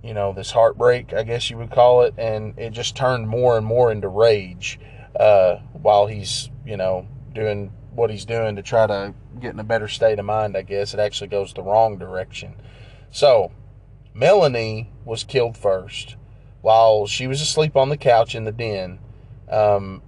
you 0.00 0.14
know, 0.14 0.32
this 0.32 0.52
heartbreak, 0.52 1.12
I 1.12 1.24
guess 1.24 1.50
you 1.50 1.58
would 1.58 1.72
call 1.72 2.02
it, 2.02 2.14
and 2.16 2.56
it 2.56 2.70
just 2.70 2.94
turned 2.94 3.26
more 3.26 3.58
and 3.58 3.66
more 3.66 3.90
into 3.90 4.06
rage 4.06 4.78
uh, 5.18 5.56
while 5.72 6.06
he's, 6.06 6.50
you 6.64 6.76
know, 6.76 7.08
doing 7.34 7.72
what 7.90 8.10
he's 8.10 8.24
doing 8.24 8.54
to 8.54 8.62
try 8.62 8.86
to 8.86 9.12
get 9.40 9.54
in 9.54 9.58
a 9.58 9.64
better 9.64 9.88
state 9.88 10.20
of 10.20 10.24
mind. 10.24 10.56
I 10.56 10.62
guess 10.62 10.94
it 10.94 11.00
actually 11.00 11.28
goes 11.28 11.52
the 11.52 11.64
wrong 11.64 11.98
direction. 11.98 12.54
So, 13.10 13.50
Melanie 14.14 14.92
was 15.04 15.24
killed 15.24 15.56
first 15.56 16.14
while 16.60 17.08
she 17.08 17.26
was 17.26 17.40
asleep 17.40 17.74
on 17.74 17.88
the 17.88 17.96
couch 17.96 18.36
in 18.36 18.44
the 18.44 18.52
den. 18.52 19.00
Um, 19.50 20.02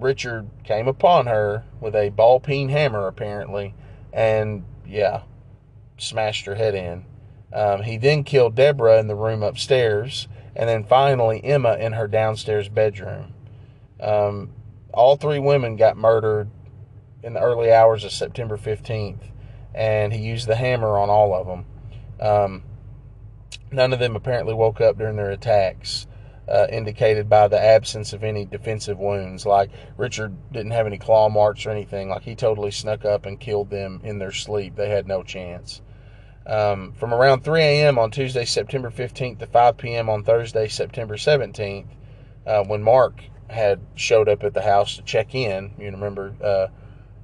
Richard 0.00 0.48
came 0.64 0.88
upon 0.88 1.26
her 1.26 1.64
with 1.80 1.94
a 1.94 2.10
ball 2.10 2.40
peen 2.40 2.68
hammer, 2.68 3.06
apparently, 3.06 3.74
and 4.12 4.64
yeah, 4.86 5.22
smashed 5.98 6.46
her 6.46 6.54
head 6.54 6.74
in. 6.74 7.04
Um, 7.52 7.82
he 7.82 7.96
then 7.96 8.24
killed 8.24 8.54
Deborah 8.54 8.98
in 8.98 9.08
the 9.08 9.14
room 9.14 9.42
upstairs, 9.42 10.28
and 10.54 10.68
then 10.68 10.84
finally 10.84 11.44
Emma 11.44 11.74
in 11.74 11.92
her 11.92 12.06
downstairs 12.06 12.68
bedroom. 12.68 13.34
Um, 14.00 14.50
all 14.92 15.16
three 15.16 15.38
women 15.38 15.76
got 15.76 15.96
murdered 15.96 16.50
in 17.22 17.34
the 17.34 17.40
early 17.40 17.72
hours 17.72 18.04
of 18.04 18.12
September 18.12 18.56
15th, 18.56 19.30
and 19.74 20.12
he 20.12 20.20
used 20.20 20.46
the 20.48 20.56
hammer 20.56 20.98
on 20.98 21.10
all 21.10 21.34
of 21.34 21.46
them. 21.46 21.64
Um, 22.20 22.62
none 23.70 23.92
of 23.92 23.98
them 23.98 24.16
apparently 24.16 24.54
woke 24.54 24.80
up 24.80 24.98
during 24.98 25.16
their 25.16 25.30
attacks 25.30 26.06
uh, 26.50 26.66
indicated 26.70 27.28
by 27.28 27.46
the 27.48 27.60
absence 27.60 28.12
of 28.12 28.24
any 28.24 28.44
defensive 28.44 28.98
wounds. 28.98 29.46
Like 29.46 29.70
Richard 29.96 30.34
didn't 30.52 30.72
have 30.72 30.86
any 30.86 30.98
claw 30.98 31.28
marks 31.28 31.64
or 31.64 31.70
anything. 31.70 32.08
Like 32.08 32.22
he 32.22 32.34
totally 32.34 32.72
snuck 32.72 33.04
up 33.04 33.24
and 33.24 33.38
killed 33.38 33.70
them 33.70 34.00
in 34.02 34.18
their 34.18 34.32
sleep. 34.32 34.74
They 34.74 34.88
had 34.88 35.06
no 35.06 35.22
chance. 35.22 35.80
Um, 36.46 36.92
from 36.94 37.14
around 37.14 37.44
3 37.44 37.60
a.m. 37.60 37.98
on 37.98 38.10
Tuesday, 38.10 38.44
September 38.44 38.90
15th 38.90 39.38
to 39.38 39.46
5 39.46 39.76
p.m. 39.76 40.08
on 40.08 40.24
Thursday, 40.24 40.66
September 40.66 41.16
17th, 41.16 41.86
uh, 42.46 42.64
when 42.64 42.82
Mark 42.82 43.22
had 43.48 43.80
showed 43.94 44.28
up 44.28 44.42
at 44.42 44.54
the 44.54 44.62
house 44.62 44.96
to 44.96 45.02
check 45.02 45.34
in, 45.34 45.72
you 45.78 45.90
remember 45.90 46.34
uh, 46.42 46.66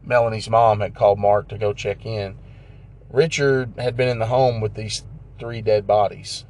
Melanie's 0.05 0.51
mom 0.51 0.81
had 0.81 0.95
called 0.95 1.19
Mark 1.19 1.49
to 1.49 1.59
go 1.59 1.73
check 1.73 2.05
in. 2.07 2.37
Richard 3.11 3.73
had 3.79 3.97
been 3.97 4.09
in 4.09 4.19
the 4.19 4.27
home 4.27 4.61
with 4.61 4.75
these 4.75 5.05
three 5.39 5.63
dead 5.63 5.87
bodies 5.87 6.45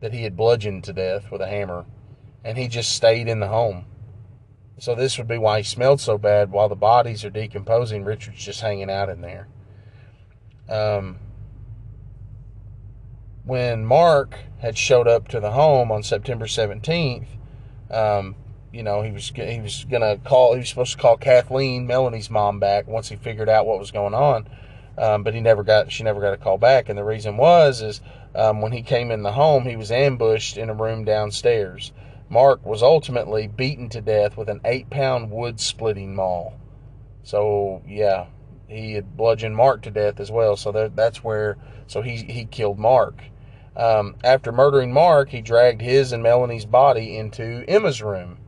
that 0.00 0.12
he 0.12 0.22
had 0.22 0.36
bludgeoned 0.36 0.84
to 0.84 0.92
death 0.92 1.30
with 1.30 1.40
a 1.40 1.48
hammer, 1.48 1.84
and 2.44 2.56
he 2.56 2.68
just 2.68 2.92
stayed 2.92 3.28
in 3.28 3.40
the 3.40 3.48
home. 3.48 3.84
So 4.78 4.94
this 4.94 5.18
would 5.18 5.26
be 5.26 5.38
why 5.38 5.58
he 5.58 5.64
smelled 5.64 6.00
so 6.00 6.18
bad. 6.18 6.52
While 6.52 6.68
the 6.68 6.76
bodies 6.76 7.24
are 7.24 7.30
decomposing, 7.30 8.04
Richard's 8.04 8.44
just 8.44 8.60
hanging 8.60 8.90
out 8.90 9.08
in 9.08 9.20
there. 9.20 9.48
Um, 10.68 11.18
when 13.44 13.84
Mark 13.84 14.38
had 14.60 14.78
showed 14.78 15.08
up 15.08 15.26
to 15.28 15.40
the 15.40 15.52
home 15.52 15.90
on 15.90 16.02
September 16.02 16.46
17th, 16.46 17.26
um, 17.90 18.36
you 18.70 18.82
know 18.82 19.00
he 19.02 19.10
was 19.10 19.32
he 19.34 19.60
was 19.60 19.86
gonna 19.90 20.18
call. 20.18 20.52
He 20.52 20.60
was 20.60 20.68
supposed 20.68 20.92
to 20.92 20.98
call 20.98 21.16
Kathleen, 21.16 21.86
Melanie's 21.86 22.30
mom, 22.30 22.60
back 22.60 22.86
once 22.86 23.08
he 23.08 23.16
figured 23.16 23.48
out 23.48 23.66
what 23.66 23.78
was 23.78 23.90
going 23.90 24.14
on. 24.14 24.46
Um, 24.98 25.22
but 25.22 25.32
he 25.32 25.40
never 25.40 25.64
got. 25.64 25.90
She 25.90 26.04
never 26.04 26.20
got 26.20 26.34
a 26.34 26.36
call 26.36 26.58
back, 26.58 26.88
and 26.88 26.98
the 26.98 27.04
reason 27.04 27.36
was 27.36 27.80
is 27.80 28.00
um, 28.34 28.60
when 28.60 28.72
he 28.72 28.82
came 28.82 29.10
in 29.10 29.22
the 29.22 29.32
home, 29.32 29.64
he 29.64 29.76
was 29.76 29.90
ambushed 29.90 30.56
in 30.56 30.70
a 30.70 30.74
room 30.74 31.04
downstairs. 31.04 31.92
Mark 32.28 32.64
was 32.64 32.82
ultimately 32.82 33.46
beaten 33.46 33.88
to 33.88 34.00
death 34.00 34.36
with 34.36 34.48
an 34.48 34.60
eight 34.64 34.90
pound 34.90 35.30
wood 35.30 35.60
splitting 35.60 36.14
maul. 36.14 36.58
So, 37.22 37.82
yeah, 37.86 38.26
he 38.68 38.92
had 38.92 39.16
bludgeoned 39.16 39.56
Mark 39.56 39.82
to 39.82 39.90
death 39.90 40.20
as 40.20 40.30
well. 40.30 40.56
So 40.56 40.72
that, 40.72 40.94
that's 40.94 41.24
where, 41.24 41.56
so 41.86 42.02
he, 42.02 42.16
he 42.16 42.44
killed 42.44 42.78
Mark. 42.78 43.22
Um, 43.76 44.16
after 44.24 44.52
murdering 44.52 44.92
Mark, 44.92 45.30
he 45.30 45.40
dragged 45.40 45.80
his 45.80 46.12
and 46.12 46.22
Melanie's 46.22 46.66
body 46.66 47.16
into 47.16 47.64
Emma's 47.68 48.02
room. 48.02 48.38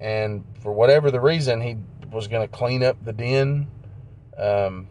And 0.00 0.44
for 0.62 0.72
whatever 0.72 1.10
the 1.10 1.20
reason, 1.20 1.60
he 1.60 1.76
was 2.10 2.28
going 2.28 2.48
to 2.48 2.56
clean 2.56 2.82
up 2.82 3.04
the 3.04 3.12
den. 3.12 3.68
Um, 4.36 4.88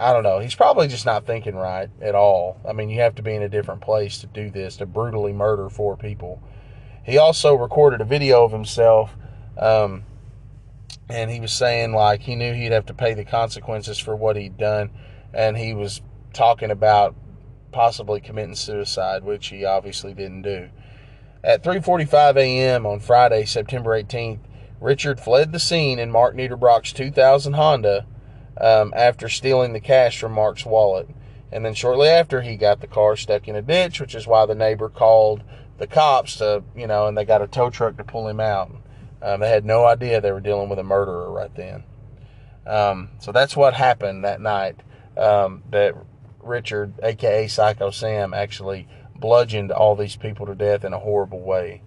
I 0.00 0.12
don't 0.12 0.22
know. 0.22 0.38
He's 0.38 0.54
probably 0.54 0.86
just 0.86 1.04
not 1.04 1.26
thinking 1.26 1.56
right 1.56 1.90
at 2.00 2.14
all. 2.14 2.60
I 2.68 2.72
mean, 2.72 2.88
you 2.88 3.00
have 3.00 3.16
to 3.16 3.22
be 3.22 3.34
in 3.34 3.42
a 3.42 3.48
different 3.48 3.80
place 3.80 4.18
to 4.18 4.26
do 4.28 4.48
this, 4.48 4.76
to 4.76 4.86
brutally 4.86 5.32
murder 5.32 5.68
four 5.68 5.96
people. 5.96 6.40
He 7.04 7.18
also 7.18 7.54
recorded 7.54 8.00
a 8.00 8.04
video 8.04 8.44
of 8.44 8.52
himself, 8.52 9.16
um, 9.56 10.04
and 11.08 11.30
he 11.30 11.40
was 11.40 11.52
saying, 11.52 11.92
like, 11.92 12.20
he 12.20 12.36
knew 12.36 12.52
he'd 12.52 12.72
have 12.72 12.86
to 12.86 12.94
pay 12.94 13.14
the 13.14 13.24
consequences 13.24 13.98
for 13.98 14.14
what 14.14 14.36
he'd 14.36 14.56
done, 14.56 14.90
and 15.34 15.56
he 15.56 15.74
was 15.74 16.00
talking 16.32 16.70
about 16.70 17.16
possibly 17.72 18.20
committing 18.20 18.54
suicide, 18.54 19.24
which 19.24 19.48
he 19.48 19.64
obviously 19.64 20.14
didn't 20.14 20.42
do. 20.42 20.68
At 21.42 21.62
3:45 21.64 22.36
a.m. 22.36 22.86
on 22.86 23.00
Friday, 23.00 23.44
September 23.46 23.90
18th, 24.00 24.40
Richard 24.80 25.18
fled 25.18 25.52
the 25.52 25.58
scene 25.58 25.98
in 25.98 26.10
Mark 26.10 26.36
Niederbrock's 26.36 26.92
2000 26.92 27.54
Honda 27.54 28.06
um, 28.60 28.92
after 28.96 29.28
stealing 29.28 29.72
the 29.72 29.80
cash 29.80 30.18
from 30.18 30.32
Mark's 30.32 30.66
wallet. 30.66 31.08
And 31.50 31.64
then 31.64 31.74
shortly 31.74 32.08
after, 32.08 32.42
he 32.42 32.56
got 32.56 32.80
the 32.80 32.86
car 32.86 33.16
stuck 33.16 33.48
in 33.48 33.56
a 33.56 33.62
ditch, 33.62 34.00
which 34.00 34.14
is 34.14 34.26
why 34.26 34.46
the 34.46 34.54
neighbor 34.54 34.88
called 34.88 35.42
the 35.78 35.86
cops 35.86 36.36
to, 36.36 36.62
you 36.76 36.86
know, 36.86 37.06
and 37.06 37.16
they 37.16 37.24
got 37.24 37.42
a 37.42 37.46
tow 37.46 37.70
truck 37.70 37.96
to 37.96 38.04
pull 38.04 38.28
him 38.28 38.40
out. 38.40 38.70
Um, 39.22 39.40
they 39.40 39.48
had 39.48 39.64
no 39.64 39.84
idea 39.84 40.20
they 40.20 40.32
were 40.32 40.40
dealing 40.40 40.68
with 40.68 40.78
a 40.78 40.84
murderer 40.84 41.30
right 41.30 41.54
then. 41.54 41.84
Um, 42.66 43.10
so 43.18 43.32
that's 43.32 43.56
what 43.56 43.74
happened 43.74 44.24
that 44.24 44.40
night. 44.40 44.76
Um, 45.16 45.62
that 45.70 45.94
Richard, 46.40 46.92
aka 47.02 47.46
Syko 47.46 47.92
Sam, 47.92 48.34
actually 48.34 48.86
bludgeoned 49.16 49.72
all 49.72 49.96
these 49.96 50.16
people 50.16 50.46
to 50.46 50.54
death 50.54 50.84
in 50.84 50.92
a 50.92 50.98
horrible 50.98 51.40
way. 51.40 51.82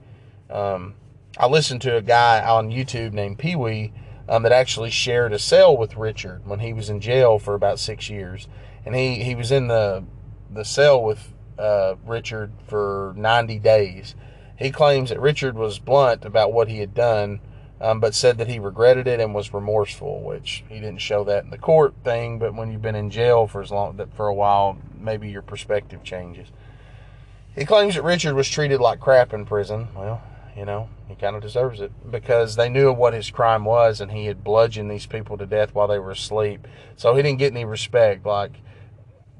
Um, 0.49 0.95
I 1.37 1.47
listened 1.47 1.81
to 1.83 1.95
a 1.95 2.01
guy 2.01 2.43
on 2.43 2.71
YouTube 2.71 3.13
named 3.13 3.39
Pee 3.39 3.55
Wee 3.55 3.93
um, 4.29 4.43
that 4.43 4.51
actually 4.51 4.89
shared 4.89 5.33
a 5.33 5.39
cell 5.39 5.75
with 5.75 5.97
Richard 5.97 6.45
when 6.45 6.59
he 6.59 6.73
was 6.73 6.89
in 6.89 7.01
jail 7.01 7.39
for 7.39 7.53
about 7.53 7.79
six 7.79 8.09
years, 8.09 8.47
and 8.85 8.95
he 8.95 9.23
he 9.23 9.35
was 9.35 9.51
in 9.51 9.67
the 9.67 10.03
the 10.49 10.65
cell 10.65 11.01
with 11.01 11.33
uh, 11.57 11.95
Richard 12.05 12.51
for 12.67 13.13
90 13.15 13.59
days. 13.59 14.15
He 14.57 14.71
claims 14.71 15.09
that 15.09 15.19
Richard 15.19 15.55
was 15.55 15.79
blunt 15.79 16.25
about 16.25 16.53
what 16.53 16.67
he 16.67 16.79
had 16.79 16.93
done, 16.93 17.39
um, 17.79 17.99
but 17.99 18.13
said 18.13 18.37
that 18.37 18.47
he 18.47 18.59
regretted 18.59 19.07
it 19.07 19.19
and 19.19 19.33
was 19.33 19.53
remorseful, 19.53 20.21
which 20.21 20.63
he 20.69 20.75
didn't 20.75 21.01
show 21.01 21.23
that 21.23 21.43
in 21.43 21.49
the 21.49 21.57
court 21.57 21.93
thing. 22.03 22.37
But 22.37 22.53
when 22.53 22.71
you've 22.71 22.81
been 22.81 22.95
in 22.95 23.09
jail 23.09 23.47
for 23.47 23.61
as 23.61 23.71
long 23.71 23.99
for 24.13 24.27
a 24.27 24.33
while, 24.33 24.77
maybe 24.99 25.29
your 25.29 25.41
perspective 25.41 26.03
changes. 26.03 26.47
He 27.55 27.65
claims 27.65 27.95
that 27.95 28.03
Richard 28.03 28.35
was 28.35 28.49
treated 28.49 28.79
like 28.79 28.99
crap 28.99 29.33
in 29.33 29.45
prison. 29.45 29.89
Well, 29.95 30.21
you 30.55 30.65
know, 30.65 30.89
he 31.07 31.15
kind 31.15 31.35
of 31.35 31.41
deserves 31.41 31.79
it 31.79 31.91
because 32.09 32.55
they 32.55 32.69
knew 32.69 32.91
what 32.91 33.13
his 33.13 33.29
crime 33.31 33.63
was 33.63 34.01
and 34.01 34.11
he 34.11 34.25
had 34.25 34.43
bludgeoned 34.43 34.91
these 34.91 35.05
people 35.05 35.37
to 35.37 35.45
death 35.45 35.73
while 35.73 35.87
they 35.87 35.99
were 35.99 36.11
asleep. 36.11 36.67
So 36.95 37.15
he 37.15 37.21
didn't 37.21 37.39
get 37.39 37.51
any 37.51 37.65
respect. 37.65 38.25
Like, 38.25 38.51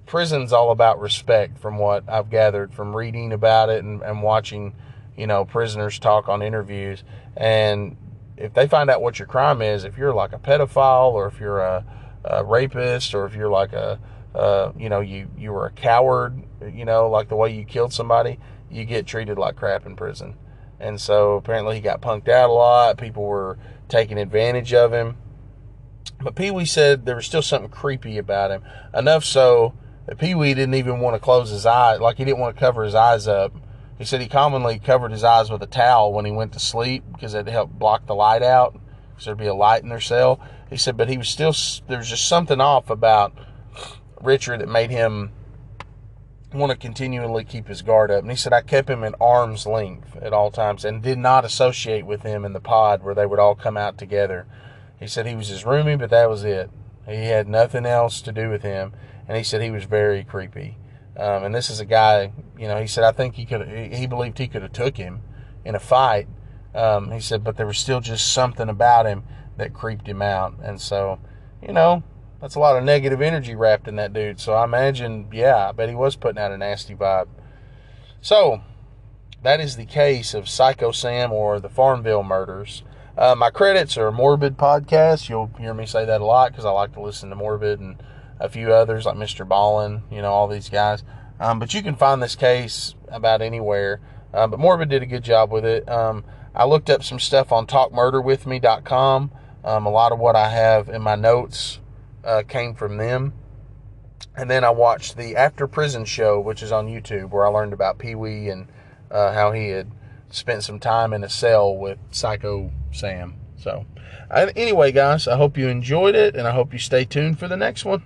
prison's 0.05 0.53
all 0.53 0.71
about 0.71 0.99
respect 0.99 1.57
from 1.57 1.77
what 1.77 2.03
I've 2.09 2.29
gathered 2.29 2.73
from 2.73 2.95
reading 2.95 3.33
about 3.33 3.69
it 3.69 3.83
and, 3.83 4.01
and 4.01 4.21
watching, 4.21 4.73
you 5.17 5.27
know, 5.27 5.45
prisoners 5.45 5.99
talk 5.99 6.29
on 6.29 6.41
interviews. 6.41 7.03
And 7.35 7.97
if 8.37 8.53
they 8.53 8.67
find 8.67 8.89
out 8.89 9.01
what 9.01 9.19
your 9.19 9.27
crime 9.27 9.61
is, 9.61 9.83
if 9.83 9.97
you're 9.97 10.13
like 10.13 10.33
a 10.33 10.39
pedophile 10.39 11.11
or 11.11 11.27
if 11.27 11.39
you're 11.39 11.59
a, 11.59 11.85
a 12.23 12.43
rapist 12.43 13.13
or 13.13 13.25
if 13.25 13.35
you're 13.35 13.49
like 13.49 13.73
a, 13.73 13.99
uh, 14.33 14.71
you 14.77 14.89
know, 14.89 15.01
you, 15.01 15.29
you 15.37 15.51
were 15.51 15.65
a 15.65 15.71
coward, 15.71 16.41
you 16.73 16.85
know, 16.85 17.09
like 17.09 17.27
the 17.27 17.35
way 17.35 17.53
you 17.53 17.65
killed 17.65 17.93
somebody, 17.93 18.39
you 18.69 18.85
get 18.85 19.05
treated 19.05 19.37
like 19.37 19.57
crap 19.57 19.85
in 19.85 19.95
prison. 19.95 20.35
And 20.81 20.99
so 20.99 21.35
apparently 21.35 21.75
he 21.75 21.81
got 21.81 22.01
punked 22.01 22.27
out 22.27 22.49
a 22.49 22.53
lot. 22.53 22.97
People 22.97 23.23
were 23.23 23.57
taking 23.87 24.17
advantage 24.17 24.73
of 24.73 24.91
him. 24.91 25.17
But 26.19 26.35
Pee 26.35 26.51
Wee 26.51 26.65
said 26.65 27.05
there 27.05 27.15
was 27.15 27.25
still 27.25 27.41
something 27.41 27.69
creepy 27.69 28.17
about 28.17 28.51
him. 28.51 28.63
Enough 28.93 29.23
so 29.23 29.75
that 30.07 30.17
Pee 30.17 30.35
Wee 30.35 30.53
didn't 30.53 30.73
even 30.73 30.99
want 30.99 31.15
to 31.15 31.19
close 31.19 31.51
his 31.51 31.65
eyes, 31.65 31.99
like 31.99 32.17
he 32.17 32.25
didn't 32.25 32.39
want 32.39 32.55
to 32.55 32.59
cover 32.59 32.83
his 32.83 32.95
eyes 32.95 33.27
up. 33.27 33.53
He 33.97 34.05
said 34.05 34.21
he 34.21 34.27
commonly 34.27 34.79
covered 34.79 35.11
his 35.11 35.23
eyes 35.23 35.51
with 35.51 35.61
a 35.61 35.67
towel 35.67 36.11
when 36.11 36.25
he 36.25 36.31
went 36.31 36.53
to 36.53 36.59
sleep 36.59 37.03
because 37.13 37.35
it 37.35 37.47
helped 37.47 37.77
block 37.77 38.07
the 38.07 38.15
light 38.15 38.41
out. 38.41 38.73
because 39.11 39.25
there'd 39.25 39.37
be 39.37 39.45
a 39.45 39.53
light 39.53 39.83
in 39.83 39.89
their 39.89 39.99
cell. 39.99 40.39
He 40.69 40.77
said, 40.77 40.97
but 40.97 41.09
he 41.09 41.17
was 41.17 41.29
still 41.29 41.53
there's 41.87 42.09
just 42.09 42.27
something 42.27 42.59
off 42.59 42.89
about 42.89 43.33
Richard 44.19 44.61
that 44.61 44.69
made 44.69 44.89
him 44.89 45.31
want 46.53 46.71
to 46.71 46.77
continually 46.77 47.43
keep 47.43 47.67
his 47.67 47.81
guard 47.81 48.11
up. 48.11 48.21
And 48.21 48.29
he 48.29 48.35
said, 48.35 48.53
I 48.53 48.61
kept 48.61 48.89
him 48.89 49.03
at 49.03 49.15
arm's 49.19 49.65
length 49.65 50.15
at 50.17 50.33
all 50.33 50.51
times 50.51 50.83
and 50.83 51.01
did 51.01 51.17
not 51.17 51.45
associate 51.45 52.05
with 52.05 52.23
him 52.23 52.45
in 52.45 52.53
the 52.53 52.59
pod 52.59 53.03
where 53.03 53.15
they 53.15 53.25
would 53.25 53.39
all 53.39 53.55
come 53.55 53.77
out 53.77 53.97
together. 53.97 54.47
He 54.99 55.07
said 55.07 55.25
he 55.25 55.35
was 55.35 55.47
his 55.47 55.63
roomie, 55.63 55.97
but 55.97 56.09
that 56.09 56.29
was 56.29 56.43
it. 56.43 56.69
He 57.07 57.25
had 57.25 57.47
nothing 57.47 57.85
else 57.85 58.21
to 58.21 58.31
do 58.31 58.49
with 58.49 58.61
him. 58.61 58.93
And 59.27 59.37
he 59.37 59.43
said 59.43 59.61
he 59.61 59.71
was 59.71 59.85
very 59.85 60.23
creepy. 60.23 60.77
Um, 61.17 61.43
and 61.43 61.55
this 61.55 61.69
is 61.69 61.79
a 61.79 61.85
guy, 61.85 62.31
you 62.57 62.67
know, 62.67 62.79
he 62.79 62.87
said, 62.87 63.03
I 63.03 63.11
think 63.11 63.35
he 63.35 63.45
could, 63.45 63.67
he 63.67 64.07
believed 64.07 64.37
he 64.37 64.47
could 64.47 64.61
have 64.61 64.73
took 64.73 64.97
him 64.97 65.21
in 65.65 65.75
a 65.75 65.79
fight. 65.79 66.27
Um, 66.73 67.11
he 67.11 67.19
said, 67.19 67.43
but 67.43 67.57
there 67.57 67.67
was 67.67 67.77
still 67.77 67.99
just 67.99 68.31
something 68.31 68.69
about 68.69 69.05
him 69.05 69.23
that 69.57 69.73
creeped 69.73 70.07
him 70.07 70.21
out. 70.21 70.55
And 70.63 70.79
so, 70.79 71.19
you 71.61 71.73
know, 71.73 72.03
that's 72.41 72.55
a 72.55 72.59
lot 72.59 72.75
of 72.75 72.83
negative 72.83 73.21
energy 73.21 73.55
wrapped 73.55 73.87
in 73.87 73.95
that 73.97 74.13
dude. 74.13 74.39
So 74.39 74.53
I 74.53 74.63
imagine, 74.63 75.27
yeah, 75.31 75.69
I 75.69 75.71
bet 75.71 75.89
he 75.89 75.95
was 75.95 76.15
putting 76.15 76.41
out 76.41 76.51
a 76.51 76.57
nasty 76.57 76.95
vibe. 76.95 77.27
So 78.19 78.61
that 79.43 79.59
is 79.59 79.77
the 79.77 79.85
case 79.85 80.33
of 80.33 80.45
Syko 80.45 80.93
Sam 80.93 81.31
or 81.31 81.59
the 81.59 81.69
Farmville 81.69 82.23
murders. 82.23 82.83
Uh, 83.17 83.35
my 83.35 83.51
credits 83.51 83.97
are 83.97 84.11
Morbid 84.11 84.57
Podcast. 84.57 85.29
You'll 85.29 85.51
hear 85.59 85.73
me 85.73 85.85
say 85.85 86.05
that 86.05 86.21
a 86.21 86.25
lot 86.25 86.51
because 86.51 86.65
I 86.65 86.71
like 86.71 86.93
to 86.93 87.01
listen 87.01 87.29
to 87.29 87.35
Morbid 87.35 87.79
and 87.79 88.01
a 88.39 88.49
few 88.49 88.73
others 88.73 89.05
like 89.05 89.15
Mr. 89.15 89.47
Ballen, 89.47 90.01
you 90.11 90.21
know, 90.21 90.31
all 90.31 90.47
these 90.47 90.69
guys. 90.69 91.03
Um, 91.39 91.59
but 91.59 91.73
you 91.73 91.83
can 91.83 91.95
find 91.95 92.23
this 92.23 92.35
case 92.35 92.95
about 93.09 93.41
anywhere. 93.41 93.99
Uh, 94.33 94.47
but 94.47 94.59
Morbid 94.59 94.89
did 94.89 95.03
a 95.03 95.07
good 95.07 95.23
job 95.23 95.51
with 95.51 95.65
it. 95.65 95.87
Um, 95.87 96.23
I 96.55 96.65
looked 96.65 96.89
up 96.89 97.03
some 97.03 97.19
stuff 97.19 97.51
on 97.51 97.67
talkmurderwithme.com. 97.67 99.31
Um, 99.63 99.85
a 99.85 99.91
lot 99.91 100.11
of 100.11 100.19
what 100.19 100.35
I 100.35 100.49
have 100.49 100.89
in 100.89 101.01
my 101.01 101.15
notes 101.15 101.80
uh, 102.23 102.43
came 102.47 102.75
from 102.75 102.97
them. 102.97 103.33
And 104.35 104.49
then 104.49 104.63
I 104.63 104.69
watched 104.69 105.17
the 105.17 105.35
After 105.35 105.67
Prison 105.67 106.05
show, 106.05 106.39
which 106.39 106.63
is 106.63 106.71
on 106.71 106.87
YouTube, 106.87 107.31
where 107.31 107.45
I 107.45 107.49
learned 107.49 107.73
about 107.73 107.97
Pee 107.97 108.15
Wee 108.15 108.49
and 108.49 108.67
uh, 109.09 109.33
how 109.33 109.51
he 109.51 109.69
had 109.69 109.91
spent 110.29 110.63
some 110.63 110.79
time 110.79 111.13
in 111.13 111.23
a 111.23 111.29
cell 111.29 111.75
with 111.75 111.97
Syko 112.11 112.71
Sam. 112.91 113.35
So, 113.57 113.85
anyway, 114.31 114.91
guys, 114.91 115.27
I 115.27 115.37
hope 115.37 115.57
you 115.57 115.67
enjoyed 115.67 116.15
it, 116.15 116.35
and 116.35 116.47
I 116.47 116.51
hope 116.51 116.73
you 116.73 116.79
stay 116.79 117.05
tuned 117.05 117.39
for 117.39 117.47
the 117.47 117.57
next 117.57 117.85
one. 117.85 118.03